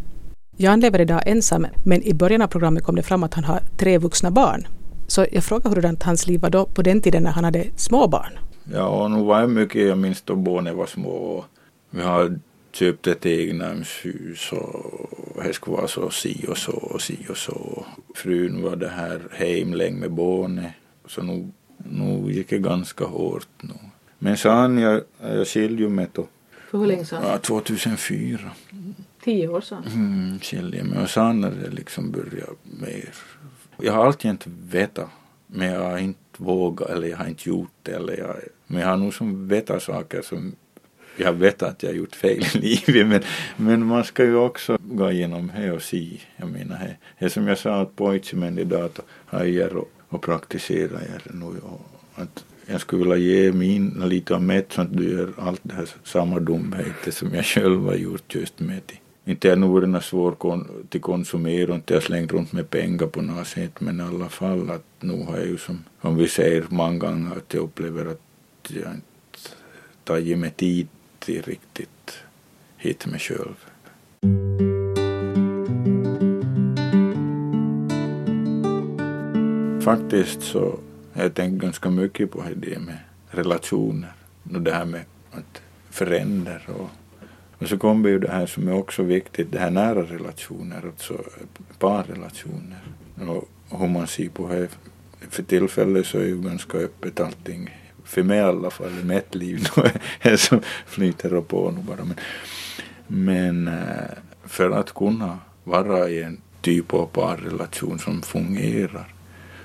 Jan 0.58 0.80
lever 0.80 1.00
idag 1.00 1.22
ensam 1.26 1.66
men 1.84 2.02
i 2.02 2.14
början 2.14 2.42
av 2.42 2.46
programmet 2.46 2.84
kom 2.84 2.96
det 2.96 3.02
fram 3.02 3.22
att 3.22 3.34
han 3.34 3.44
har 3.44 3.60
tre 3.76 3.98
vuxna 3.98 4.30
barn. 4.30 4.66
Så 5.06 5.26
jag 5.32 5.44
frågar 5.44 5.70
hurdant 5.70 6.02
hans 6.02 6.26
liv 6.26 6.40
var 6.40 6.50
då 6.50 6.66
på 6.66 6.82
den 6.82 7.00
tiden 7.00 7.22
när 7.22 7.30
han 7.30 7.44
hade 7.44 7.64
små 7.76 8.08
barn. 8.08 8.32
Ja, 8.72 8.88
och 8.88 9.10
nu 9.10 9.22
var 9.24 9.40
det 9.40 9.46
mycket, 9.46 9.86
jag 9.86 9.98
minns 9.98 10.22
då 10.22 10.36
barnen 10.36 10.76
var 10.76 10.86
små. 10.86 11.44
Vi 11.90 12.02
har 12.02 12.38
köpt 12.72 13.06
ett 13.06 13.26
egnahemshus 13.26 14.52
och 14.52 15.44
det 15.44 15.52
skulle 15.52 15.76
vara 15.76 15.88
så 15.88 16.10
si 16.10 16.44
och 16.48 16.58
så 16.58 16.72
och 16.72 17.00
si 17.00 17.18
och 17.30 17.36
så. 17.36 17.84
Frun 18.14 18.62
var 18.62 18.76
det 18.76 18.88
här 18.88 19.20
hemläng 19.32 19.98
med 19.98 20.12
barnet. 20.12 20.72
Så 21.06 21.22
nu, 21.22 21.48
nu 21.76 22.32
gick 22.32 22.50
det 22.50 22.58
ganska 22.58 23.04
hårt 23.04 23.48
nu. 23.60 23.74
Men 24.18 24.36
sen 24.36 24.78
jag, 24.78 25.00
jag 25.20 25.46
skilde 25.48 25.88
mig 25.88 26.06
då. 26.12 26.26
För 26.70 26.78
hur 26.78 26.86
länge 26.86 27.04
sedan? 27.04 27.22
Ja, 27.26 27.38
2004. 27.38 28.38
Tio 29.26 29.48
år 29.48 29.60
sedan? 29.60 29.84
Mm, 29.94 30.40
skilde 30.40 30.84
mig 30.84 31.02
och 31.02 31.10
sen 31.10 31.40
när 31.40 31.50
det 31.50 31.70
liksom 31.70 32.10
började 32.10 32.52
mer. 32.62 33.14
Jag 33.76 33.92
har 33.92 34.06
alltid 34.06 34.30
inte 34.30 34.50
vetat 34.70 35.08
men 35.46 35.68
jag 35.68 35.90
har 35.90 35.98
inte 35.98 36.20
vågat 36.36 36.90
eller 36.90 37.08
jag 37.08 37.16
har 37.16 37.26
inte 37.26 37.48
gjort 37.48 37.72
det 37.82 37.92
eller 37.92 38.18
jag, 38.18 38.36
men 38.66 38.82
jag 38.82 38.88
har 38.88 38.96
nog 38.96 39.14
som 39.14 39.48
vetat 39.48 39.82
saker 39.82 40.22
som 40.22 40.54
jag 41.16 41.32
vet 41.32 41.62
att 41.62 41.82
jag 41.82 41.90
har 41.90 41.96
gjort 41.96 42.16
fel 42.16 42.44
i 42.54 42.58
livet 42.86 43.06
men, 43.06 43.22
men 43.56 43.86
man 43.86 44.04
ska 44.04 44.24
ju 44.24 44.36
också 44.36 44.78
gå 44.80 45.10
igenom 45.10 45.52
det 45.56 45.72
och 45.72 45.82
se. 45.82 46.20
Jag 46.36 46.48
menar 46.50 46.78
det, 46.78 46.96
det 47.18 47.30
som 47.30 47.46
jag 47.46 47.58
sa 47.58 47.80
att 47.80 47.96
pojkvännen 47.96 48.58
idag 48.58 48.84
att 48.84 49.00
hajar 49.26 49.76
och, 49.76 49.90
och 50.08 50.22
praktisera 50.22 51.00
er 51.00 51.22
nu 51.32 51.46
och 51.46 51.80
att 52.14 52.44
jag 52.66 52.80
skulle 52.80 53.02
vilja 53.02 53.16
ge 53.16 53.52
min 53.52 54.02
lite 54.04 54.34
av 54.34 54.42
mitt 54.42 54.72
så 54.72 54.80
att 54.82 54.96
du 54.96 55.10
gör 55.10 55.32
allt 55.38 55.60
det 55.62 55.74
här 55.74 55.88
samma 56.04 56.40
dumheter 56.40 57.10
som 57.10 57.34
jag 57.34 57.44
själv 57.44 57.84
har 57.84 57.94
gjort 57.94 58.34
just 58.34 58.60
med 58.60 58.80
det. 58.86 59.05
Inte 59.28 59.50
är 59.50 59.56
nog 59.56 60.02
svår 60.02 60.32
kon 60.32 60.86
till 60.88 61.00
konsumera 61.00 61.70
och 61.70 61.74
inte 61.74 61.94
jag 61.94 62.02
slängt 62.02 62.32
runt 62.32 62.52
med 62.52 62.70
pengar 62.70 63.06
på 63.06 63.22
något 63.22 63.46
sätt 63.46 63.80
men 63.80 64.00
i 64.00 64.02
alla 64.02 64.28
fall 64.28 64.70
att 64.70 64.84
nu 65.00 65.24
har 65.24 65.36
jag 65.36 65.46
ju 65.46 65.58
som, 65.58 65.84
om 66.00 66.16
vi 66.16 66.28
säger 66.28 66.66
många 66.68 66.98
gånger 66.98 67.36
att 67.36 67.54
jag 67.54 67.62
upplever 67.62 68.06
att 68.06 68.20
jag 68.68 68.94
inte 68.94 69.06
tagit 70.04 70.38
mig 70.38 70.50
tid 70.50 70.88
till 71.18 71.42
riktigt 71.42 72.18
hit 72.76 73.06
mig 73.06 73.20
själv. 73.20 73.56
Faktiskt 79.80 80.42
så 80.42 80.78
har 81.12 81.22
jag 81.22 81.34
tänkt 81.34 81.62
ganska 81.62 81.90
mycket 81.90 82.30
på 82.30 82.44
det 82.56 82.78
med 82.78 82.98
relationer 83.30 84.12
och 84.54 84.60
det 84.60 84.72
här 84.72 84.84
med 84.84 85.04
att 85.30 85.62
förändra 85.90 86.60
och 86.66 86.90
och 87.58 87.68
så 87.68 87.78
kommer 87.78 88.08
ju 88.08 88.18
det 88.18 88.30
här 88.30 88.46
som 88.46 88.68
är 88.68 88.74
också 88.74 89.02
viktigt, 89.02 89.52
det 89.52 89.58
här 89.58 89.70
nära 89.70 90.02
relationer, 90.02 90.82
alltså 90.86 91.24
parrelationer. 91.78 92.78
Och 93.68 93.80
hur 93.80 93.88
man 93.88 94.06
ser 94.06 94.28
på 94.28 94.48
det. 94.48 94.68
För 95.30 95.42
tillfället 95.42 96.06
så 96.06 96.18
är 96.18 96.24
ju 96.24 96.42
ganska 96.42 96.78
öppet 96.78 97.20
allting. 97.20 97.76
För 98.04 98.22
mig 98.22 98.38
i 98.38 98.40
alla 98.40 98.70
fall, 98.70 98.98
i 99.02 99.04
mitt 99.04 99.34
liv, 99.34 99.68
det 100.22 100.38
som 100.38 100.60
flyter 100.86 101.40
på 101.40 101.70
nu 101.70 101.82
bara. 101.82 102.04
Men, 102.04 102.16
men 103.06 103.68
eh, 103.68 104.18
för 104.44 104.70
att 104.70 104.94
kunna 104.94 105.38
vara 105.64 106.08
i 106.08 106.22
en 106.22 106.40
typ 106.60 106.94
av 106.94 107.06
parrelation 107.06 107.98
som 107.98 108.22
fungerar 108.22 109.14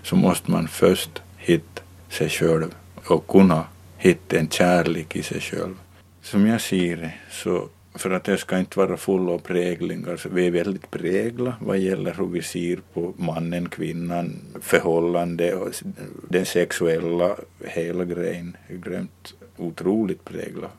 så 0.04 0.16
måste 0.16 0.52
man 0.52 0.68
först 0.68 1.22
hitta 1.38 1.82
sig 2.10 2.30
själv 2.30 2.76
och 3.06 3.28
kunna 3.28 3.64
hitta 3.98 4.38
en 4.38 4.50
kärlek 4.50 5.16
i 5.16 5.24
sig 5.24 5.42
själv. 5.42 5.76
Som 6.22 6.48
jag 6.48 6.62
ser 6.62 6.98
det 6.98 7.14
så 7.32 7.70
för 7.94 8.12
att 8.12 8.24
det 8.24 8.38
ska 8.38 8.58
inte 8.58 8.80
vara 8.80 8.98
full 8.98 9.30
av 9.30 9.40
präglingar. 9.40 10.18
Så 10.18 10.30
vi 10.30 10.48
är 10.48 10.52
väldigt 10.52 10.92
prägla 10.92 11.56
vad 11.60 11.78
gäller 11.78 12.14
hur 12.14 12.28
vi 12.28 12.42
ser 12.42 12.80
på 12.94 13.14
mannen, 13.18 13.70
kvinnan, 13.70 14.40
förhållande 14.62 15.56
och 15.56 15.74
den 16.30 16.46
sexuella 16.46 17.36
hela 17.60 18.06
grejen. 18.06 18.58
Grymt 18.70 19.34
otroligt 19.58 20.26
prägla. 20.26 20.70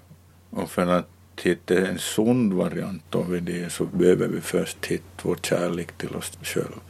Och 0.51 0.71
för 0.71 0.87
att 0.87 1.09
hitta 1.43 1.79
en 1.79 1.99
sund 1.99 2.53
variant 2.53 3.15
av 3.15 3.43
det 3.43 3.73
så 3.73 3.85
behöver 3.85 4.29
vi 4.29 4.41
först 4.41 4.87
hitta 4.87 5.23
vår 5.23 5.37
kärlek 5.43 5.93
till 5.93 6.17
oss 6.17 6.39
själva. 6.43 6.81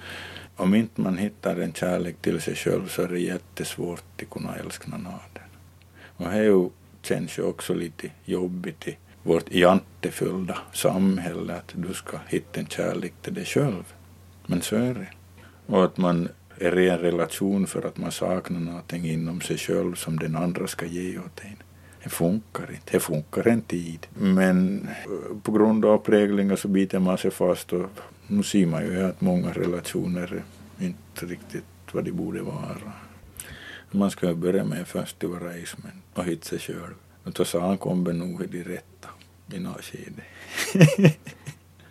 Om 0.56 0.74
inte 0.74 1.00
man 1.00 1.18
hittar 1.18 1.56
en 1.56 1.72
kärlek 1.72 2.16
till 2.20 2.40
sig 2.40 2.54
själv 2.54 2.88
så 2.88 3.02
är 3.02 3.08
det 3.08 3.20
jättesvårt 3.20 4.22
att 4.22 4.30
kunna 4.30 4.56
älska 4.56 4.88
någon 4.88 5.06
annan. 5.06 5.20
Och 6.16 6.72
det 7.00 7.08
känns 7.08 7.38
ju 7.38 7.42
också 7.42 7.74
lite 7.74 8.10
jobbigt 8.24 8.88
vårt 9.22 9.52
jantefyllda 9.52 10.58
samhälle 10.72 11.54
att 11.56 11.72
du 11.76 11.94
ska 11.94 12.18
hitta 12.28 12.60
en 12.60 12.66
kärlek 12.66 13.12
till 13.22 13.34
dig 13.34 13.44
själv. 13.44 13.92
Men 14.46 14.62
så 14.62 14.76
är 14.76 14.94
det. 14.94 15.08
Och 15.66 15.84
att 15.84 15.96
man 15.96 16.28
är 16.58 16.78
i 16.78 16.88
en 16.88 16.98
relation 16.98 17.66
för 17.66 17.86
att 17.86 17.98
man 17.98 18.12
saknar 18.12 18.60
någonting 18.60 19.08
inom 19.08 19.40
sig 19.40 19.58
själv 19.58 19.94
som 19.94 20.18
den 20.18 20.36
andra 20.36 20.66
ska 20.66 20.86
ge 20.86 21.18
åt 21.18 21.40
en. 21.40 21.56
Det 22.02 22.08
funkar 22.08 22.70
inte. 22.70 22.92
Det 22.92 23.00
funkar 23.00 23.48
en 23.48 23.62
tid. 23.62 24.06
Men 24.14 24.88
eh, 24.88 25.36
på 25.42 25.52
grund 25.52 25.84
av 25.84 25.98
präglingar 25.98 26.56
så 26.56 26.68
biter 26.68 26.98
man 26.98 27.18
sig 27.18 27.30
fast 27.30 27.72
och 27.72 27.86
nu 28.26 28.42
ser 28.42 28.66
man 28.66 28.82
ju 28.82 29.02
att 29.04 29.20
många 29.20 29.52
relationer 29.52 30.42
är 30.78 30.84
inte 30.84 31.26
riktigt 31.26 31.64
vad 31.92 32.04
de 32.04 32.12
borde 32.12 32.42
vara. 32.42 32.92
Man 33.90 34.10
ska 34.10 34.34
börja 34.34 34.64
med 34.64 34.88
först 34.88 35.24
att 35.24 35.30
vara 35.30 35.56
ismen 35.56 36.02
och 36.14 36.24
hitta 36.24 36.44
sig 36.44 36.58
själv. 36.58 36.94
Och 37.24 37.32
då 37.32 37.44
sa 37.44 37.60
han 37.60 37.78
kommer 37.78 38.12
nog 38.12 38.42
i 38.42 38.46
det 38.46 38.62
rätta 38.62 39.08
i 39.52 39.58
något 39.58 39.84
skede. 39.84 40.22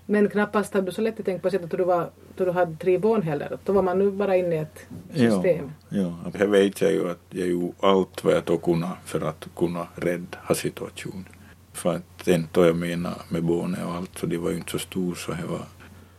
Men 0.06 0.30
knappast 0.30 0.74
hade 0.74 0.86
du 0.86 0.92
så 0.92 1.02
lätt 1.02 1.20
att 1.20 1.26
tänka 1.26 1.42
på 1.42 1.50
sättet 1.50 1.74
att 1.74 1.78
du, 1.78 1.84
var, 1.84 2.10
då 2.36 2.46
du 2.46 2.52
hade 2.52 2.76
tre 2.76 2.98
barn 2.98 3.22
heller. 3.22 3.58
Då 3.66 3.74
var 3.74 3.82
man 3.82 4.00
nu 4.00 4.12
bara 4.12 4.36
inne 4.36 4.56
i 4.56 4.58
ett 4.58 4.86
system. 5.14 5.72
Ja, 5.90 6.16
ja. 6.40 6.46
vet 6.46 6.82
jag 6.82 6.92
ju 6.92 7.10
att 7.10 7.20
jag 7.30 7.48
gjorde 7.48 7.74
allt 7.80 8.24
vad 8.24 8.34
jag 8.34 8.44
då 8.44 8.58
kunde 8.58 8.90
för 9.06 9.22
att 9.22 9.48
kunna 9.56 9.88
rädda 9.96 10.56
situationen. 10.56 11.26
För 11.74 11.96
att 11.96 12.28
inte 12.28 12.60
jag 12.60 12.76
menar 12.76 13.22
med 13.30 13.44
barnen 13.44 13.86
och 13.86 13.94
allt 13.94 14.18
så 14.18 14.26
de 14.26 14.38
var 14.38 14.50
ju 14.52 14.58
inte 14.58 14.72
så 14.72 14.80
stora 14.80 15.16
så 15.16 15.32
det 15.32 15.48
var, 15.48 15.66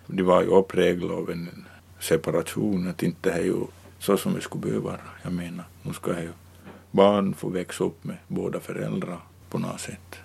de 0.07 0.23
var 0.23 0.43
ju 0.43 0.49
uppräglade 0.49 1.15
av 1.15 1.31
en 1.31 1.65
separation. 2.01 2.89
Att 2.89 3.03
inte 3.03 3.33
det 3.33 3.43
ju 3.43 3.57
så 3.99 4.17
som 4.17 4.35
det 4.35 4.41
skulle 4.41 4.63
behöva 4.63 4.85
vara. 4.85 5.01
Jag 5.23 5.33
menar, 5.33 5.65
nu 5.83 5.93
ska 5.93 6.21
ju 6.21 6.33
barn 6.91 7.35
få 7.35 7.49
växa 7.49 7.85
upp 7.85 8.05
med 8.05 8.17
båda 8.29 8.61
föräldrar 8.61 9.19
på 9.51 9.59
något 9.59 9.81
sätt. 9.81 10.19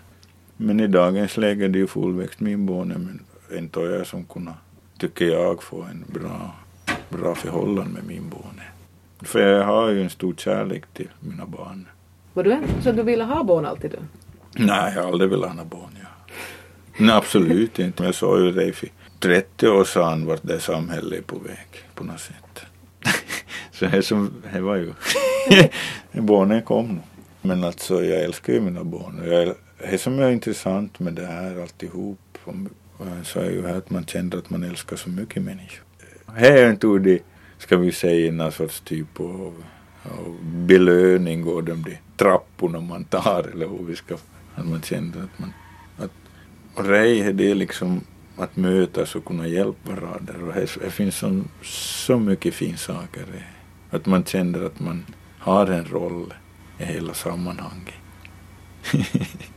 Men 0.57 0.79
i 0.79 0.87
dagens 0.87 1.37
läge 1.37 1.65
är 1.65 1.69
det 1.69 1.79
ju 1.79 1.87
fullväxt 1.87 2.39
min 2.39 2.65
bonne, 2.65 2.97
men 2.97 3.19
inte 3.57 3.79
jag 3.79 4.07
som 4.07 4.25
kunna, 4.25 4.53
tycker 4.99 5.25
jag, 5.25 5.63
få 5.63 5.81
en 5.81 6.05
bra, 6.07 6.55
bra 7.09 7.35
förhållande 7.35 7.91
med 7.93 8.03
min 8.03 8.29
bonne. 8.29 8.63
För 9.21 9.39
jag 9.39 9.63
har 9.63 9.89
ju 9.89 10.03
en 10.03 10.09
stor 10.09 10.35
kärlek 10.37 10.83
till 10.93 11.09
mina 11.19 11.45
barn. 11.45 11.87
Var 12.33 12.43
du 12.43 12.51
en 12.51 12.63
så 12.83 12.91
du 12.91 13.03
ville 13.03 13.23
ha 13.23 13.43
barn 13.43 13.65
alltid? 13.65 13.91
Då? 13.91 13.97
Nej, 14.51 14.93
jag 14.95 15.03
har 15.03 15.11
aldrig 15.11 15.29
velat 15.29 15.55
ha 15.55 15.65
barn. 15.65 15.97
Ja. 16.01 16.33
Nej, 16.97 17.15
absolut 17.15 17.79
inte. 17.79 18.03
Jag 18.03 18.15
sa 18.15 18.39
ju 18.39 18.51
det 18.51 18.73
för 18.73 18.89
30 19.19 19.67
år 19.67 19.83
sedan 19.83 20.25
vart 20.25 20.43
det 20.43 20.59
samhället 20.59 21.19
är 21.19 21.23
på 21.23 21.37
väg 21.37 21.67
på 21.95 22.03
något 22.03 22.19
sätt. 22.19 22.61
så 23.71 23.85
det, 23.85 24.03
som, 24.03 24.33
det 24.53 24.61
var 24.61 24.75
ju... 24.75 24.93
barnen 26.21 26.61
kom 26.61 26.87
nu. 26.87 27.01
Men 27.41 27.63
alltså 27.63 28.03
jag 28.03 28.23
älskar 28.23 28.53
ju 28.53 28.61
mina 28.61 28.83
barn. 28.83 29.21
Jag, 29.25 29.55
det 29.79 29.97
som 29.97 30.19
är 30.19 30.31
intressant 30.31 30.99
med 30.99 31.13
det 31.13 31.25
här 31.25 31.61
alltihop 31.61 32.37
eh, 32.47 33.23
så 33.23 33.39
är 33.39 33.49
ju 33.49 33.69
att 33.69 33.89
man 33.89 34.05
känner 34.05 34.37
att 34.37 34.49
man 34.49 34.63
älskar 34.63 34.95
så 34.95 35.09
mycket 35.09 35.43
människor. 35.43 35.83
Här 36.35 36.51
är 36.51 36.69
en 36.69 37.03
det, 37.03 37.19
ska 37.57 37.77
vi 37.77 37.91
säga, 37.91 38.31
någon 38.31 38.51
sorts 38.51 38.79
typ 38.79 39.19
av, 39.19 39.63
av 40.03 40.37
belöning 40.43 41.43
och 41.47 41.63
de 41.63 41.83
där 41.83 42.01
trapporna 42.17 42.79
man 42.79 43.03
tar 43.03 43.49
eller 43.53 43.67
hur 43.67 43.85
vi 43.85 43.95
ska, 43.95 44.17
att 44.55 44.65
man 44.65 44.81
känner 44.81 45.23
att 45.23 45.39
man, 45.39 45.53
att 45.97 46.11
och 46.75 46.83
det 46.83 47.51
är 47.51 47.55
liksom 47.55 48.01
att 48.37 48.55
mötas 48.55 49.15
och 49.15 49.25
kunna 49.25 49.47
hjälpa 49.47 49.91
varandra 49.91 50.33
och 50.47 50.53
det, 50.53 50.67
det 50.81 50.91
finns 50.91 51.17
så, 51.17 51.41
så 51.63 52.19
mycket 52.19 52.53
fin 52.53 52.77
saker 52.77 53.25
att 53.89 54.05
man 54.05 54.23
känner 54.23 54.65
att 54.65 54.79
man 54.79 55.05
har 55.39 55.67
en 55.67 55.85
roll 55.85 56.33
i 56.79 56.85
hela 56.85 57.13
sammanhanget. 57.13 57.93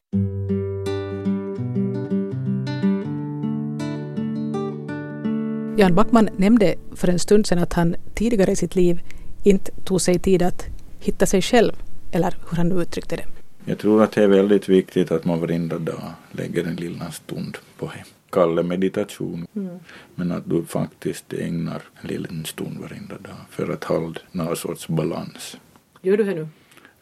Jan 5.81 5.95
Backman 5.95 6.29
nämnde 6.37 6.75
för 6.95 7.09
en 7.09 7.19
stund 7.19 7.47
sedan 7.47 7.59
att 7.59 7.73
han 7.73 7.97
tidigare 8.15 8.51
i 8.51 8.57
sitt 8.57 8.75
liv 8.77 9.01
inte 9.45 9.73
tog 9.85 10.01
sig 10.01 10.19
tid 10.19 10.43
att 10.43 10.67
hitta 10.99 11.27
sig 11.27 11.43
själv, 11.43 11.73
eller 12.13 12.37
hur 12.51 12.57
han 12.57 12.69
nu 12.69 12.83
uttryckte 12.83 13.17
det. 13.17 13.25
Jag 13.65 13.79
tror 13.79 14.03
att 14.03 14.13
det 14.13 14.23
är 14.23 14.29
väldigt 14.29 14.69
viktigt 14.69 15.11
att 15.11 15.25
man 15.25 15.41
varenda 15.41 15.79
dag 15.79 16.13
lägger 16.31 16.65
en 16.65 16.77
liten 16.77 17.13
stund 17.13 17.59
på 17.79 17.87
det. 17.87 18.05
Kalla 18.31 18.63
meditation. 18.63 19.47
Mm. 19.57 19.79
Men 20.15 20.33
att 20.33 20.51
du 20.51 20.65
faktiskt 20.65 21.33
ägnar 21.33 21.83
en 22.03 22.09
liten 22.09 22.45
stund 22.45 22.79
varenda 22.79 23.19
dag 23.19 23.37
för 23.51 23.73
att 23.73 23.85
hålla 23.85 24.15
någon 24.33 24.57
sorts 24.57 24.89
balans. 24.89 25.57
Gör 26.03 26.17
du 26.17 26.25
det 26.25 26.35
nu? 26.35 26.49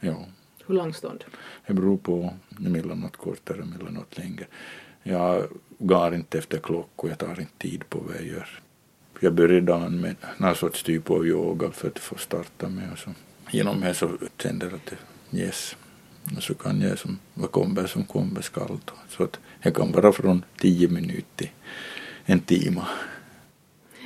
Ja. 0.00 0.26
Hur 0.68 0.74
lång 0.74 0.94
stund? 0.94 1.24
Det 1.66 1.74
beror 1.74 1.96
på, 1.96 2.34
emellanåt 2.66 3.16
kortare, 3.16 3.62
emellanåt 3.62 4.18
längre. 4.18 4.44
Jag 5.02 5.44
går 5.78 6.14
inte 6.14 6.38
efter 6.38 6.58
klockor, 6.58 7.10
jag 7.10 7.18
tar 7.18 7.40
inte 7.40 7.58
tid 7.58 7.88
på 7.88 7.98
vad 7.98 8.16
jag 8.16 8.26
gör. 8.26 8.48
Jag 9.20 9.32
börjar 9.32 9.60
dagen 9.60 10.00
med 10.00 10.16
någon 10.38 10.54
sorts 10.54 10.82
typ 10.82 11.10
av 11.10 11.26
yoga 11.26 11.70
för 11.70 11.88
att 11.88 11.98
få 11.98 12.16
starta 12.18 12.68
med 12.68 12.92
och 12.92 12.98
så. 12.98 13.10
Genom 13.50 13.80
det 13.80 13.94
så 13.94 14.10
kände 14.38 14.66
jag 14.66 14.74
att 14.74 14.92
yes, 15.34 15.76
och 16.36 16.42
så 16.42 16.54
kan 16.54 16.80
jag 16.80 16.98
som 16.98 17.18
vad 17.34 17.50
kommer 17.50 17.86
som 17.86 18.04
kommer 18.04 18.40
skall. 18.40 18.78
Så 19.08 19.24
att 19.24 19.40
det 19.62 19.70
kan 19.70 19.92
vara 19.92 20.12
från 20.12 20.44
tio 20.58 20.88
minuter 20.88 21.24
till 21.36 21.50
en 22.24 22.40
timme. 22.40 22.82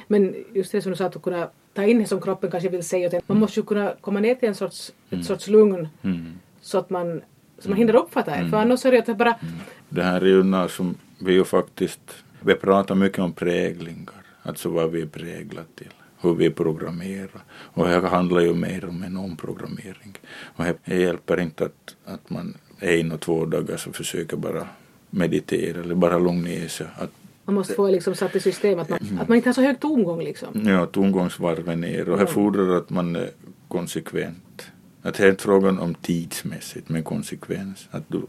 Men 0.06 0.34
just 0.54 0.72
det 0.72 0.82
som 0.82 0.90
du 0.90 0.96
sa 0.96 1.06
att 1.06 1.22
kunna 1.22 1.48
ta 1.74 1.84
in 1.84 1.98
det 1.98 2.06
som 2.06 2.20
kroppen 2.20 2.50
kanske 2.50 2.68
vill 2.68 2.84
säga. 2.84 3.20
Man 3.26 3.38
måste 3.38 3.60
ju 3.60 3.66
kunna 3.66 3.94
komma 4.00 4.20
ner 4.20 4.34
till 4.34 4.48
en 4.48 4.54
sorts, 4.54 4.92
ett 5.06 5.12
mm. 5.12 5.24
sorts 5.24 5.48
lugn 5.48 5.88
mm. 6.02 6.38
Så 6.62 6.78
att 6.78 6.90
man, 6.90 7.22
så 7.58 7.68
man 7.68 7.78
hinner 7.78 7.94
uppfatta 7.94 8.30
det. 8.30 8.36
Mm. 8.36 8.50
För 8.50 8.56
annars 8.56 8.86
är 8.86 8.92
det 8.92 9.08
att 9.08 9.18
bara... 9.18 9.34
Mm. 9.34 9.54
Det 9.88 10.02
här 10.02 10.20
är 10.20 10.26
ju 10.26 10.42
något 10.42 10.70
som 10.70 10.94
vi 11.18 11.32
ju 11.32 11.44
faktiskt, 11.44 12.24
vi 12.40 12.54
pratar 12.54 12.94
mycket 12.94 13.18
om 13.18 13.32
präglingar, 13.32 14.24
alltså 14.42 14.68
vad 14.68 14.90
vi 14.90 15.02
är 15.02 15.06
präglade 15.06 15.66
till 15.74 15.92
hur 16.22 16.34
vi 16.34 16.50
programmerar. 16.50 17.42
Och 17.50 17.88
det 17.88 18.08
handlar 18.08 18.40
ju 18.40 18.54
mer 18.54 18.88
om 18.88 19.02
en 19.02 19.16
omprogrammering. 19.16 20.18
Och 20.56 20.64
det 20.84 20.96
hjälper 20.96 21.40
inte 21.40 21.64
att, 21.64 21.96
att 22.04 22.30
man 22.30 22.54
en 22.78 23.12
och 23.12 23.20
två 23.20 23.44
dagar 23.44 23.76
så 23.76 23.92
försöker 23.92 24.36
bara 24.36 24.68
meditera 25.10 25.80
eller 25.80 25.94
bara 25.94 26.18
lugna 26.18 26.48
ner 26.48 26.68
sig. 26.68 26.86
Att, 26.96 27.10
man 27.44 27.54
måste 27.54 27.74
få 27.74 27.90
liksom 27.90 28.14
satt 28.14 28.36
i 28.36 28.40
system 28.40 28.78
att 28.78 28.88
man, 28.88 28.98
mm. 28.98 29.20
att 29.20 29.28
man 29.28 29.36
inte 29.36 29.48
har 29.48 29.54
så 29.54 29.62
hög 29.62 29.80
tomgång 29.80 30.22
liksom. 30.22 30.68
Ja, 30.68 30.86
tomgångsvarvet 30.86 31.78
ner 31.78 32.08
och 32.08 32.18
det 32.18 32.26
fordrar 32.26 32.76
att 32.76 32.90
man 32.90 33.16
är 33.16 33.30
konsekvent. 33.68 34.72
Att 35.02 35.14
det 35.14 35.24
är 35.24 35.30
inte 35.30 35.42
frågan 35.42 35.78
om 35.78 35.94
tidsmässigt 35.94 36.88
men 36.88 37.02
konsekvens. 37.02 37.88
Att 37.90 38.02
du, 38.08 38.22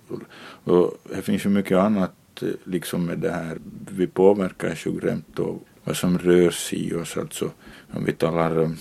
och 0.64 0.98
det 1.16 1.22
finns 1.22 1.46
ju 1.46 1.50
mycket 1.50 1.78
annat 1.78 2.12
eh, 2.42 2.50
liksom 2.64 3.06
med 3.06 3.20
det 3.20 3.32
här. 3.32 3.58
Vi 3.90 4.08
påverkas 4.08 4.86
ju 4.86 5.00
grymt 5.00 5.40
av 5.40 5.60
vad 5.84 5.98
som 5.98 6.18
rör 6.18 6.52
sig 6.52 6.88
i 6.88 6.94
oss. 6.94 7.18
Alltså 7.18 7.52
om 7.94 8.06
vi 8.06 8.12
talar, 8.12 8.72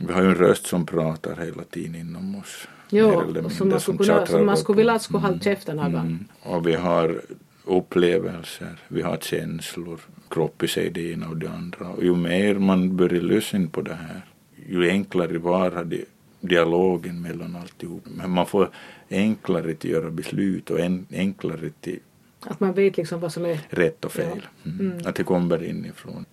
vi 0.00 0.12
har 0.12 0.22
ju 0.22 0.28
en 0.28 0.34
röst 0.34 0.66
som 0.66 0.86
pratar 0.86 1.36
hela 1.36 1.64
tiden 1.64 1.94
inom 1.94 2.36
oss. 2.36 2.68
Jo, 2.90 3.34
som 3.50 3.68
man, 3.68 3.80
skulle 3.80 3.98
kunna, 3.98 4.26
som 4.26 4.46
man 4.46 4.56
skulle 4.56 4.76
vilja 4.76 4.92
att 4.92 5.02
skulle 5.02 5.18
hålla 5.18 5.38
käften 5.38 5.76
någon 5.76 5.94
mm. 5.94 6.24
Och 6.42 6.66
vi 6.66 6.74
har 6.74 7.20
upplevelser, 7.64 8.76
vi 8.88 9.02
har 9.02 9.16
känslor, 9.16 10.00
kropp 10.30 10.62
i 10.62 10.68
sig 10.68 10.90
det 10.90 11.12
ena 11.12 11.28
och 11.28 11.36
det 11.36 11.50
andra. 11.50 11.88
Och 11.88 12.04
ju 12.04 12.16
mer 12.16 12.54
man 12.54 12.96
börjar 12.96 13.22
lyssna 13.22 13.66
på 13.72 13.80
det 13.80 13.94
här, 13.94 14.20
ju 14.68 14.90
enklare 14.90 15.38
var 15.38 15.84
det 15.84 16.04
dialogen 16.42 17.22
mellan 17.22 17.56
alltihop. 17.56 18.02
Men 18.04 18.30
man 18.30 18.46
får 18.46 18.70
enklare 19.10 19.70
att 19.70 19.84
göra 19.84 20.10
beslut 20.10 20.70
och 20.70 20.80
en, 20.80 21.06
enklare 21.10 21.70
till 21.80 22.00
att 22.40 22.60
man 22.60 22.72
vet 22.72 22.96
liksom 22.96 23.20
vad 23.20 23.32
som 23.32 23.44
är 23.44 23.60
rätt 23.68 24.04
och 24.04 24.12
fel. 24.12 24.42
Ja. 24.62 24.70
Mm. 24.70 24.92
Mm. 24.92 25.06
Att 25.06 25.14
det 25.14 25.24
kommer 25.24 25.64
inifrån 25.64 26.24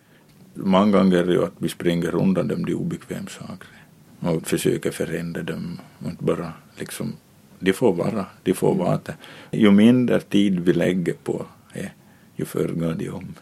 många 0.63 0.91
gånger 0.91 1.17
är 1.17 1.25
det 1.25 1.33
ju 1.33 1.43
att 1.43 1.53
vi 1.57 1.69
springer 1.69 2.15
undan 2.15 2.47
de, 2.47 2.65
de 2.65 2.73
obekväma 2.73 3.27
sakerna 3.27 4.31
och 4.35 4.47
försöker 4.47 4.91
förändra 4.91 5.43
dem 5.43 5.79
och 5.99 6.09
inte 6.09 6.23
bara 6.23 6.53
liksom 6.77 7.13
de 7.59 7.73
får 7.73 7.93
vara, 7.93 8.25
de 8.43 8.53
får 8.53 8.75
vara 8.75 8.99
det. 9.05 9.15
Ju 9.51 9.71
mindre 9.71 10.19
tid 10.19 10.59
vi 10.59 10.73
lägger 10.73 11.13
på 11.13 11.45
det, 11.73 11.91
ju 12.35 12.45
förr 12.45 12.67
går 12.67 12.93
de 12.93 13.09
om. 13.09 13.35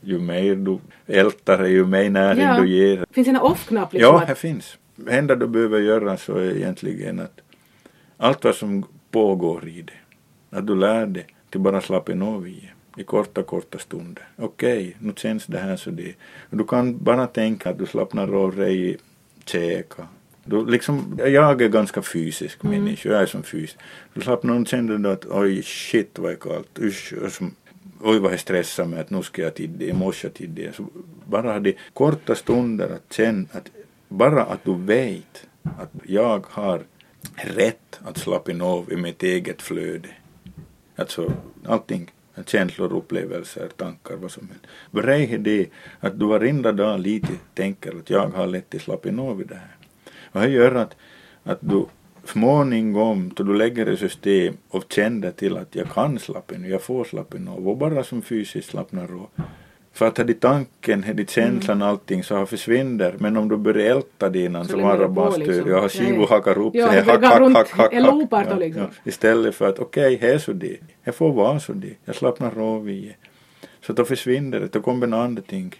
Ju 0.00 0.18
mer 0.18 0.54
du 0.54 0.78
ältar 1.06 1.64
ju 1.64 1.86
mer 1.86 2.10
näring 2.10 2.44
ja. 2.44 2.60
du 2.60 2.68
ger. 2.68 3.06
Finns 3.10 3.26
det 3.26 3.30
en 3.30 3.36
off-knapp? 3.40 3.92
Liksom 3.92 4.14
ja, 4.14 4.24
det 4.28 4.34
finns. 4.34 4.78
Enda 5.08 5.34
du 5.34 5.46
behöver 5.46 5.80
göra 5.80 6.16
så 6.16 6.36
är 6.36 6.56
egentligen 6.56 7.20
att 7.20 7.40
allt 8.16 8.44
vad 8.44 8.54
som 8.54 8.84
pågår 9.10 9.68
i 9.68 9.82
det, 9.82 10.56
att 10.56 10.66
du 10.66 10.74
lär 10.74 11.06
dig 11.06 11.26
till 11.50 11.60
bara 11.60 11.80
slappa 11.80 12.12
av 12.12 12.48
i 12.48 12.72
i 12.96 13.04
korta, 13.04 13.42
korta 13.42 13.78
stunder. 13.78 14.28
Okej, 14.36 14.78
okay, 14.78 14.94
nu 14.98 15.12
känns 15.16 15.46
det 15.46 15.58
här 15.58 15.76
så 15.76 15.90
det. 15.90 16.14
Du 16.50 16.64
kan 16.64 17.04
bara 17.04 17.26
tänka 17.26 17.70
att 17.70 17.78
du 17.78 17.86
slappnar 17.86 18.34
av 18.34 18.56
dig 18.56 18.90
i 18.90 18.96
käka. 19.44 20.08
Du, 20.44 20.66
liksom, 20.66 21.18
jag 21.18 21.62
är 21.62 21.68
ganska 21.68 22.02
fysisk 22.02 22.64
mm. 22.64 22.84
människa, 22.84 23.08
jag 23.08 23.22
är 23.22 23.26
som 23.26 23.42
fysisk. 23.42 23.78
Du 24.14 24.20
slappnar 24.20 24.60
och 24.60 24.66
känner 24.66 25.10
att 25.10 25.26
oj 25.26 25.62
shit 25.62 26.18
vad 26.18 26.32
är 26.32 26.36
kallt, 26.36 26.78
usch, 26.78 27.14
som, 27.30 27.54
oj 28.00 28.18
vad 28.18 28.32
jag 28.32 28.40
stressar 28.40 28.84
mig 28.84 29.00
att 29.00 29.10
nu 29.10 29.22
ska 29.22 29.42
jag 29.42 29.54
till 29.54 29.78
det, 29.78 29.84
i 29.84 29.92
morse 29.92 30.28
till 30.28 30.54
det. 30.54 30.74
Så 30.76 30.84
bara 31.26 31.60
de 31.60 31.76
korta 31.92 32.34
stunder 32.34 32.88
att 32.90 33.12
känna 33.12 33.48
att 33.52 33.70
bara 34.12 34.44
att 34.44 34.64
du 34.64 34.74
vet 34.74 35.46
att 35.78 35.90
jag 36.06 36.46
har 36.50 36.82
rätt 37.34 38.00
att 38.04 38.18
slappna 38.18 38.64
av 38.64 38.92
i 38.92 38.96
mitt 38.96 39.22
eget 39.22 39.62
flöde. 39.62 40.08
Alltså 40.96 41.32
allting 41.66 42.10
känslor, 42.46 42.92
upplevelser, 42.92 43.68
tankar, 43.76 44.16
vad 44.16 44.30
som 44.30 44.48
helst. 44.48 44.66
Brej 44.90 45.34
är 45.34 45.38
det 45.38 45.66
att 46.00 46.18
du 46.18 46.26
varenda 46.26 46.72
dag 46.72 47.00
lite 47.00 47.32
tänker 47.54 47.98
att 47.98 48.10
jag 48.10 48.28
har 48.28 48.46
lätt 48.46 48.74
att 48.74 48.82
slappna 48.82 49.22
av 49.22 49.40
i 49.40 49.44
det 49.44 49.54
här. 49.54 49.76
Och 50.32 50.40
det 50.40 50.48
gör 50.48 50.74
att, 50.74 50.96
att 51.42 51.58
du 51.60 51.86
småningom, 52.24 53.32
då 53.34 53.44
du 53.44 53.54
lägger 53.54 53.86
ett 53.86 53.98
system 53.98 54.56
och 54.68 54.84
känner 54.88 55.30
till 55.30 55.56
att 55.56 55.74
jag 55.74 55.90
kan 55.90 56.18
slappna 56.18 56.56
av, 56.56 56.70
jag 56.70 56.82
får 56.82 57.04
slappna 57.04 57.52
av 57.52 57.68
och 57.68 57.76
bara 57.76 58.04
som 58.04 58.22
fysiskt 58.22 58.70
slappnar 58.70 59.04
av 59.04 59.28
för 59.92 60.06
att 60.06 60.18
hade 60.18 60.34
tanken, 60.34 61.04
hade 61.04 61.26
känslan, 61.26 61.76
mm. 61.76 61.88
allting 61.88 62.24
så 62.24 62.36
har 62.36 62.46
försvinner. 62.46 63.14
Men 63.18 63.36
om 63.36 63.48
du 63.48 63.56
börjar 63.56 63.96
älta 63.96 64.28
det 64.28 64.44
innan 64.44 64.64
så 64.64 64.80
var 64.80 64.98
det 64.98 65.08
bara 65.08 65.36
liksom. 65.36 65.68
Jag 65.68 65.80
har 65.80 65.88
skivo 65.88 66.26
hakar 66.26 66.58
upp 66.58 66.72
sig. 66.72 66.82
Hack, 66.82 67.06
hack, 67.06 67.24
hack, 67.24 67.52
hack, 67.52 67.70
hack, 67.70 67.92
ja, 67.92 68.56
liksom. 68.56 68.82
ja. 68.82 68.88
Istället 69.04 69.54
för 69.54 69.68
att 69.68 69.78
okej, 69.78 70.16
okay, 70.16 70.28
här 70.28 70.34
är 70.34 70.38
så 70.38 70.52
det. 70.52 70.76
Jag 71.04 71.14
får 71.14 71.32
vara 71.32 71.60
så 71.60 71.72
det. 71.72 71.94
Jag 72.04 72.14
slappnar 72.14 72.74
av 72.74 72.90
i 72.90 73.16
Så 73.80 73.92
då 73.92 74.04
försvinner 74.04 74.60
det. 74.60 74.72
Då 74.72 74.80
kommer 74.80 75.06
en 75.06 75.12
annan 75.12 75.36
ting. 75.36 75.74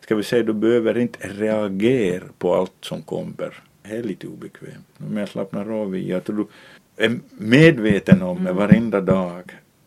Ska 0.00 0.14
vi 0.14 0.22
säga, 0.22 0.42
du 0.42 0.52
behöver 0.52 0.98
inte 0.98 1.28
reagera 1.28 2.24
på 2.38 2.54
allt 2.54 2.72
som 2.80 3.02
kommer. 3.02 3.62
Det 3.82 3.96
är 3.96 4.02
lite 4.02 4.26
obekvämt. 4.26 4.86
Om 4.98 5.16
jag 5.16 5.28
slappnar 5.28 5.80
av 5.82 5.96
i 5.96 6.12
att 6.12 6.24
du 6.24 6.46
är 6.96 7.18
medveten 7.30 8.22
om 8.22 8.44
det 8.44 8.50
mm. 8.50 8.56
varenda 8.56 9.00
dag. 9.00 9.42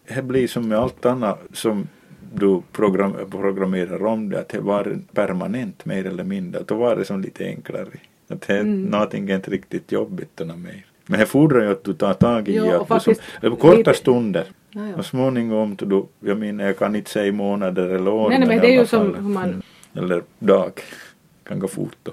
Det 0.08 0.22
blir 0.22 0.48
som 0.48 0.68
med 0.68 0.78
allt 0.78 1.06
annat 1.06 1.40
som 1.54 1.88
du 2.34 2.62
program, 2.72 3.16
programmerar 3.32 4.06
om 4.06 4.30
det 4.30 4.40
att 4.40 4.50
det 4.50 4.60
var 4.60 5.00
permanent 5.14 5.86
mer 5.86 6.06
eller 6.06 6.24
mindre, 6.24 6.62
då 6.66 6.76
var 6.76 6.96
det 6.96 7.06
som 7.06 7.22
lite 7.22 7.46
enklare. 7.46 7.88
Att 8.30 8.42
det, 8.42 8.58
mm. 8.58 8.84
någonting 8.84 9.30
är 9.30 9.36
inte 9.36 9.52
riktigt 9.52 9.92
jobbigt 9.92 10.40
mer. 10.40 10.86
Men 11.06 11.20
det 11.20 11.26
fordrar 11.26 11.62
ju 11.64 11.72
att 11.72 11.84
du 11.84 11.94
tar 11.94 12.14
tag 12.14 12.50
i 12.50 12.56
Jo, 12.56 12.66
och 12.66 12.74
att 12.74 12.80
du 12.82 13.00
som, 13.00 13.16
faktiskt 13.16 13.62
korta 13.62 13.78
lite- 13.78 13.94
stunder. 13.94 14.46
Ja, 14.72 14.88
ja. 14.88 14.96
Och 14.96 15.06
småningom, 15.06 15.76
du, 15.76 16.06
jag 16.20 16.38
menar 16.38 16.66
jag 16.66 16.78
kan 16.78 16.96
inte 16.96 17.10
säga 17.12 17.32
månader 17.32 17.90
eller 17.90 18.12
år. 18.12 18.30
Nej, 18.30 18.40
nej, 18.40 18.48
men 18.48 18.60
det 18.60 18.68
är 18.76 18.80
ju 18.80 18.86
som 18.86 19.16
hur 19.16 19.22
man- 19.22 19.50
Mm. 19.50 19.62
Eller 20.06 20.22
dag. 20.40 20.72
Kan 21.44 21.60
gå 21.60 21.68
fort 21.68 21.98
då. 22.04 22.12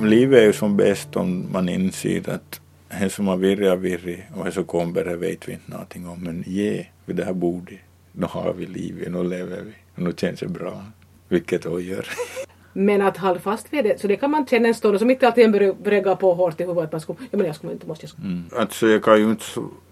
Livet 0.06 0.38
är 0.38 0.44
ju 0.44 0.52
som 0.52 0.76
bäst 0.76 1.16
om 1.16 1.46
man 1.52 1.68
inser 1.68 2.30
att 2.30 2.60
det 3.04 3.10
som 3.10 3.28
har 3.28 3.36
virrat 3.36 3.68
har 3.68 3.76
virrat 3.76 4.20
och 4.36 4.44
det 4.44 4.52
som 4.52 4.64
kommer 4.64 5.04
det 5.04 5.16
vet 5.16 5.48
vi 5.48 5.52
inte 5.52 5.70
någonting 5.70 6.08
om. 6.08 6.24
Men 6.24 6.44
ge 6.46 6.86
vid 7.04 7.16
det 7.16 7.24
här 7.24 7.32
bordet, 7.32 7.78
nu 8.12 8.26
har 8.30 8.52
vi 8.52 8.66
livet, 8.66 9.12
nu 9.12 9.22
lever 9.24 9.62
vi 9.62 9.72
och 9.94 10.02
nu 10.02 10.12
känns 10.16 10.40
det 10.40 10.48
bra. 10.48 10.84
Vilket 11.28 11.62
det 11.62 11.82
gör. 11.82 12.08
Men 12.72 13.02
att 13.02 13.16
hålla 13.16 13.40
fast 13.40 13.72
vid 13.72 13.84
det, 13.84 14.00
så 14.00 14.06
det 14.06 14.16
kan 14.16 14.30
man 14.30 14.46
känna 14.46 14.68
en 14.68 14.74
stund 14.74 14.98
som 14.98 15.10
inte 15.10 15.26
alltid 15.26 15.50
börjar 15.52 16.02
gå 16.02 16.16
på 16.16 16.34
hårt 16.34 16.60
i 16.60 16.64
huvudet 16.64 16.84
att 16.84 16.92
man 16.92 17.00
skulle, 17.00 17.18
ja 17.30 17.38
men 17.38 17.46
jag 17.46 17.56
skulle 17.56 17.72
inte, 17.72 17.86
måste 17.86 18.04
jag 18.04 18.10
skulle. 18.10 18.28
Mm. 18.28 18.44
Alltså 18.56 18.86
jag 18.86 19.02
kan 19.02 19.18
ju 19.18 19.30
inte, 19.30 19.44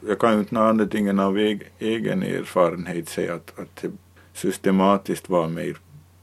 jag 0.09 0.19
kan 0.19 0.33
ju 0.33 0.39
inte 0.39 0.59
annat 0.61 0.95
av 1.21 1.39
eg, 1.39 1.63
egen 1.79 2.23
erfarenhet 2.23 3.09
säga 3.09 3.35
att, 3.35 3.59
att 3.59 3.83
det 3.83 3.91
systematiskt 4.33 5.29
var 5.29 5.49
mer 5.49 5.77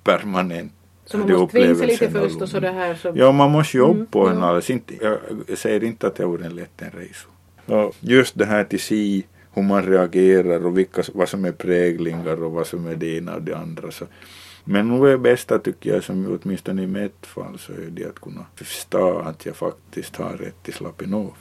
permanent. 0.04 0.74
Så 1.06 1.18
man 1.18 1.32
måste 1.32 1.52
tvinga 1.52 1.76
sig 1.76 1.88
lite 1.88 2.10
först 2.10 2.42
och 2.42 2.50
så 2.50 2.60
det 2.60 2.72
här 2.72 2.96
så. 2.96 3.12
Ja, 3.16 3.32
man 3.32 3.52
måste 3.52 3.78
jobba 3.78 3.94
Mm, 3.94 4.06
på 4.06 4.28
en 4.28 4.44
alls. 4.44 4.70
Inte, 4.70 4.94
jag, 5.02 5.18
säger 5.58 5.84
inte 5.84 6.08
att 6.08 6.16
det 6.16 6.26
vore 6.26 6.46
en 6.46 6.56
lätt 6.56 6.82
en 6.82 6.92
resa. 6.92 7.28
Och 7.66 7.96
just 8.00 8.38
det 8.38 8.46
här 8.46 8.64
till 8.64 8.80
se 8.80 9.22
hur 9.54 9.64
man 9.64 9.84
reagerar 9.86 10.66
och 10.66 10.78
vilka, 10.78 11.04
vad 11.14 11.30
som 11.30 11.46
är 11.46 11.52
präglingar 11.52 12.44
och 12.44 12.52
vad 12.52 12.68
som 12.68 12.88
är 12.88 12.96
det 12.96 13.18
ena 13.18 13.36
och 13.36 13.42
det 13.42 13.58
andra. 13.58 13.92
Så. 13.92 14.06
Men 14.64 14.88
nu 14.88 15.08
är 15.08 15.12
det 15.12 15.18
bästa 15.18 15.60
tycker 15.60 15.94
jag, 15.94 16.04
som 16.04 16.40
åtminstone 16.44 16.84
i 16.84 16.88
mitt 16.88 17.26
fall, 17.26 17.60
så 17.60 17.72
är 17.72 17.90
det 17.90 18.06
att 18.06 18.20
kunna 18.20 18.46
förstå 18.56 19.20
att 19.20 19.46
jag 19.46 19.56
faktiskt 19.56 20.16
har 20.16 20.38
rätt 20.38 20.64
till 20.64 20.74
Slapinov. 20.74 21.34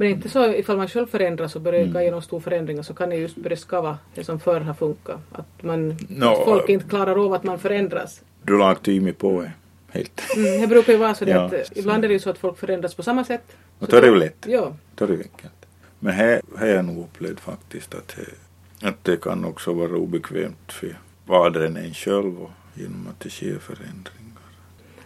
Men 0.00 0.08
inte 0.08 0.28
så 0.28 0.52
ifall 0.54 0.76
man 0.76 0.88
själv 0.88 1.06
förändras 1.06 1.56
och 1.56 1.62
börjar 1.62 1.80
Mm. 1.80 1.92
gå 1.92 2.00
igenom 2.00 2.22
stora 2.22 2.40
förändringar 2.40 2.82
så 2.82 2.94
kan 2.94 3.10
det 3.10 3.16
just 3.16 3.36
börja 3.36 3.56
skava 3.56 3.98
det 4.14 4.24
som 4.24 4.40
förr 4.40 4.60
har 4.60 4.74
funkat. 4.74 5.20
Att, 5.32 5.62
man, 5.62 5.96
Nå, 6.08 6.30
att 6.32 6.44
folk 6.44 6.68
inte 6.68 6.88
klarar 6.88 7.24
av 7.24 7.32
att 7.32 7.44
man 7.44 7.58
förändras. 7.58 8.22
Du 8.42 8.58
lagt 8.58 8.82
tid 8.84 9.02
mig 9.02 9.12
på 9.12 9.42
det, 9.42 9.52
helt. 9.90 10.22
Mm, 10.36 10.60
det 10.60 10.66
brukar 10.66 10.92
ju 10.92 10.98
vara 10.98 11.14
så 11.14 11.24
det 11.24 11.30
Ja, 11.36 11.44
att 11.46 11.52
eh, 11.52 11.58
så- 11.62 11.78
ibland 11.78 12.04
är 12.04 12.08
det 12.08 12.14
ju 12.14 12.20
så 12.20 12.30
att 12.30 12.38
folk 12.38 12.58
förändras 12.58 12.94
på 12.94 13.02
samma 13.02 13.24
sätt. 13.24 13.42
Och 13.78 13.88
då 13.88 13.96
är 13.96 14.00
det 14.02 14.06
då- 14.08 14.14
ju 14.14 14.20
lätt. 14.20 14.46
Ja. 14.48 14.76
Det 14.94 15.04
är 15.04 15.08
enkelt. 15.10 15.66
Men 15.98 16.12
här 16.12 16.40
har 16.58 16.66
jag 16.66 16.84
nog 16.84 16.98
upplevt 17.04 17.40
faktiskt 17.40 17.94
att 17.94 18.16
det, 18.16 18.88
att 18.88 19.04
det 19.04 19.16
kan 19.22 19.44
också 19.44 19.72
vara 19.72 19.96
obekvämt 19.96 20.72
för 20.72 20.98
vadren 21.26 21.76
en 21.76 21.94
själv 21.94 22.42
och 22.42 22.50
genom 22.74 23.06
att 23.10 23.20
det 23.20 23.30
sker 23.30 23.58
förändringar. 23.58 24.42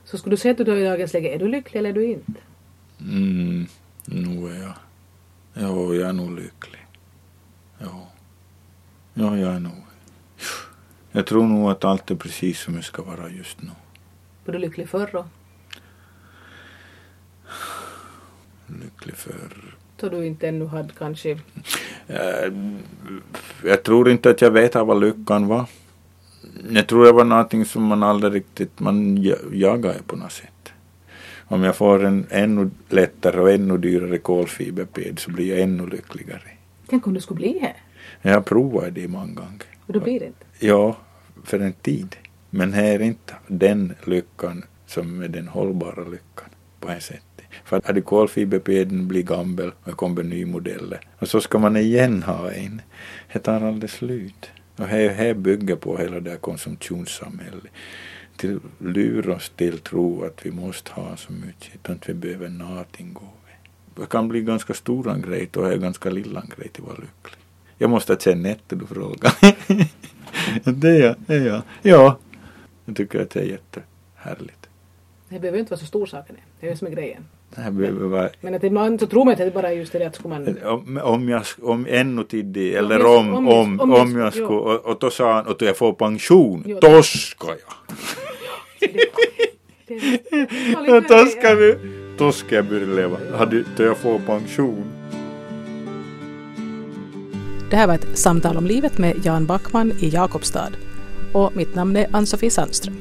Så 0.05 0.19
skulle 0.19 0.33
du 0.33 0.37
säga 0.37 0.53
att 0.53 0.59
du 0.59 0.65
då 0.65 0.77
i 0.77 0.85
dagens 0.85 1.13
läge, 1.13 1.35
är 1.35 1.39
du 1.39 1.49
lycklig 1.49 1.79
eller 1.79 1.91
är 1.91 1.95
du 1.95 2.05
inte? 2.05 2.33
Mm, 3.01 3.67
nu 4.05 4.49
är 4.51 4.63
jag. 4.63 4.73
Ja, 5.55 5.95
jag 5.95 6.09
är 6.09 6.13
nog 6.13 6.31
lycklig. 6.31 6.87
Ja. 7.79 8.09
Ja, 9.15 9.37
jag 9.37 9.55
är 9.55 9.61
nog. 9.61 9.73
Jag 11.13 11.27
tror 11.27 11.47
nog 11.47 11.71
att 11.71 11.85
allt 11.85 12.11
är 12.11 12.15
precis 12.15 12.61
som 12.61 12.75
det 12.77 12.83
ska 12.83 13.03
vara 13.03 13.29
just 13.31 13.63
nu. 13.63 13.71
Var 14.45 14.53
du 14.53 14.59
lycklig 14.59 14.89
förr 14.89 15.09
då? 15.13 15.25
Lycklig 18.67 19.17
för 19.17 19.35
Då 19.97 20.09
du 20.09 20.27
inte 20.27 20.49
ännu 20.49 20.67
hade 20.67 20.93
kanske... 20.99 21.31
Eh, 22.07 22.53
Jag 23.65 23.83
tror 23.83 24.11
inte 24.11 24.31
att 24.31 24.41
jag 24.41 24.51
vet 24.51 24.75
vad 24.75 25.01
lyckan 25.01 25.47
var. 25.47 25.67
Jag 26.71 26.87
tror 26.87 27.05
det 27.05 27.13
var 27.13 27.25
någonting 27.25 27.65
som 27.65 27.83
man 27.83 28.03
aldrig 28.03 28.35
riktigt 28.35 28.81
man 28.81 29.23
ja- 29.23 29.37
jagar 29.53 29.97
på 30.07 30.17
något 30.17 30.33
sätt. 30.33 30.49
Om 31.47 31.63
jag 31.63 31.77
får 31.77 32.05
en 32.05 32.27
ännu 32.31 32.71
lättare 32.89 33.41
och 33.41 33.51
ännu 33.51 33.79
dyrare 33.79 34.19
kolfiberped 34.19 35.19
så 35.19 35.31
blir 35.31 35.51
jag 35.51 35.61
ännu 35.61 35.87
lyckligare. 35.87 36.43
Tänk 36.87 37.07
om 37.07 37.15
du 37.15 37.21
skulle 37.21 37.37
bli 37.37 37.59
här? 37.59 37.77
Jag 38.23 38.35
har 38.35 38.41
provat 38.41 38.95
det 38.95 39.09
många 39.09 39.35
gånger. 39.35 39.67
Och 39.87 39.93
då 39.93 40.01
blir 40.01 40.21
det 40.21 40.27
inte. 40.27 40.45
Ja, 40.59 40.97
för 41.45 41.61
en 41.61 41.73
tid. 41.73 42.17
Men 42.51 42.73
här 42.73 42.95
är 42.95 43.01
inte 43.01 43.35
den 43.47 43.95
lyckan 44.05 44.65
som 44.87 45.23
är 45.23 45.29
den 45.29 45.49
hållbara 45.49 46.05
lyckan 46.05 46.49
på 46.81 46.91
ett 46.91 47.03
sätt. 47.03 47.23
För 47.65 47.81
hade 47.85 48.01
kolfiberpeden 48.01 49.09
blivit 49.09 49.29
gammal 49.29 49.69
och 49.69 49.91
det 49.91 49.93
kommer 49.93 50.23
nya 50.23 50.47
modeller 50.47 51.01
och 51.19 51.29
så 51.29 51.41
ska 51.41 51.59
man 51.59 51.77
igen 51.77 52.23
ha 52.23 52.51
en. 52.51 52.83
Det 53.33 53.39
tar 53.39 53.61
aldrig 53.61 53.91
slut. 53.91 54.51
Och 54.77 54.87
här, 54.87 55.09
här 55.09 55.35
bygger 55.35 55.77
på 55.77 55.97
hela 55.97 56.21
det 56.21 56.31
här 56.31 56.37
konsumtionssamhället. 56.37 57.73
Till 58.37 58.61
lura 58.79 59.35
oss 59.35 59.53
till 59.57 59.79
tro 59.79 60.25
att 60.25 60.47
vi 60.47 60.51
måste 60.51 60.93
ha 60.93 61.17
så 61.17 61.33
mycket, 61.33 61.75
utan 61.75 61.95
att 61.97 62.09
vi 62.09 62.15
behöver 62.15 62.49
någonting. 62.49 63.17
Det 63.97 64.07
kan 64.07 64.29
bli 64.29 64.41
ganska 64.43 64.75
stora 64.75 65.19
grej 65.19 65.49
och 65.57 65.73
är 65.73 65.77
ganska 65.77 66.11
lilla 66.11 66.43
grej 66.57 66.69
till 66.69 66.83
att 66.83 66.89
vara 66.89 66.97
lycklig. 66.99 67.39
Jag 67.79 67.91
måste 67.91 68.17
känna 68.21 68.49
efter 68.49 68.77
du 68.77 68.87
frågar. 68.87 69.33
det 70.73 70.89
är 70.89 71.01
jag, 71.03 71.15
det 71.27 71.35
är 71.35 71.47
jag. 71.47 71.63
Ja, 71.83 72.19
jag 72.85 72.97
tycker 72.97 73.21
att 73.21 73.31
det 73.31 73.41
är 73.41 73.45
jättehärligt. 73.45 74.69
Det 75.29 75.39
behöver 75.41 75.59
inte 75.59 75.71
vara 75.71 75.81
så 75.81 75.87
stor 75.87 76.07
saken. 76.07 76.37
Det 76.61 76.67
är 76.67 76.71
det 76.71 76.77
som 76.77 76.87
är 76.87 76.91
grejen. 76.93 77.25
Vara 77.57 78.31
Men 78.41 78.55
att 78.55 78.65
ibland 78.65 79.01
så 79.01 79.07
tror 79.07 79.25
man 79.25 79.33
att 79.33 79.39
det 79.39 79.51
bara 79.55 79.69
är 79.69 79.77
just 79.77 79.93
det 79.93 80.07
att 80.07 80.15
skulle 80.15 80.35
man... 80.35 80.59
om, 80.65 81.01
om 81.05 81.29
jag, 81.29 81.43
om 81.63 81.87
ännu 81.91 82.25
tidigt, 82.25 82.75
eller 82.77 83.07
om, 83.07 83.35
om 83.35 83.49
om, 83.49 83.79
jag- 83.79 83.81
om, 83.81 83.91
om 83.95 84.17
jag- 84.19 84.33
skulle, 84.33 84.47
och, 84.47 84.87
och 84.87 84.99
då 85.01 85.11
sa 85.11 85.33
han 85.35 85.49
att 85.49 85.61
jag 85.61 85.77
får 85.77 85.93
pension, 85.93 86.63
Jo. 86.67 86.79
då 86.81 87.03
ska 87.03 87.49
jag. 87.49 87.59
Det, 89.87 89.99
det, 89.99 90.49
Ja, 90.87 91.01
då 91.09 91.27
ska 91.27 91.55
vi, 91.55 91.75
då 92.19 92.33
ska 92.33 92.55
jag 92.55 92.65
börja 92.65 92.87
leva, 92.87 93.17
Hade- 93.39 93.65
då 93.77 93.83
jag 93.83 93.97
får 93.97 94.19
pension. 94.19 94.85
Det 97.71 97.77
här 97.77 97.87
var 97.87 97.95
ett 97.95 98.19
samtal 98.19 98.57
om 98.57 98.67
livet 98.67 98.99
med 98.99 99.21
Jan 99.27 99.47
Backman 99.47 99.93
i 100.01 100.09
Jakobstad. 100.09 100.71
Och 101.33 101.57
mitt 101.57 101.75
namn 101.75 101.97
är 101.97 102.07
Ann-Sofie 102.13 102.51
Sandström. 102.51 102.95